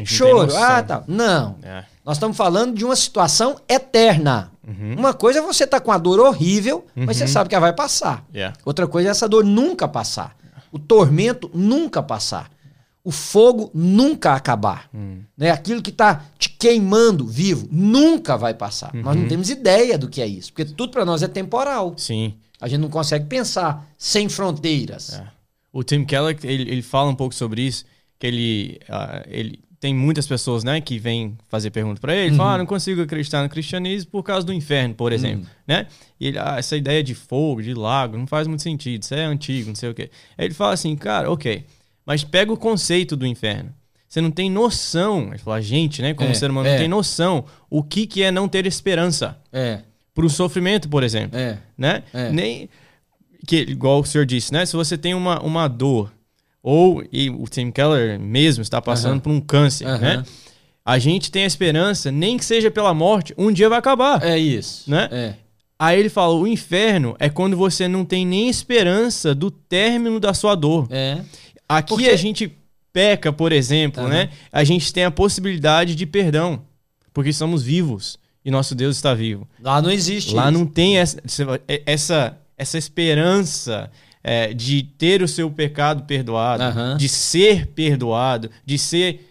Choro, 0.05 0.55
ah, 0.55 0.81
tá. 0.81 1.03
Não. 1.07 1.57
É. 1.61 1.83
Nós 2.03 2.17
estamos 2.17 2.35
falando 2.35 2.75
de 2.75 2.83
uma 2.83 2.95
situação 2.95 3.59
eterna. 3.67 4.51
Uhum. 4.65 4.95
Uma 4.97 5.13
coisa 5.13 5.39
é 5.39 5.41
você 5.41 5.65
estar 5.65 5.79
tá 5.79 5.85
com 5.85 5.91
a 5.91 5.97
dor 5.97 6.19
horrível, 6.19 6.85
uhum. 6.95 7.05
mas 7.05 7.17
você 7.17 7.23
uhum. 7.23 7.29
sabe 7.29 7.49
que 7.49 7.55
ela 7.55 7.67
vai 7.67 7.73
passar. 7.73 8.25
Yeah. 8.33 8.55
Outra 8.65 8.87
coisa 8.87 9.09
é 9.09 9.11
essa 9.11 9.27
dor 9.27 9.43
nunca 9.43 9.87
passar. 9.87 10.35
O 10.71 10.79
tormento 10.79 11.51
nunca 11.53 12.01
passar 12.01 12.49
o 13.03 13.11
fogo 13.11 13.71
nunca 13.73 14.33
acabar. 14.33 14.87
Hum. 14.93 15.21
Né? 15.35 15.49
Aquilo 15.49 15.81
que 15.81 15.89
está 15.89 16.21
te 16.37 16.49
queimando 16.61 17.25
vivo 17.25 17.67
nunca 17.71 18.37
vai 18.37 18.53
passar. 18.53 18.93
Uhum. 18.93 19.01
Nós 19.01 19.15
não 19.15 19.27
temos 19.27 19.49
ideia 19.49 19.97
do 19.97 20.07
que 20.07 20.21
é 20.21 20.27
isso, 20.27 20.53
porque 20.53 20.71
tudo 20.71 20.91
para 20.91 21.03
nós 21.03 21.23
é 21.23 21.27
temporal. 21.27 21.95
Sim. 21.97 22.35
A 22.61 22.67
gente 22.67 22.81
não 22.81 22.89
consegue 22.89 23.25
pensar 23.25 23.83
sem 23.97 24.29
fronteiras. 24.29 25.13
É. 25.13 25.27
O 25.73 25.83
Tim 25.83 26.05
Keller 26.05 26.37
ele, 26.43 26.71
ele, 26.71 26.81
fala 26.83 27.09
um 27.09 27.15
pouco 27.15 27.33
sobre 27.33 27.63
isso, 27.63 27.83
que 28.19 28.27
ele, 28.27 28.79
uh, 28.87 29.27
ele 29.27 29.59
tem 29.79 29.95
muitas 29.95 30.27
pessoas, 30.27 30.63
né, 30.63 30.79
que 30.79 30.99
vêm 30.99 31.35
fazer 31.49 31.71
pergunta 31.71 31.99
para 31.99 32.15
ele, 32.15 32.29
uhum. 32.29 32.37
falam, 32.37 32.53
ah, 32.53 32.57
não 32.59 32.67
consigo 32.67 33.01
acreditar 33.01 33.41
no 33.41 33.49
cristianismo 33.49 34.11
por 34.11 34.21
causa 34.21 34.45
do 34.45 34.53
inferno, 34.53 34.93
por 34.93 35.11
exemplo, 35.11 35.45
uhum. 35.45 35.49
né? 35.67 35.87
E 36.19 36.27
ele, 36.27 36.37
ah, 36.37 36.57
essa 36.59 36.77
ideia 36.77 37.01
de 37.01 37.15
fogo, 37.15 37.63
de 37.63 37.73
lago, 37.73 38.15
não 38.15 38.27
faz 38.27 38.45
muito 38.45 38.61
sentido, 38.61 39.01
isso 39.01 39.15
é 39.15 39.25
antigo, 39.25 39.69
não 39.69 39.75
sei 39.75 39.89
o 39.89 39.95
quê. 39.95 40.11
Aí 40.37 40.45
ele 40.45 40.53
fala 40.53 40.73
assim, 40.73 40.95
cara, 40.95 41.31
ok, 41.31 41.65
mas 42.05 42.23
pega 42.23 42.53
o 42.53 42.57
conceito 42.57 43.15
do 43.15 43.25
inferno. 43.25 43.73
Você 44.11 44.19
não 44.19 44.29
tem 44.29 44.51
noção, 44.51 45.31
a 45.45 45.61
gente, 45.61 46.01
né, 46.01 46.13
como 46.13 46.31
é, 46.31 46.33
ser 46.33 46.51
humano, 46.51 46.67
é. 46.67 46.71
não 46.73 46.79
tem 46.79 46.87
noção 46.89 47.45
o 47.69 47.81
que, 47.81 48.05
que 48.05 48.21
é 48.21 48.29
não 48.29 48.45
ter 48.45 48.65
esperança. 48.65 49.37
É. 49.53 49.79
Para 50.13 50.25
o 50.25 50.29
sofrimento, 50.29 50.89
por 50.89 51.01
exemplo. 51.01 51.39
É. 51.39 51.57
Né? 51.77 52.03
É. 52.13 52.29
Nem, 52.29 52.69
que, 53.47 53.61
igual 53.61 54.01
o 54.01 54.05
senhor 54.05 54.25
disse, 54.25 54.51
né? 54.51 54.65
Se 54.65 54.75
você 54.75 54.97
tem 54.97 55.13
uma, 55.13 55.41
uma 55.41 55.65
dor, 55.69 56.11
ou 56.61 57.01
e 57.09 57.29
o 57.29 57.45
Tim 57.49 57.71
Keller 57.71 58.19
mesmo 58.19 58.61
está 58.61 58.81
passando 58.81 59.13
uh 59.13 59.19
-huh. 59.19 59.21
por 59.21 59.31
um 59.31 59.39
câncer, 59.39 59.87
uh 59.87 59.91
-huh. 59.91 59.99
né? 60.01 60.23
A 60.83 60.99
gente 60.99 61.31
tem 61.31 61.45
a 61.45 61.47
esperança, 61.47 62.11
nem 62.11 62.37
que 62.37 62.43
seja 62.43 62.69
pela 62.69 62.93
morte, 62.93 63.33
um 63.37 63.49
dia 63.49 63.69
vai 63.69 63.79
acabar. 63.79 64.21
É 64.21 64.37
isso. 64.37 64.91
Né? 64.91 65.07
É. 65.09 65.33
Aí 65.79 65.97
ele 65.97 66.09
fala: 66.09 66.33
o 66.33 66.45
inferno 66.45 67.15
é 67.17 67.29
quando 67.29 67.55
você 67.55 67.87
não 67.87 68.03
tem 68.03 68.25
nem 68.25 68.49
esperança 68.49 69.33
do 69.33 69.49
término 69.49 70.19
da 70.19 70.33
sua 70.33 70.53
dor. 70.53 70.89
É. 70.89 71.21
Aqui 71.69 71.93
Porque... 71.93 72.09
a 72.09 72.17
gente 72.17 72.57
peca, 72.93 73.31
por 73.31 73.51
exemplo, 73.51 74.03
uhum. 74.03 74.09
né? 74.09 74.29
A 74.51 74.63
gente 74.63 74.93
tem 74.93 75.05
a 75.05 75.11
possibilidade 75.11 75.95
de 75.95 76.05
perdão, 76.05 76.63
porque 77.13 77.29
estamos 77.29 77.63
vivos 77.63 78.19
e 78.43 78.51
nosso 78.51 78.73
Deus 78.75 78.95
está 78.95 79.13
vivo. 79.13 79.47
Lá 79.61 79.81
não 79.81 79.91
existe. 79.91 80.33
Lá 80.33 80.49
isso. 80.49 80.51
não 80.51 80.65
tem 80.65 80.97
essa, 80.97 81.21
essa, 81.85 82.37
essa 82.57 82.77
esperança 82.77 83.91
é, 84.23 84.53
de 84.53 84.83
ter 84.83 85.21
o 85.21 85.27
seu 85.27 85.49
pecado 85.49 86.03
perdoado, 86.03 86.63
uhum. 86.63 86.97
de 86.97 87.07
ser 87.07 87.67
perdoado, 87.67 88.49
de 88.65 88.77
ser 88.77 89.27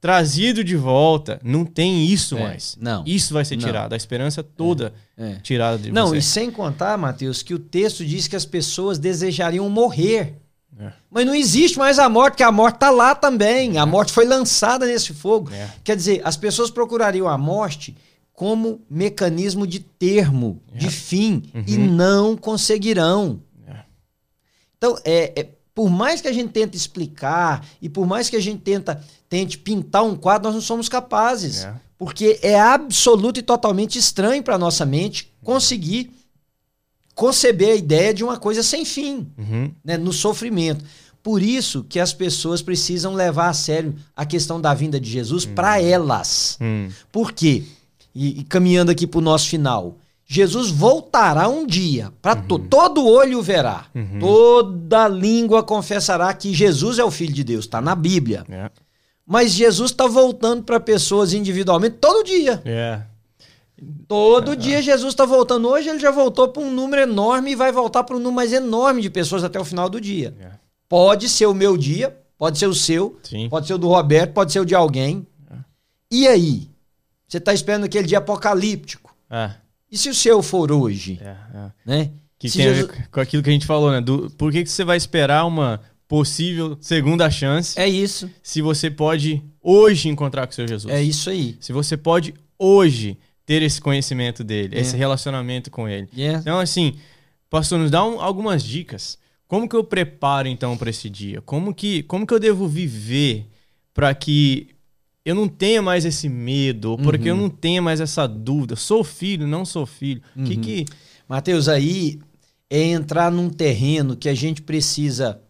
trazido 0.00 0.64
de 0.64 0.76
volta. 0.76 1.38
Não 1.44 1.64
tem 1.64 2.06
isso 2.06 2.36
é, 2.38 2.42
mais. 2.42 2.76
Não. 2.80 3.04
Isso 3.06 3.34
vai 3.34 3.44
ser 3.44 3.56
tirado. 3.56 3.90
Não. 3.90 3.94
A 3.94 3.96
esperança 3.96 4.42
toda 4.42 4.94
é, 5.16 5.32
é. 5.32 5.34
tirada 5.36 5.78
de 5.78 5.92
não, 5.92 6.06
você. 6.06 6.12
Não, 6.12 6.18
e 6.18 6.22
sem 6.22 6.50
contar, 6.50 6.96
Mateus, 6.96 7.42
que 7.42 7.54
o 7.54 7.58
texto 7.58 8.04
diz 8.04 8.26
que 8.26 8.36
as 8.36 8.46
pessoas 8.46 8.98
desejariam 8.98 9.68
morrer 9.68 10.36
é. 10.78 10.92
Mas 11.10 11.26
não 11.26 11.34
existe 11.34 11.78
mais 11.78 11.98
a 11.98 12.08
morte, 12.08 12.32
porque 12.32 12.42
a 12.42 12.52
morte 12.52 12.76
está 12.76 12.90
lá 12.90 13.14
também. 13.14 13.76
A 13.78 13.84
morte 13.84 14.12
foi 14.12 14.24
lançada 14.24 14.86
nesse 14.86 15.12
fogo. 15.12 15.52
É. 15.52 15.68
Quer 15.82 15.96
dizer, 15.96 16.22
as 16.24 16.36
pessoas 16.36 16.70
procurariam 16.70 17.28
a 17.28 17.36
morte 17.36 17.96
como 18.32 18.80
mecanismo 18.88 19.66
de 19.66 19.80
termo, 19.80 20.62
é. 20.72 20.78
de 20.78 20.90
fim, 20.90 21.42
uhum. 21.54 21.64
e 21.66 21.76
não 21.76 22.36
conseguirão. 22.36 23.42
É. 23.66 23.80
Então, 24.78 24.96
é, 25.04 25.40
é, 25.40 25.48
por 25.74 25.90
mais 25.90 26.22
que 26.22 26.28
a 26.28 26.32
gente 26.32 26.50
tente 26.50 26.76
explicar 26.76 27.66
e 27.82 27.88
por 27.88 28.06
mais 28.06 28.30
que 28.30 28.36
a 28.36 28.40
gente 28.40 28.62
tenta, 28.62 29.04
tente 29.28 29.58
pintar 29.58 30.04
um 30.04 30.16
quadro, 30.16 30.48
nós 30.48 30.54
não 30.54 30.62
somos 30.62 30.88
capazes. 30.88 31.64
É. 31.64 31.74
Porque 31.98 32.38
é 32.40 32.58
absoluto 32.58 33.38
e 33.38 33.42
totalmente 33.42 33.98
estranho 33.98 34.42
para 34.42 34.54
a 34.54 34.58
nossa 34.58 34.86
mente 34.86 35.30
conseguir 35.44 36.10
conceber 37.20 37.72
a 37.72 37.76
ideia 37.76 38.14
de 38.14 38.24
uma 38.24 38.38
coisa 38.38 38.62
sem 38.62 38.82
fim, 38.82 39.30
uhum. 39.36 39.70
né, 39.84 39.98
no 39.98 40.10
sofrimento. 40.10 40.82
Por 41.22 41.42
isso 41.42 41.84
que 41.86 42.00
as 42.00 42.14
pessoas 42.14 42.62
precisam 42.62 43.12
levar 43.12 43.50
a 43.50 43.52
sério 43.52 43.94
a 44.16 44.24
questão 44.24 44.58
da 44.58 44.72
vinda 44.72 44.98
de 44.98 45.10
Jesus 45.10 45.44
uhum. 45.44 45.54
para 45.54 45.82
elas. 45.82 46.56
Uhum. 46.58 46.88
Por 47.12 47.32
quê? 47.32 47.62
E, 48.14 48.40
e 48.40 48.44
caminhando 48.44 48.90
aqui 48.90 49.06
para 49.06 49.18
o 49.18 49.20
nosso 49.20 49.50
final. 49.50 49.98
Jesus 50.24 50.70
voltará 50.70 51.46
um 51.46 51.66
dia, 51.66 52.10
para 52.22 52.40
uhum. 52.40 52.46
to 52.46 52.58
todo 52.58 53.06
olho 53.06 53.42
verá, 53.42 53.84
uhum. 53.94 54.18
toda 54.18 55.06
língua 55.06 55.62
confessará 55.62 56.32
que 56.32 56.54
Jesus 56.54 56.98
é 56.98 57.04
o 57.04 57.10
Filho 57.10 57.34
de 57.34 57.44
Deus, 57.44 57.66
está 57.66 57.82
na 57.82 57.94
Bíblia. 57.94 58.46
Yeah. 58.48 58.72
É. 58.74 58.80
Mas 59.26 59.52
Jesus 59.52 59.90
está 59.90 60.06
voltando 60.06 60.62
para 60.62 60.80
pessoas 60.80 61.34
individualmente 61.34 61.96
todo 62.00 62.24
dia. 62.24 62.62
Yeah. 62.64 63.09
É. 63.80 63.86
Todo 64.06 64.56
dia 64.56 64.82
Jesus 64.82 65.12
está 65.12 65.24
voltando. 65.24 65.68
Hoje 65.68 65.88
ele 65.88 65.98
já 65.98 66.10
voltou 66.10 66.48
para 66.48 66.62
um 66.62 66.70
número 66.70 67.02
enorme 67.02 67.52
e 67.52 67.56
vai 67.56 67.72
voltar 67.72 68.04
para 68.04 68.16
um 68.16 68.18
número 68.18 68.36
mais 68.36 68.52
enorme 68.52 69.02
de 69.02 69.10
pessoas 69.10 69.44
até 69.44 69.58
o 69.58 69.64
final 69.64 69.88
do 69.88 70.00
dia. 70.00 70.34
É. 70.40 70.50
Pode 70.88 71.28
ser 71.28 71.46
o 71.46 71.54
meu 71.54 71.76
dia, 71.76 72.16
pode 72.36 72.58
ser 72.58 72.66
o 72.66 72.74
seu, 72.74 73.18
Sim. 73.22 73.48
pode 73.48 73.66
ser 73.66 73.74
o 73.74 73.78
do 73.78 73.88
Roberto, 73.88 74.32
pode 74.32 74.52
ser 74.52 74.60
o 74.60 74.64
de 74.64 74.74
alguém. 74.74 75.26
É. 75.50 75.54
E 76.10 76.28
aí? 76.28 76.70
Você 77.28 77.38
está 77.38 77.54
esperando 77.54 77.84
aquele 77.84 78.08
dia 78.08 78.18
apocalíptico. 78.18 79.14
É. 79.30 79.52
E 79.90 79.96
se 79.96 80.08
o 80.08 80.14
seu 80.14 80.42
for 80.42 80.72
hoje? 80.72 81.20
É, 81.22 81.28
é. 81.28 81.70
Né? 81.84 82.10
Que 82.38 82.48
se 82.48 82.56
tem 82.56 82.66
Jesus... 82.66 82.90
a 82.90 82.92
ver 82.92 83.08
com 83.08 83.20
aquilo 83.20 83.42
que 83.42 83.50
a 83.50 83.52
gente 83.52 83.66
falou, 83.66 83.90
né? 83.90 84.00
Do, 84.00 84.30
por 84.30 84.50
que, 84.50 84.64
que 84.64 84.70
você 84.70 84.84
vai 84.84 84.96
esperar 84.96 85.44
uma 85.46 85.80
possível 86.08 86.76
segunda 86.80 87.30
chance? 87.30 87.78
É 87.78 87.86
isso. 87.86 88.28
Se 88.42 88.60
você 88.60 88.90
pode 88.90 89.42
hoje 89.62 90.08
encontrar 90.08 90.46
com 90.46 90.52
o 90.52 90.54
seu 90.54 90.66
Jesus. 90.66 90.92
É 90.92 91.00
isso 91.02 91.30
aí. 91.30 91.56
Se 91.60 91.72
você 91.72 91.96
pode 91.96 92.34
hoje 92.58 93.16
ter 93.50 93.62
esse 93.62 93.80
conhecimento 93.80 94.44
dele, 94.44 94.78
esse 94.78 94.96
relacionamento 94.96 95.72
com 95.72 95.88
ele. 95.88 96.08
Então, 96.38 96.60
assim, 96.60 96.94
pastor, 97.50 97.80
nos 97.80 97.90
dá 97.90 98.04
um, 98.04 98.20
algumas 98.20 98.62
dicas. 98.62 99.18
Como 99.48 99.68
que 99.68 99.74
eu 99.74 99.82
preparo 99.82 100.46
então 100.46 100.76
para 100.76 100.88
esse 100.88 101.10
dia? 101.10 101.40
Como 101.40 101.74
que, 101.74 102.04
como 102.04 102.24
que 102.24 102.32
eu 102.32 102.38
devo 102.38 102.68
viver 102.68 103.48
para 103.92 104.14
que 104.14 104.68
eu 105.24 105.34
não 105.34 105.48
tenha 105.48 105.82
mais 105.82 106.04
esse 106.04 106.28
medo, 106.28 106.96
porque 107.02 107.28
eu 107.28 107.34
Uhum. 107.34 107.40
não 107.42 107.50
tenha 107.50 107.82
mais 107.82 108.00
essa 108.00 108.24
dúvida. 108.28 108.76
Sou 108.76 109.02
filho, 109.02 109.48
não 109.48 109.64
sou 109.64 109.84
filho. 109.84 110.22
Que 110.46 110.54
Uhum. 110.54 110.60
que 110.60 110.84
Mateus, 111.28 111.68
aí 111.68 112.20
é 112.70 112.80
entrar 112.84 113.32
num 113.32 113.50
terreno 113.50 114.14
que 114.16 114.28
a 114.28 114.34
gente 114.34 114.62
precisa 114.62 115.40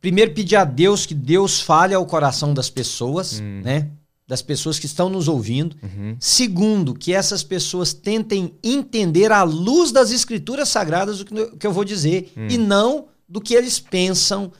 primeiro 0.00 0.30
pedir 0.32 0.54
a 0.54 0.64
Deus 0.64 1.06
que 1.06 1.14
Deus 1.14 1.60
fale 1.60 1.92
ao 1.92 2.06
coração 2.06 2.54
das 2.54 2.70
pessoas, 2.70 3.40
né? 3.40 3.90
Das 4.30 4.40
pessoas 4.40 4.78
que 4.78 4.86
estão 4.86 5.08
nos 5.08 5.26
ouvindo. 5.26 5.74
Uhum. 5.82 6.16
Segundo, 6.20 6.94
que 6.94 7.12
essas 7.12 7.42
pessoas 7.42 7.92
tentem 7.92 8.54
entender 8.62 9.32
à 9.32 9.42
luz 9.42 9.90
das 9.90 10.12
escrituras 10.12 10.68
sagradas 10.68 11.20
o 11.20 11.24
que 11.24 11.66
eu 11.66 11.72
vou 11.72 11.84
dizer 11.84 12.32
e 12.48 12.56
não 12.56 13.06
do 13.28 13.40
que 13.40 13.54
eles 13.54 13.80
pensam 13.80 14.52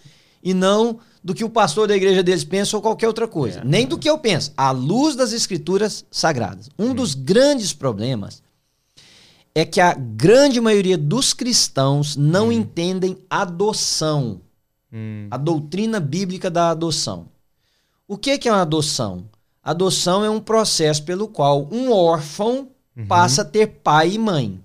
e 0.43 0.53
não 0.53 0.99
do 1.23 1.33
que 1.33 1.45
o 1.45 1.51
pastor 1.51 1.87
da 1.87 1.95
igreja 1.95 2.23
deles 2.23 2.43
pensa 2.43 2.77
ou 2.77 2.83
qualquer 2.83 3.07
outra 3.07 3.29
coisa. 3.29 3.61
É. 3.61 3.65
Nem 3.65 3.87
do 3.87 3.97
que 3.97 4.11
eu 4.11 4.19
penso, 4.19 4.53
à 4.57 4.73
luz 4.73 5.15
das 5.15 5.33
escrituras 5.33 6.05
sagradas. 6.11 6.69
Um 6.77 6.93
dos 6.93 7.15
grandes 7.15 7.73
problemas 7.73 8.43
é 9.55 9.65
que 9.65 9.81
a 9.81 9.95
grande 9.95 10.61
maioria 10.61 10.99
dos 10.99 11.33
cristãos 11.33 12.17
não 12.17 12.51
entendem 12.51 13.19
adoção, 13.31 14.41
Hum, 14.93 15.29
a 15.31 15.37
doutrina 15.37 16.01
bíblica 16.01 16.51
da 16.51 16.71
adoção. 16.71 17.29
O 18.09 18.19
que 18.19 18.37
que 18.39 18.49
é 18.49 18.53
uma 18.53 18.63
adoção? 18.63 19.25
Adoção 19.63 20.25
é 20.25 20.31
um 20.31 20.41
processo 20.41 21.03
pelo 21.05 21.29
qual 21.29 21.69
um 21.71 21.93
órfão 21.93 22.71
passa 23.07 23.43
a 23.43 23.45
ter 23.45 23.67
pai 23.67 24.13
e 24.13 24.19
mãe. 24.19 24.61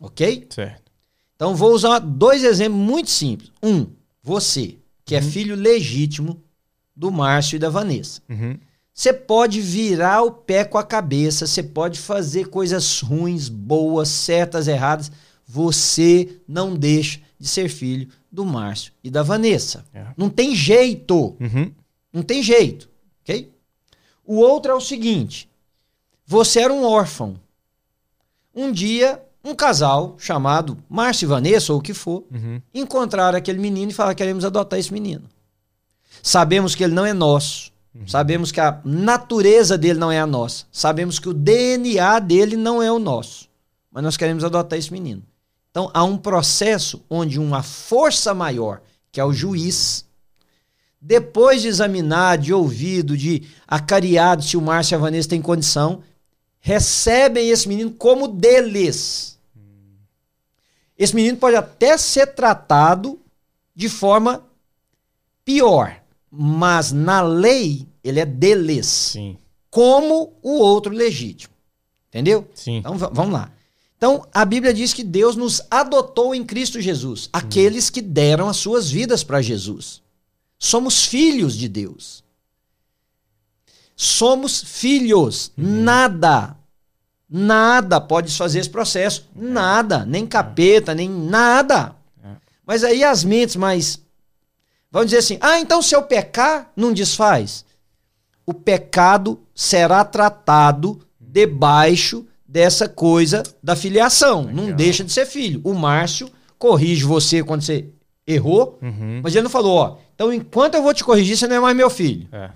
Ok? 0.00 0.46
certo. 0.50 0.88
Então 1.34 1.54
vou 1.54 1.72
usar 1.72 2.00
dois 2.00 2.42
exemplos 2.42 2.80
muito 2.80 3.10
simples. 3.10 3.52
Um, 3.62 3.86
você, 4.22 4.76
que 5.04 5.14
é 5.14 5.22
filho 5.22 5.54
legítimo 5.54 6.42
do 6.94 7.12
Márcio 7.12 7.56
e 7.56 7.58
da 7.60 7.70
Vanessa. 7.70 8.20
Uhum. 8.28 8.58
Você 8.92 9.12
pode 9.12 9.60
virar 9.60 10.22
o 10.22 10.32
pé 10.32 10.64
com 10.64 10.76
a 10.76 10.82
cabeça, 10.82 11.46
você 11.46 11.62
pode 11.62 12.00
fazer 12.00 12.48
coisas 12.48 13.00
ruins, 13.00 13.48
boas, 13.48 14.08
certas, 14.08 14.66
erradas. 14.66 15.12
Você 15.46 16.40
não 16.48 16.74
deixa 16.74 17.20
de 17.38 17.46
ser 17.46 17.68
filho 17.68 18.08
do 18.30 18.44
Márcio 18.44 18.92
e 19.02 19.08
da 19.08 19.22
Vanessa. 19.22 19.84
É. 19.94 20.06
Não 20.16 20.28
tem 20.28 20.56
jeito. 20.56 21.36
Uhum. 21.40 21.70
Não 22.12 22.22
tem 22.22 22.42
jeito. 22.42 22.90
Ok? 23.22 23.52
O 24.28 24.36
outro 24.36 24.70
é 24.70 24.74
o 24.74 24.80
seguinte: 24.80 25.48
você 26.26 26.60
era 26.60 26.72
um 26.72 26.84
órfão. 26.84 27.40
Um 28.54 28.70
dia, 28.70 29.22
um 29.42 29.54
casal 29.54 30.16
chamado 30.18 30.76
Márcio 30.88 31.24
e 31.24 31.28
Vanessa, 31.28 31.72
ou 31.72 31.78
o 31.78 31.82
que 31.82 31.94
for, 31.94 32.24
Uhum. 32.30 32.60
encontraram 32.74 33.38
aquele 33.38 33.58
menino 33.58 33.90
e 33.90 33.94
falaram: 33.94 34.14
queremos 34.14 34.44
adotar 34.44 34.78
esse 34.78 34.92
menino. 34.92 35.24
Sabemos 36.22 36.74
que 36.74 36.84
ele 36.84 36.94
não 36.94 37.06
é 37.06 37.12
nosso. 37.12 37.72
Sabemos 38.06 38.52
que 38.52 38.60
a 38.60 38.80
natureza 38.84 39.76
dele 39.76 39.98
não 39.98 40.12
é 40.12 40.20
a 40.20 40.26
nossa. 40.26 40.66
Sabemos 40.70 41.18
que 41.18 41.28
o 41.28 41.34
DNA 41.34 42.20
dele 42.20 42.56
não 42.56 42.80
é 42.82 42.92
o 42.92 42.98
nosso. 42.98 43.48
Mas 43.90 44.04
nós 44.04 44.16
queremos 44.16 44.44
adotar 44.44 44.78
esse 44.78 44.92
menino. 44.92 45.22
Então 45.70 45.90
há 45.92 46.04
um 46.04 46.16
processo 46.16 47.02
onde 47.10 47.40
uma 47.40 47.62
força 47.62 48.32
maior, 48.34 48.82
que 49.10 49.18
é 49.20 49.24
o 49.24 49.32
juiz, 49.32 50.04
depois 51.00 51.62
de 51.62 51.68
examinar, 51.68 52.38
de 52.38 52.52
ouvido, 52.52 53.16
de 53.16 53.42
acariado 53.66 54.42
se 54.42 54.56
o 54.56 54.60
Márcio 54.62 54.94
e 54.94 54.96
a 54.96 54.98
Vanessa 54.98 55.28
têm 55.28 55.40
condição, 55.40 56.02
recebem 56.60 57.48
esse 57.50 57.68
menino 57.68 57.90
como 57.92 58.26
deles. 58.28 59.38
Esse 60.98 61.14
menino 61.14 61.36
pode 61.36 61.54
até 61.56 61.96
ser 61.96 62.26
tratado 62.34 63.18
de 63.74 63.88
forma 63.88 64.44
pior, 65.44 66.00
mas 66.30 66.90
na 66.92 67.20
lei 67.22 67.86
ele 68.02 68.18
é 68.20 68.26
deles, 68.26 68.86
Sim, 68.86 69.36
como 69.70 70.32
o 70.42 70.58
outro 70.58 70.92
legítimo. 70.92 71.54
Entendeu? 72.08 72.48
sim. 72.54 72.78
Então 72.78 72.96
va- 72.98 73.10
vamos 73.12 73.32
lá. 73.32 73.52
Então 73.96 74.26
a 74.32 74.44
Bíblia 74.44 74.72
diz 74.74 74.92
que 74.92 75.04
Deus 75.04 75.36
nos 75.36 75.62
adotou 75.70 76.34
em 76.34 76.44
Cristo 76.44 76.80
Jesus, 76.80 77.28
aqueles 77.32 77.90
que 77.90 78.00
deram 78.00 78.48
as 78.48 78.56
suas 78.56 78.90
vidas 78.90 79.22
para 79.22 79.40
Jesus. 79.42 80.02
Somos 80.58 81.04
filhos 81.04 81.54
de 81.56 81.68
Deus. 81.68 82.24
Somos 83.96 84.62
filhos. 84.62 85.52
Nada, 85.56 86.56
nada 87.28 88.00
pode 88.00 88.34
fazer 88.36 88.60
esse 88.60 88.70
processo. 88.70 89.28
Nada. 89.34 90.04
Nem 90.04 90.26
capeta, 90.26 90.94
nem 90.94 91.08
nada. 91.08 91.94
É. 92.22 92.28
Mas 92.66 92.84
aí 92.84 93.02
as 93.02 93.24
mentes 93.24 93.56
mais. 93.56 94.00
Vão 94.90 95.04
dizer 95.04 95.18
assim: 95.18 95.38
ah, 95.40 95.58
então 95.60 95.82
se 95.82 95.94
eu 95.94 96.02
pecar, 96.02 96.72
não 96.76 96.92
desfaz. 96.92 97.64
O 98.46 98.54
pecado 98.54 99.40
será 99.54 100.04
tratado 100.04 101.00
debaixo 101.20 102.26
dessa 102.46 102.88
coisa 102.88 103.42
da 103.62 103.76
filiação. 103.76 104.44
Não 104.44 104.62
Legal. 104.64 104.76
deixa 104.76 105.04
de 105.04 105.12
ser 105.12 105.26
filho. 105.26 105.60
O 105.64 105.74
Márcio 105.74 106.30
corrige 106.58 107.04
você 107.04 107.42
quando 107.44 107.62
você 107.62 107.88
errou, 108.26 108.78
Uhum. 108.80 109.20
mas 109.22 109.34
ele 109.34 109.42
não 109.42 109.50
falou: 109.50 109.76
ó, 109.76 109.96
então 110.18 110.32
enquanto 110.32 110.74
eu 110.74 110.82
vou 110.82 110.92
te 110.92 111.04
corrigir, 111.04 111.36
você 111.36 111.46
não 111.46 111.54
é 111.54 111.60
mais 111.60 111.76
meu 111.76 111.88
filho. 111.88 112.26
É. 112.32 112.50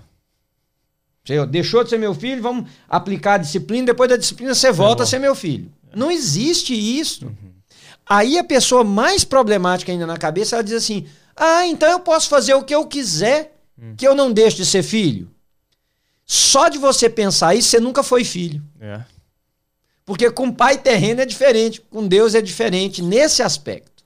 Você 1.23 1.45
deixou 1.45 1.81
de 1.81 1.91
ser 1.91 1.97
meu 1.97 2.13
filho, 2.13 2.41
vamos 2.41 2.69
aplicar 2.89 3.35
a 3.35 3.37
disciplina, 3.37 3.85
depois 3.85 4.09
da 4.09 4.17
disciplina 4.17 4.53
você 4.53 4.69
volta 4.69 4.81
a 4.81 4.87
volta. 4.87 5.05
ser 5.05 5.19
meu 5.19 5.33
filho. 5.33 5.71
Não 5.95 6.11
existe 6.11 6.73
isso. 6.73 7.31
Aí 8.05 8.37
a 8.37 8.43
pessoa 8.43 8.83
mais 8.83 9.23
problemática 9.23 9.93
ainda 9.93 10.05
na 10.05 10.17
cabeça, 10.17 10.57
ela 10.57 10.63
diz 10.63 10.73
assim: 10.73 11.07
ah, 11.37 11.65
então 11.65 11.89
eu 11.89 12.01
posso 12.01 12.27
fazer 12.27 12.53
o 12.53 12.63
que 12.63 12.75
eu 12.75 12.85
quiser, 12.85 13.55
que 13.95 14.05
eu 14.05 14.13
não 14.13 14.29
deixo 14.29 14.57
de 14.57 14.65
ser 14.65 14.83
filho. 14.83 15.31
Só 16.25 16.67
de 16.67 16.77
você 16.77 17.09
pensar 17.09 17.55
isso, 17.55 17.69
você 17.69 17.79
nunca 17.79 18.03
foi 18.03 18.25
filho. 18.25 18.61
É. 18.81 18.99
Porque 20.05 20.29
com 20.29 20.51
pai 20.51 20.77
terreno 20.77 21.21
é 21.21 21.25
diferente, 21.25 21.79
com 21.79 22.05
Deus 22.05 22.35
é 22.35 22.41
diferente 22.41 23.01
nesse 23.01 23.41
aspecto. 23.41 24.03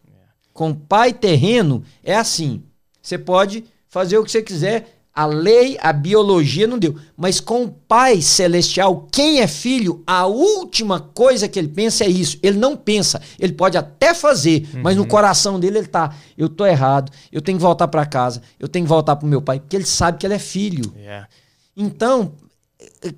Com 0.54 0.76
pai 0.76 1.12
terreno 1.12 1.84
é 2.04 2.16
assim. 2.16 2.62
Você 3.08 3.18
pode 3.18 3.64
fazer 3.88 4.18
o 4.18 4.24
que 4.26 4.30
você 4.30 4.42
quiser, 4.42 5.00
a 5.16 5.26
lei, 5.26 5.78
a 5.80 5.94
biologia 5.94 6.68
não 6.68 6.78
deu. 6.78 6.94
Mas 7.16 7.40
com 7.40 7.64
o 7.64 7.70
pai 7.70 8.22
celestial, 8.22 9.08
quem 9.10 9.40
é 9.40 9.48
filho, 9.48 10.04
a 10.06 10.26
última 10.26 11.00
coisa 11.00 11.48
que 11.48 11.58
ele 11.58 11.70
pensa 11.70 12.04
é 12.04 12.10
isso. 12.10 12.38
Ele 12.44 12.58
não 12.58 12.76
pensa. 12.76 13.22
Ele 13.40 13.54
pode 13.54 13.78
até 13.78 14.14
fazer, 14.14 14.68
mas 14.84 14.98
no 14.98 15.08
coração 15.08 15.58
dele 15.58 15.78
ele 15.78 15.88
tá, 15.88 16.14
eu 16.38 16.50
tô 16.50 16.66
errado, 16.66 17.10
eu 17.32 17.42
tenho 17.42 17.58
que 17.58 17.64
voltar 17.64 17.88
para 17.88 18.06
casa, 18.06 18.42
eu 18.60 18.68
tenho 18.68 18.84
que 18.84 18.90
voltar 18.90 19.16
pro 19.16 19.26
meu 19.26 19.42
pai, 19.42 19.62
porque 19.62 19.78
ele 19.78 19.86
sabe 19.86 20.18
que 20.18 20.28
ele 20.28 20.34
é 20.34 20.40
filho. 20.40 20.94
É. 20.98 21.24
Então, 21.78 22.34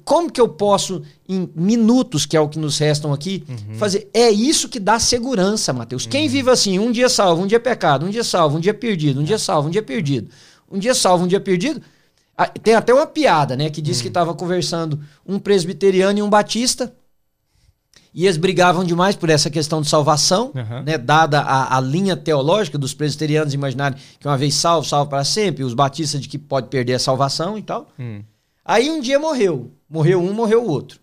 como 0.04 0.32
que 0.32 0.42
eu 0.42 0.50
posso, 0.50 1.02
em 1.28 1.50
minutos, 1.56 2.26
que 2.26 2.36
é 2.36 2.40
o 2.40 2.50
que 2.50 2.60
nos 2.60 2.78
restam 2.78 3.14
aqui, 3.14 3.44
fazer? 3.78 4.10
É 4.14 4.30
isso 4.30 4.68
que 4.68 4.80
dá 4.80 5.00
segurança, 5.00 5.72
Mateus. 5.72 6.06
Quem 6.06 6.28
vive 6.28 6.50
assim, 6.50 6.78
um 6.80 6.92
dia 6.92 7.08
salvo, 7.08 7.44
um 7.44 7.48
dia 7.48 7.60
pecado, 7.60 8.06
um 8.06 8.10
dia 8.10 8.24
salvo, 8.24 8.58
um 8.58 8.60
dia 8.60 8.74
perdido, 8.74 9.22
um 9.22 9.24
dia 9.24 9.38
salvo, 9.40 9.68
um 9.68 9.72
dia 9.72 9.82
perdido, 9.84 10.30
um 10.70 10.78
dia 10.78 10.94
salvo, 10.94 11.24
um 11.24 11.28
dia 11.28 11.40
perdido. 11.40 11.82
Ah, 12.38 12.48
Tem 12.48 12.74
até 12.76 12.94
uma 12.94 13.08
piada, 13.08 13.56
né? 13.56 13.70
Que 13.70 13.82
disse 13.82 14.02
que 14.02 14.08
estava 14.08 14.34
conversando 14.34 15.00
um 15.26 15.40
presbiteriano 15.40 16.20
e 16.20 16.22
um 16.22 16.30
batista. 16.30 16.94
E 18.14 18.26
eles 18.26 18.38
brigavam 18.38 18.84
demais 18.84 19.16
por 19.16 19.30
essa 19.30 19.50
questão 19.50 19.82
de 19.82 19.88
salvação, 19.88 20.52
Aham. 20.56 20.82
né? 20.84 20.98
Dada 20.98 21.42
a, 21.42 21.78
a 21.78 21.82
linha 21.82 22.18
teológica 22.18 22.78
dos 22.78 22.94
presbiterianos 22.94 23.54
imaginarem 23.54 24.00
que 24.20 24.28
uma 24.28 24.38
vez 24.38 24.56
salvo, 24.56 24.88
salvo 24.88 25.10
para 25.10 25.24
sempre, 25.24 25.64
os 25.64 25.74
batistas 25.74 26.20
de 26.20 26.28
que 26.28 26.38
pode 26.38 26.70
perder 26.70 26.96
a 26.96 27.00
salvação 27.00 27.58
e 27.58 27.62
tal. 27.62 27.88
Hum. 28.00 28.22
Aí 28.70 28.88
um 28.92 29.02
dia 29.02 29.18
morreu. 29.18 29.72
Morreu 29.90 30.22
um, 30.22 30.32
morreu 30.32 30.64
o 30.64 30.70
outro. 30.70 31.00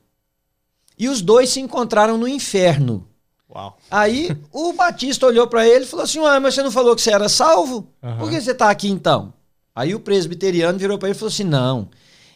E 0.97 1.09
os 1.09 1.21
dois 1.21 1.51
se 1.51 1.59
encontraram 1.59 2.17
no 2.17 2.29
inferno. 2.29 3.09
Uau. 3.53 3.77
Aí 3.91 4.39
o 4.53 4.73
Batista 4.73 5.27
olhou 5.27 5.49
para 5.49 5.67
ele 5.67 5.85
e 5.85 5.89
falou 5.89 6.05
assim: 6.05 6.21
Ué, 6.21 6.39
mas 6.39 6.55
você 6.55 6.63
não 6.63 6.71
falou 6.71 6.95
que 6.95 7.03
você 7.03 7.11
era 7.11 7.29
salvo? 7.29 7.89
Aham. 8.01 8.19
Por 8.19 8.31
que 8.31 8.41
você 8.41 8.55
tá 8.55 8.71
aqui 8.71 8.89
então? 8.89 9.35
Aí 9.75 9.97
o 9.97 10.01
presbiteriano 10.01 10.79
virou 10.79 10.97
para 10.97 11.09
ele 11.09 11.17
e 11.17 11.19
falou 11.19 11.33
assim: 11.33 11.43
Não, 11.43 11.89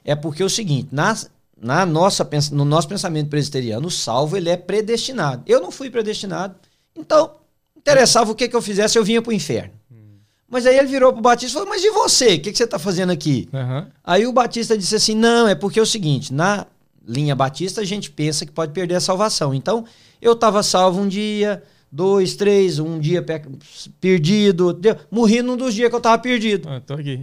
é 0.05 0.17
porque 0.17 0.43
é 0.43 0.47
o 0.47 0.51
seguinte, 0.51 0.89
na, 0.91 1.17
na 1.57 1.87
nossa, 1.87 2.29
no 2.51 2.65
nosso 2.65 2.89
pensamento 2.89 3.31
presbiteriano, 3.31 3.87
o 3.87 3.91
salvo 3.91 4.37
ele 4.37 4.51
é 4.51 4.57
predestinado. 4.57 5.45
Eu 5.47 5.61
não 5.61 5.71
fui 5.71 5.91
predestinado, 5.91 6.57
então 6.97 7.37
interessava 7.77 8.33
o 8.33 8.35
que, 8.35 8.49
que 8.49 8.57
eu 8.57 8.63
fizesse, 8.63 8.99
eu 8.99 9.05
vinha 9.05 9.23
pro 9.23 9.33
inferno. 9.33 9.80
Mas 10.51 10.67
aí 10.67 10.77
ele 10.77 10.89
virou 10.89 11.13
pro 11.13 11.23
Batista 11.23 11.51
e 11.51 11.55
falou: 11.55 11.69
Mas 11.69 11.83
e 11.85 11.91
você? 11.91 12.35
O 12.35 12.41
que, 12.41 12.51
que 12.53 12.59
você 12.59 12.67
tá 12.67 12.79
fazendo 12.79 13.11
aqui? 13.11 13.49
Aham. 13.55 13.87
Aí 14.05 14.27
o 14.27 14.33
Batista 14.33 14.77
disse 14.77 14.97
assim: 14.97 15.15
não, 15.15 15.47
é 15.47 15.55
porque 15.55 15.79
é 15.79 15.83
o 15.83 15.87
seguinte, 15.87 16.35
na 16.35 16.67
linha 17.07 17.35
Batista 17.37 17.81
a 17.81 17.85
gente 17.85 18.11
pensa 18.11 18.45
que 18.45 18.51
pode 18.53 18.73
perder 18.73 18.97
a 18.97 19.01
salvação. 19.01 19.55
Então, 19.55 19.85
eu 20.21 20.33
estava 20.33 20.63
salvo 20.63 21.01
um 21.01 21.09
dia, 21.09 21.63
dois, 21.91 22.35
três, 22.35 22.79
um 22.81 22.99
dia 22.99 23.23
pe- 23.23 23.43
perdido, 24.01 24.73
deu- 24.73 24.97
morri 25.11 25.43
num 25.43 25.57
dos 25.57 25.75
dias 25.75 25.89
que 25.89 25.95
eu 25.95 25.99
estava 25.99 26.19
perdido. 26.21 26.69
Ah, 26.69 26.81
tô 26.81 26.95
aqui. 26.95 27.21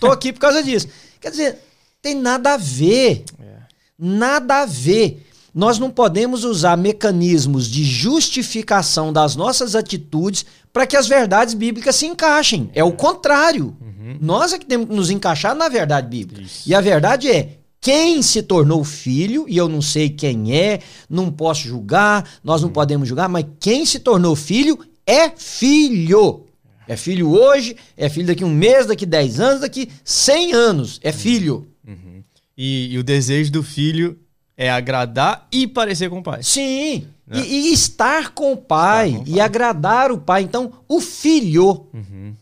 Tô 0.00 0.06
aqui 0.10 0.32
por 0.32 0.40
causa 0.40 0.62
disso. 0.62 0.88
Quer 1.20 1.30
dizer, 1.30 1.58
tem 2.00 2.14
nada 2.14 2.54
a 2.54 2.56
ver. 2.56 3.24
É. 3.40 3.56
Nada 3.98 4.62
a 4.62 4.66
ver. 4.66 5.26
Nós 5.54 5.78
não 5.78 5.90
podemos 5.90 6.44
usar 6.44 6.76
mecanismos 6.76 7.68
de 7.68 7.84
justificação 7.84 9.12
das 9.12 9.34
nossas 9.34 9.74
atitudes 9.74 10.46
para 10.72 10.86
que 10.86 10.96
as 10.96 11.08
verdades 11.08 11.54
bíblicas 11.54 11.96
se 11.96 12.06
encaixem. 12.06 12.70
É 12.74 12.84
o 12.84 12.92
contrário. 12.92 13.76
Nós 14.20 14.52
é 14.52 14.58
que 14.58 14.66
temos 14.66 14.88
que 14.88 14.94
nos 14.94 15.10
encaixar 15.10 15.54
na 15.54 15.68
verdade 15.68 16.08
bíblica. 16.08 16.42
Isso. 16.42 16.68
E 16.68 16.74
a 16.74 16.80
verdade 16.80 17.30
é: 17.30 17.58
quem 17.80 18.22
se 18.22 18.42
tornou 18.42 18.82
filho, 18.84 19.46
e 19.48 19.56
eu 19.56 19.68
não 19.68 19.80
sei 19.80 20.08
quem 20.08 20.56
é, 20.56 20.80
não 21.08 21.30
posso 21.30 21.62
julgar, 21.62 22.28
nós 22.42 22.62
não 22.62 22.68
hum. 22.68 22.72
podemos 22.72 23.08
julgar, 23.08 23.28
mas 23.28 23.44
quem 23.58 23.86
se 23.86 24.00
tornou 24.00 24.34
filho 24.34 24.78
é 25.06 25.30
filho. 25.30 26.46
É 26.86 26.96
filho 26.96 27.30
hoje, 27.30 27.76
é 27.96 28.08
filho 28.08 28.26
daqui 28.26 28.44
um 28.44 28.52
mês, 28.52 28.86
daqui 28.86 29.06
10 29.06 29.38
anos, 29.38 29.60
daqui 29.60 29.88
100 30.04 30.52
anos. 30.52 31.00
É 31.04 31.12
filho. 31.12 31.68
Uhum. 31.86 32.24
E, 32.56 32.92
e, 32.92 32.98
o 32.98 33.04
desejo 33.04 33.52
do 33.52 33.62
filho 33.62 34.18
é 34.60 34.68
agradar 34.68 35.48
e 35.50 35.66
parecer 35.66 36.10
com 36.10 36.18
o 36.18 36.22
pai. 36.22 36.42
Sim. 36.42 37.06
Né? 37.26 37.40
E, 37.40 37.70
e, 37.70 37.72
estar 37.72 38.34
com 38.34 38.52
o 38.52 38.56
pai, 38.58 39.12
com 39.12 39.16
o 39.16 39.24
pai, 39.24 39.34
e 39.34 39.40
agradar 39.40 40.12
o 40.12 40.18
pai. 40.18 40.42
Então, 40.42 40.70
o 40.86 41.00
filho, 41.00 41.86
uhum. 41.94 42.34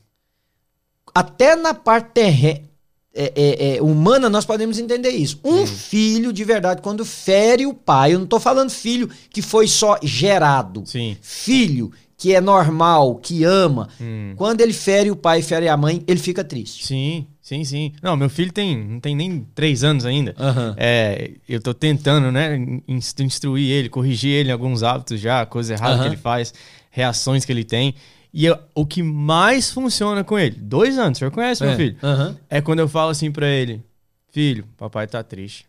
até 1.14 1.54
na 1.54 1.72
parte 1.72 2.10
terrena, 2.14 2.62
é, 3.14 3.32
é, 3.36 3.76
é, 3.76 3.82
humana, 3.82 4.28
nós 4.28 4.44
podemos 4.44 4.80
entender 4.80 5.10
isso. 5.10 5.38
Um 5.44 5.64
filho, 5.64 6.32
de 6.32 6.42
verdade, 6.42 6.82
quando 6.82 7.04
fere 7.04 7.66
o 7.66 7.74
pai, 7.74 8.14
eu 8.14 8.18
não 8.18 8.24
estou 8.24 8.40
falando 8.40 8.70
filho 8.70 9.08
que 9.30 9.40
foi 9.40 9.68
só 9.68 9.96
gerado. 10.02 10.82
Sim. 10.86 11.16
Filho 11.22 11.92
que 12.16 12.34
é 12.34 12.40
normal, 12.40 13.14
que 13.14 13.44
ama, 13.44 13.88
hum. 14.00 14.34
quando 14.36 14.60
ele 14.60 14.72
fere 14.72 15.08
o 15.08 15.14
pai, 15.14 15.40
fere 15.40 15.68
a 15.68 15.76
mãe, 15.76 16.02
ele 16.04 16.18
fica 16.18 16.42
triste. 16.42 16.84
Sim, 16.84 17.28
sim, 17.48 17.64
sim. 17.64 17.92
Não, 18.02 18.14
meu 18.14 18.28
filho 18.28 18.52
tem, 18.52 18.76
não 18.76 19.00
tem 19.00 19.16
nem 19.16 19.46
três 19.54 19.82
anos 19.82 20.04
ainda. 20.04 20.34
Uhum. 20.38 20.74
É, 20.76 21.30
eu 21.48 21.62
tô 21.62 21.72
tentando, 21.72 22.30
né, 22.30 22.58
instruir 23.18 23.70
ele, 23.70 23.88
corrigir 23.88 24.30
ele 24.30 24.50
em 24.50 24.52
alguns 24.52 24.82
hábitos 24.82 25.18
já, 25.18 25.46
coisas 25.46 25.70
erradas 25.70 25.96
uhum. 25.96 26.02
que 26.02 26.08
ele 26.10 26.16
faz, 26.16 26.52
reações 26.90 27.46
que 27.46 27.52
ele 27.52 27.64
tem. 27.64 27.94
E 28.34 28.44
eu, 28.44 28.58
o 28.74 28.84
que 28.84 29.02
mais 29.02 29.70
funciona 29.70 30.22
com 30.22 30.38
ele, 30.38 30.56
dois 30.58 30.98
anos, 30.98 31.16
o 31.16 31.18
senhor 31.20 31.30
conhece 31.30 31.62
meu 31.62 31.72
é. 31.72 31.76
filho? 31.76 31.96
Uhum. 32.02 32.36
É 32.50 32.60
quando 32.60 32.80
eu 32.80 32.88
falo 32.88 33.10
assim 33.10 33.32
para 33.32 33.48
ele, 33.48 33.82
filho, 34.30 34.66
papai 34.76 35.06
tá 35.06 35.22
triste. 35.22 35.64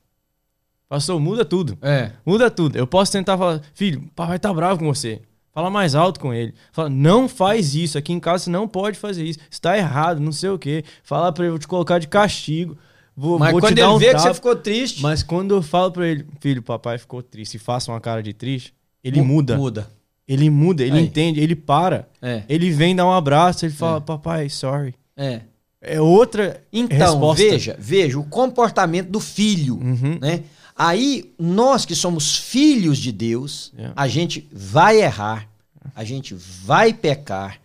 Pastor, 0.90 1.18
muda 1.20 1.46
tudo. 1.46 1.78
É. 1.82 2.12
Muda 2.26 2.52
tudo. 2.52 2.76
Eu 2.76 2.88
posso 2.88 3.12
tentar 3.12 3.38
falar, 3.38 3.62
filho, 3.74 4.04
papai 4.14 4.38
tá 4.38 4.54
bravo 4.54 4.80
com 4.80 4.86
você. 4.86 5.22
Fala 5.60 5.70
mais 5.70 5.93
alto 5.93 6.22
com 6.22 6.34
ele. 6.34 6.53
Fala, 6.72 6.89
não 6.89 7.28
faz 7.28 7.76
isso. 7.76 7.97
Aqui 7.97 8.14
em 8.14 8.20
casa 8.20 8.45
você 8.45 8.49
não 8.49 8.66
pode 8.66 8.97
fazer 8.97 9.26
isso. 9.26 9.39
Está 9.51 9.78
errado, 9.78 10.22
não 10.22 10.32
sei 10.32 10.49
o 10.49 10.57
quê. 10.57 10.86
Fala 11.03 11.34
pra 11.34 11.43
ele, 11.43 11.49
vou 11.49 11.60
te 11.60 11.68
colocar 11.68 11.99
de 11.99 12.07
castigo. 12.07 12.78
Vou, 13.14 13.38
Mas 13.38 13.51
vou 13.51 13.60
quando 13.60 13.78
ele 13.78 13.86
um 13.86 13.97
vê 13.97 14.14
que 14.14 14.22
você 14.22 14.34
ficou 14.34 14.55
triste. 14.55 15.01
Mas 15.01 15.22
quando 15.22 15.53
eu 15.53 15.62
falo 15.62 15.91
pra 15.91 16.07
ele, 16.07 16.26
filho, 16.39 16.62
papai 16.62 16.97
ficou 16.97 17.22
triste, 17.22 17.55
e 17.55 17.60
faça 17.60 17.91
uma 17.91 17.99
cara 17.99 18.24
de 18.24 18.32
triste, 18.32 18.74
ele 19.03 19.22
muda. 19.22 19.57
Muda. 19.57 19.89
Ele 20.26 20.49
muda, 20.49 20.82
ele 20.82 20.97
Aí. 20.97 21.03
entende, 21.03 21.41
ele 21.41 21.57
para. 21.57 22.07
É. 22.22 22.43
Ele 22.47 22.72
vem 22.72 22.95
dar 22.95 23.05
um 23.05 23.12
abraço, 23.12 23.66
ele 23.66 23.74
fala, 23.74 23.97
é. 23.97 23.99
papai, 23.99 24.47
sorry. 24.47 24.95
É. 25.18 25.41
É 25.82 25.99
outra 25.99 26.64
Então, 26.72 26.97
resposta. 26.97 27.43
veja, 27.43 27.76
veja 27.78 28.18
o 28.18 28.24
comportamento 28.24 29.10
do 29.10 29.20
filho, 29.20 29.76
uhum. 29.76 30.20
né? 30.22 30.43
Aí, 30.74 31.34
nós 31.38 31.84
que 31.84 31.93
somos 31.93 32.38
filhos 32.38 32.97
de 32.97 33.12
Deus, 33.12 33.74
yeah. 33.76 33.93
É. 33.97 34.01
a 34.01 34.07
gente 34.07 34.47
vai 34.49 35.01
errar, 35.01 35.49
a 35.96 36.04
gente 36.04 36.34
vai 36.34 36.94
pecar, 36.94 37.60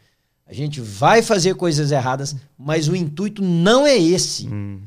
a 0.46 0.52
gente 0.52 0.80
vai 0.80 1.22
fazer 1.22 1.54
coisas 1.54 1.90
erradas, 1.90 2.36
mas 2.58 2.88
o 2.88 2.94
intuito 2.94 3.42
não 3.42 3.86
é 3.86 3.96
esse. 3.96 4.48
Hum. 4.48 4.80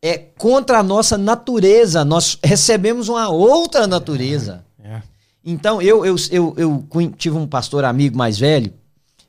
É 0.00 0.18
contra 0.18 0.78
a 0.78 0.82
nossa 0.82 1.16
natureza. 1.16 2.04
Nós 2.04 2.38
recebemos 2.42 3.08
uma 3.08 3.28
outra 3.28 3.86
natureza. 3.86 4.64
É. 4.82 4.88
É. 4.88 5.02
Então, 5.44 5.80
eu, 5.80 6.04
eu, 6.04 6.16
eu, 6.30 6.54
eu 6.56 7.12
tive 7.16 7.36
um 7.36 7.46
pastor 7.46 7.84
amigo 7.84 8.16
mais 8.16 8.38
velho, 8.38 8.72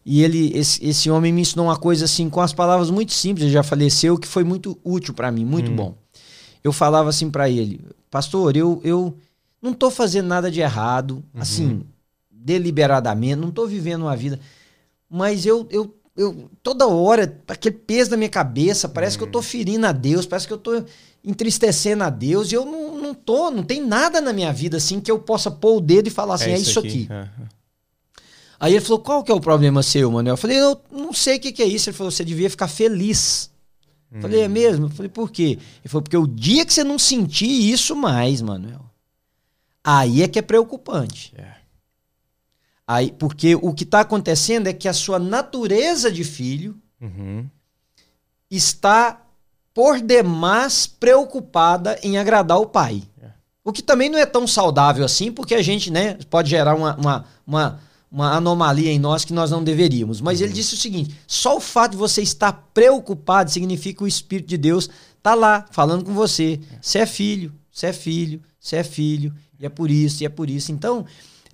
e 0.06 0.22
ele, 0.22 0.56
esse, 0.56 0.86
esse 0.86 1.10
homem 1.10 1.34
me 1.34 1.41
ensinou 1.41 1.66
uma 1.66 1.78
coisa 1.78 2.06
assim, 2.06 2.30
com 2.30 2.39
as 2.39 2.53
palavras 2.53 2.91
muito 2.91 3.12
simples, 3.12 3.45
ele 3.45 3.53
já 3.53 3.64
faleceu, 3.64 4.18
que 4.18 4.28
foi 4.28 4.43
muito 4.43 4.78
útil 4.84 5.14
para 5.14 5.32
mim, 5.32 5.43
muito 5.43 5.72
hum. 5.72 5.76
bom. 5.76 5.97
Eu 6.64 6.72
falava 6.72 7.10
assim 7.10 7.30
para 7.30 7.49
ele, 7.49 7.82
pastor, 8.10 8.56
eu, 8.56 8.80
eu 8.84 9.18
não 9.62 9.74
tô 9.74 9.89
fazendo 9.89 10.28
nada 10.28 10.51
de 10.51 10.62
errado, 10.62 11.24
uhum. 11.34 11.41
assim, 11.41 11.82
deliberadamente, 12.46 13.36
não 13.36 13.50
estou 13.50 13.68
vivendo 13.68 14.04
uma 14.04 14.16
vida. 14.16 14.39
Mas 15.10 15.48
eu, 15.48 15.68
eu, 15.72 15.98
eu, 16.16 16.48
toda 16.62 16.86
hora, 16.86 17.41
aquele 17.48 17.76
peso 17.76 18.12
na 18.12 18.18
minha 18.18 18.30
cabeça, 18.30 18.88
parece 18.88 19.16
hum. 19.16 19.18
que 19.18 19.24
eu 19.24 19.30
estou 19.30 19.41
ferindo 19.41 19.88
a 19.88 19.91
Deus, 19.91 20.28
parece 20.28 20.46
que 20.46 20.54
eu 20.54 20.58
estou 20.58 20.86
entristecendo 21.24 22.04
a 22.04 22.10
Deus, 22.12 22.52
e 22.52 22.56
eu 22.56 22.64
não, 22.64 23.02
não 23.02 23.14
tô, 23.16 23.50
não 23.50 23.64
tem 23.64 23.82
nada 23.82 24.22
na 24.22 24.32
minha 24.32 24.54
vida 24.54 24.78
assim 24.78 25.02
que 25.02 25.10
eu 25.10 25.18
possa 25.18 25.50
pôr 25.50 25.78
o 25.78 25.82
dedo 25.82 26.08
e 26.08 26.12
falar 26.12 26.36
assim, 26.36 26.52
é, 26.52 26.54
é 26.54 26.60
isso 26.60 26.78
aqui. 26.78 27.08
aqui. 27.10 27.12
É. 27.12 27.30
Aí 28.60 28.74
ele 28.74 28.86
falou, 28.86 29.00
qual 29.00 29.24
que 29.24 29.32
é 29.32 29.36
o 29.36 29.41
problema 29.41 29.82
seu, 29.82 30.12
Manuel? 30.12 30.34
Eu 30.34 30.38
falei, 30.38 30.60
eu 30.60 30.80
não 30.91 31.12
sei 31.12 31.38
o 31.38 31.39
que, 31.39 31.52
que 31.52 31.64
é 31.64 31.66
isso. 31.66 31.89
Ele 31.89 31.98
falou, 31.98 32.12
você 32.12 32.24
devia 32.24 32.50
ficar 32.50 32.68
feliz. 32.68 33.50
Hum. 34.12 34.22
Falei, 34.22 34.41
é 34.41 34.48
mesmo? 34.48 34.86
Eu 34.86 34.89
falei, 34.91 35.10
por 35.10 35.30
quê? 35.32 35.58
Ele 35.84 35.89
falou, 35.89 36.04
porque 36.04 36.16
o 36.16 36.28
dia 36.28 36.66
que 36.66 36.74
você 36.74 36.84
não 36.84 36.98
sentir 36.98 37.50
isso 37.50 37.96
mais, 37.96 38.41
Manuel, 38.41 38.86
aí 39.84 40.22
é 40.22 40.28
que 40.28 40.39
é 40.39 40.41
preocupante. 40.41 41.34
É. 41.36 41.64
Aí, 42.88 43.11
porque 43.11 43.55
o 43.55 43.73
que 43.73 43.83
está 43.83 44.01
acontecendo 44.01 44.67
é 44.67 44.73
que 44.73 44.88
a 44.88 44.93
sua 44.93 45.17
natureza 45.17 46.11
de 46.11 46.23
filho 46.23 46.77
uhum. 47.01 47.49
está 48.49 49.21
por 49.73 49.99
demais 49.99 50.86
preocupada 50.86 51.99
em 52.03 52.17
agradar 52.17 52.59
o 52.59 52.67
pai. 52.67 53.03
É. 53.21 53.27
O 53.63 53.73
que 53.73 53.81
também 53.81 54.07
não 54.07 54.19
é 54.19 54.25
tão 54.25 54.47
saudável 54.47 55.03
assim, 55.03 55.31
porque 55.31 55.55
a 55.55 55.61
gente 55.61 55.91
né, 55.91 56.13
pode 56.29 56.49
gerar 56.49 56.75
uma, 56.75 56.95
uma, 56.95 57.25
uma, 57.45 57.79
uma 58.11 58.33
anomalia 58.36 58.91
em 58.91 58.99
nós 58.99 59.25
que 59.25 59.33
nós 59.33 59.49
não 59.49 59.63
deveríamos. 59.63 60.21
Mas 60.21 60.39
uhum. 60.39 60.45
ele 60.45 60.53
disse 60.53 60.75
o 60.75 60.77
seguinte: 60.77 61.15
só 61.25 61.57
o 61.57 61.61
fato 61.61 61.91
de 61.91 61.97
você 61.97 62.21
estar 62.21 62.53
preocupado 62.71 63.49
significa 63.49 63.97
que 63.97 64.03
o 64.03 64.07
Espírito 64.07 64.47
de 64.47 64.57
Deus 64.57 64.89
está 65.17 65.33
lá 65.33 65.65
falando 65.71 66.05
com 66.05 66.13
você. 66.13 66.59
É. 66.71 66.77
Você 66.79 66.99
é 66.99 67.05
filho, 67.07 67.51
você 67.71 67.88
é 67.88 67.93
filho, 67.93 68.41
você 68.59 68.75
é 68.75 68.83
filho, 68.83 69.33
e 69.59 69.65
é 69.65 69.69
por 69.69 69.89
isso, 69.89 70.21
e 70.21 70.25
é 70.25 70.29
por 70.29 70.51
isso. 70.51 70.71
Então, 70.71 71.03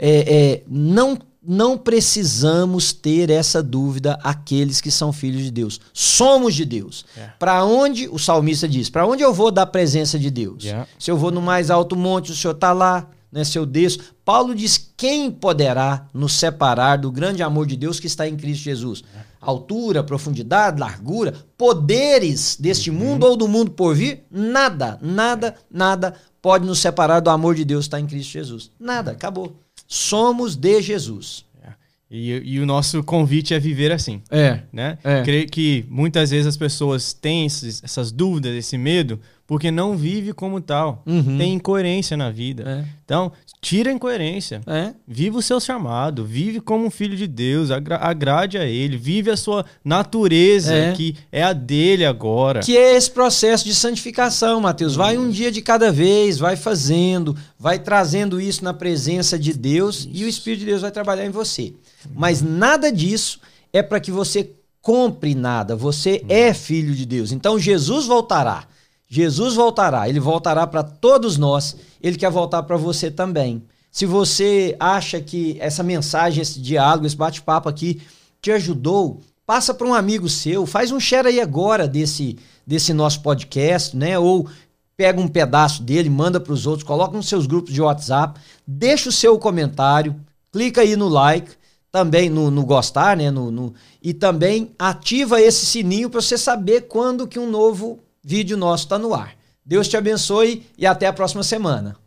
é, 0.04 0.36
é, 0.36 0.64
não, 0.68 1.16
não 1.45 1.78
precisamos 1.78 2.91
ter 2.91 3.30
essa 3.30 3.62
dúvida 3.62 4.20
aqueles 4.24 4.82
que 4.82 4.89
são 4.89 5.14
filhos 5.14 5.43
de 5.43 5.52
Deus. 5.52 5.80
Somos 5.93 6.56
de 6.56 6.66
Deus. 6.66 7.06
É. 7.16 7.30
Para 7.38 7.64
onde, 7.64 8.10
o 8.10 8.18
salmista 8.18 8.68
diz, 8.68 8.89
para 8.89 9.06
onde 9.06 9.22
eu 9.22 9.32
vou 9.32 9.52
da 9.52 9.64
presença 9.64 10.18
de 10.18 10.32
Deus? 10.32 10.64
Yeah. 10.64 10.88
Se 10.97 11.12
eu 11.12 11.18
vou 11.18 11.30
no 11.30 11.39
mais 11.39 11.70
alto 11.70 11.95
monte, 11.95 12.32
o 12.32 12.36
Senhor 12.36 12.56
está 12.56 12.74
lá. 12.74 13.08
Né, 13.32 13.45
se 13.45 13.58
eu 13.58 13.66
desço. 13.66 14.14
Paulo 14.26 14.54
diz: 14.54 14.91
quem 14.97 15.32
poderá 15.32 16.06
nos 16.14 16.34
separar 16.34 16.97
do 16.97 17.10
grande 17.10 17.41
amor 17.41 17.66
de 17.66 17.78
Deus 17.78 17.97
que 17.97 18.08
está 18.08 18.28
em 18.28 18.36
Cristo 18.36 18.64
Jesus? 18.64 19.06
É. 19.16 19.20
Altura, 19.39 20.04
profundidade, 20.04 20.78
largura, 20.78 21.34
poderes 21.58 22.58
deste 22.60 22.89
uhum. 22.89 22.97
mundo 22.97 23.26
ou 23.26 23.38
do 23.38 23.47
mundo 23.47 23.72
por 23.72 23.95
vir? 23.95 24.26
Nada, 24.30 24.99
nada, 25.02 25.56
nada 25.72 26.14
pode 26.41 26.66
nos 26.66 26.80
separar 26.80 27.20
do 27.22 27.30
amor 27.30 27.56
de 27.56 27.64
Deus 27.64 27.86
que 27.86 27.88
está 27.88 27.99
em 28.02 28.08
Cristo 28.08 28.32
Jesus. 28.32 28.72
Nada, 28.80 29.12
acabou. 29.12 29.56
Somos 29.94 30.56
de 30.56 30.82
Jesus. 30.82 31.44
É. 31.62 31.74
E, 32.10 32.32
e, 32.46 32.60
o 32.62 32.66
nosso 32.66 33.04
convite 33.04 33.54
é 33.54 33.60
viver 33.60 33.92
assim. 33.92 34.22
É. 34.32 34.62
Né? 34.72 34.98
É. 35.04 35.22
Creio 35.22 35.50
que 35.50 35.84
muitas 35.89 36.32
vezes 36.32 36.48
as 36.48 36.56
pessoas 36.56 37.12
têm 37.12 37.46
esses, 37.46 37.84
essas 37.84 38.10
dúvidas, 38.10 38.56
esse 38.56 38.78
medo, 38.78 39.20
porque 39.52 39.70
não 39.70 39.97
vive 39.97 40.32
como 40.32 40.62
tal. 40.62 41.04
Uhum. 41.06 41.38
Tem 41.38 41.56
incoerência 41.56 42.16
na 42.16 42.32
vida. 42.32 42.64
É. 42.66 42.86
Então, 43.04 43.34
tira 43.60 43.89
a 43.89 43.93
incoerência. 43.93 44.62
É. 44.66 44.93
Vive 45.06 45.36
o 45.36 45.41
seu 45.41 45.60
chamado, 45.60 46.24
vive 46.24 46.62
como 46.62 46.86
um 46.86 46.89
filho 46.89 47.18
de 47.18 47.28
Deus, 47.28 47.70
agra 47.70 47.97
agrade 47.97 48.58
a 48.58 48.64
ele, 48.64 48.95
vive 48.95 49.30
a 49.30 49.36
sua 49.36 49.66
natureza, 49.84 50.74
é. 50.74 50.93
que 50.93 51.18
é 51.30 51.43
a 51.43 51.52
dele 51.52 52.06
agora. 52.06 52.62
Que 52.62 52.78
é 52.78 52.95
esse 52.95 53.12
processo 53.12 53.66
de 53.66 53.76
santificação, 53.76 54.62
Mateus. 54.62 54.95
Vai 54.95 55.18
um 55.18 55.30
dia 55.30 55.52
de 55.52 55.62
cada 55.62 55.91
vez, 55.91 56.38
vai 56.38 56.56
fazendo, 56.56 57.36
vai 57.60 57.78
trazendo 57.78 58.39
isso 58.39 58.64
na 58.64 58.74
presença 58.74 59.38
de 59.38 59.52
Deus 59.52 60.08
e 60.14 60.24
o 60.24 60.30
Espírito 60.30 60.62
de 60.62 60.68
Deus 60.68 60.82
vai 60.82 60.91
trabalhar 60.91 61.26
em 61.26 61.30
você. 61.30 61.74
Mas 62.16 62.41
nada 62.41 62.89
disso 62.89 63.41
é 63.74 63.84
para 63.84 63.99
que 63.99 64.12
você 64.12 64.49
compre 64.82 65.36
nada. 65.36 65.76
Você 65.76 66.24
é 66.30 66.54
filho 66.54 66.95
de 66.95 67.06
Deus. 67.06 67.34
Então 67.34 67.60
Jesus 67.60 68.06
voltará. 68.06 68.70
Jesus 69.14 69.55
voltará, 69.55 70.07
ele 70.07 70.22
voltará 70.22 70.66
para 70.66 70.84
todos 70.84 71.38
nós, 71.38 71.76
ele 72.01 72.16
quer 72.16 72.32
voltar 72.32 72.64
para 72.64 72.78
você 72.78 73.12
também. 73.12 73.62
Se 73.91 74.05
você 74.05 74.74
acha 74.80 75.20
que 75.20 75.57
essa 75.59 75.84
mensagem, 75.84 76.41
esse 76.41 76.62
diálogo, 76.62 77.05
esse 77.05 77.18
bate-papo 77.18 77.68
aqui 77.68 78.01
te 78.41 78.51
ajudou, 78.53 79.20
passa 79.45 79.74
para 79.74 79.86
um 79.86 79.93
amigo 79.93 80.30
seu, 80.30 80.66
faz 80.66 80.93
um 80.93 80.99
share 80.99 81.28
aí 81.28 81.41
agora 81.41 81.89
desse, 81.89 82.38
desse 82.66 82.93
nosso 82.93 83.22
podcast, 83.22 83.97
né? 83.97 84.18
Ou 84.18 84.47
pega 84.95 85.20
um 85.20 85.28
pedaço 85.28 85.84
dele, 85.84 86.09
manda 86.09 86.39
para 86.39 86.53
os 86.53 86.66
outros, 86.66 86.88
coloca 86.88 87.18
nos 87.18 87.28
seus 87.28 87.45
grupos 87.45 87.74
de 87.74 87.82
WhatsApp, 87.82 88.39
deixa 88.66 89.09
o 89.09 89.12
seu 89.12 89.38
comentário, 89.38 90.16
clica 90.53 90.80
aí 90.80 90.95
no 90.95 91.09
like, 91.09 91.51
também 91.91 92.30
no, 92.30 92.49
no 92.49 92.64
gostar, 92.64 93.18
né? 93.18 93.30
No, 93.30 93.51
no, 93.51 93.74
e 94.01 94.14
também 94.14 94.72
ativa 94.80 95.41
esse 95.41 95.66
sininho 95.66 96.09
para 96.09 96.22
você 96.22 96.38
saber 96.38 96.88
quando 96.88 97.28
que 97.28 97.38
um 97.38 97.49
novo 97.49 97.99
vídeo 98.24 98.57
nosso 98.57 98.86
está 98.86 98.97
no 98.97 99.13
ar. 99.13 99.36
Deus 99.65 99.88
te 99.88 99.95
abençoe 99.95 100.67
e 100.78 100.86
até 100.86 101.07
a 101.07 101.13
próxima 101.13 101.43
semana. 101.43 102.01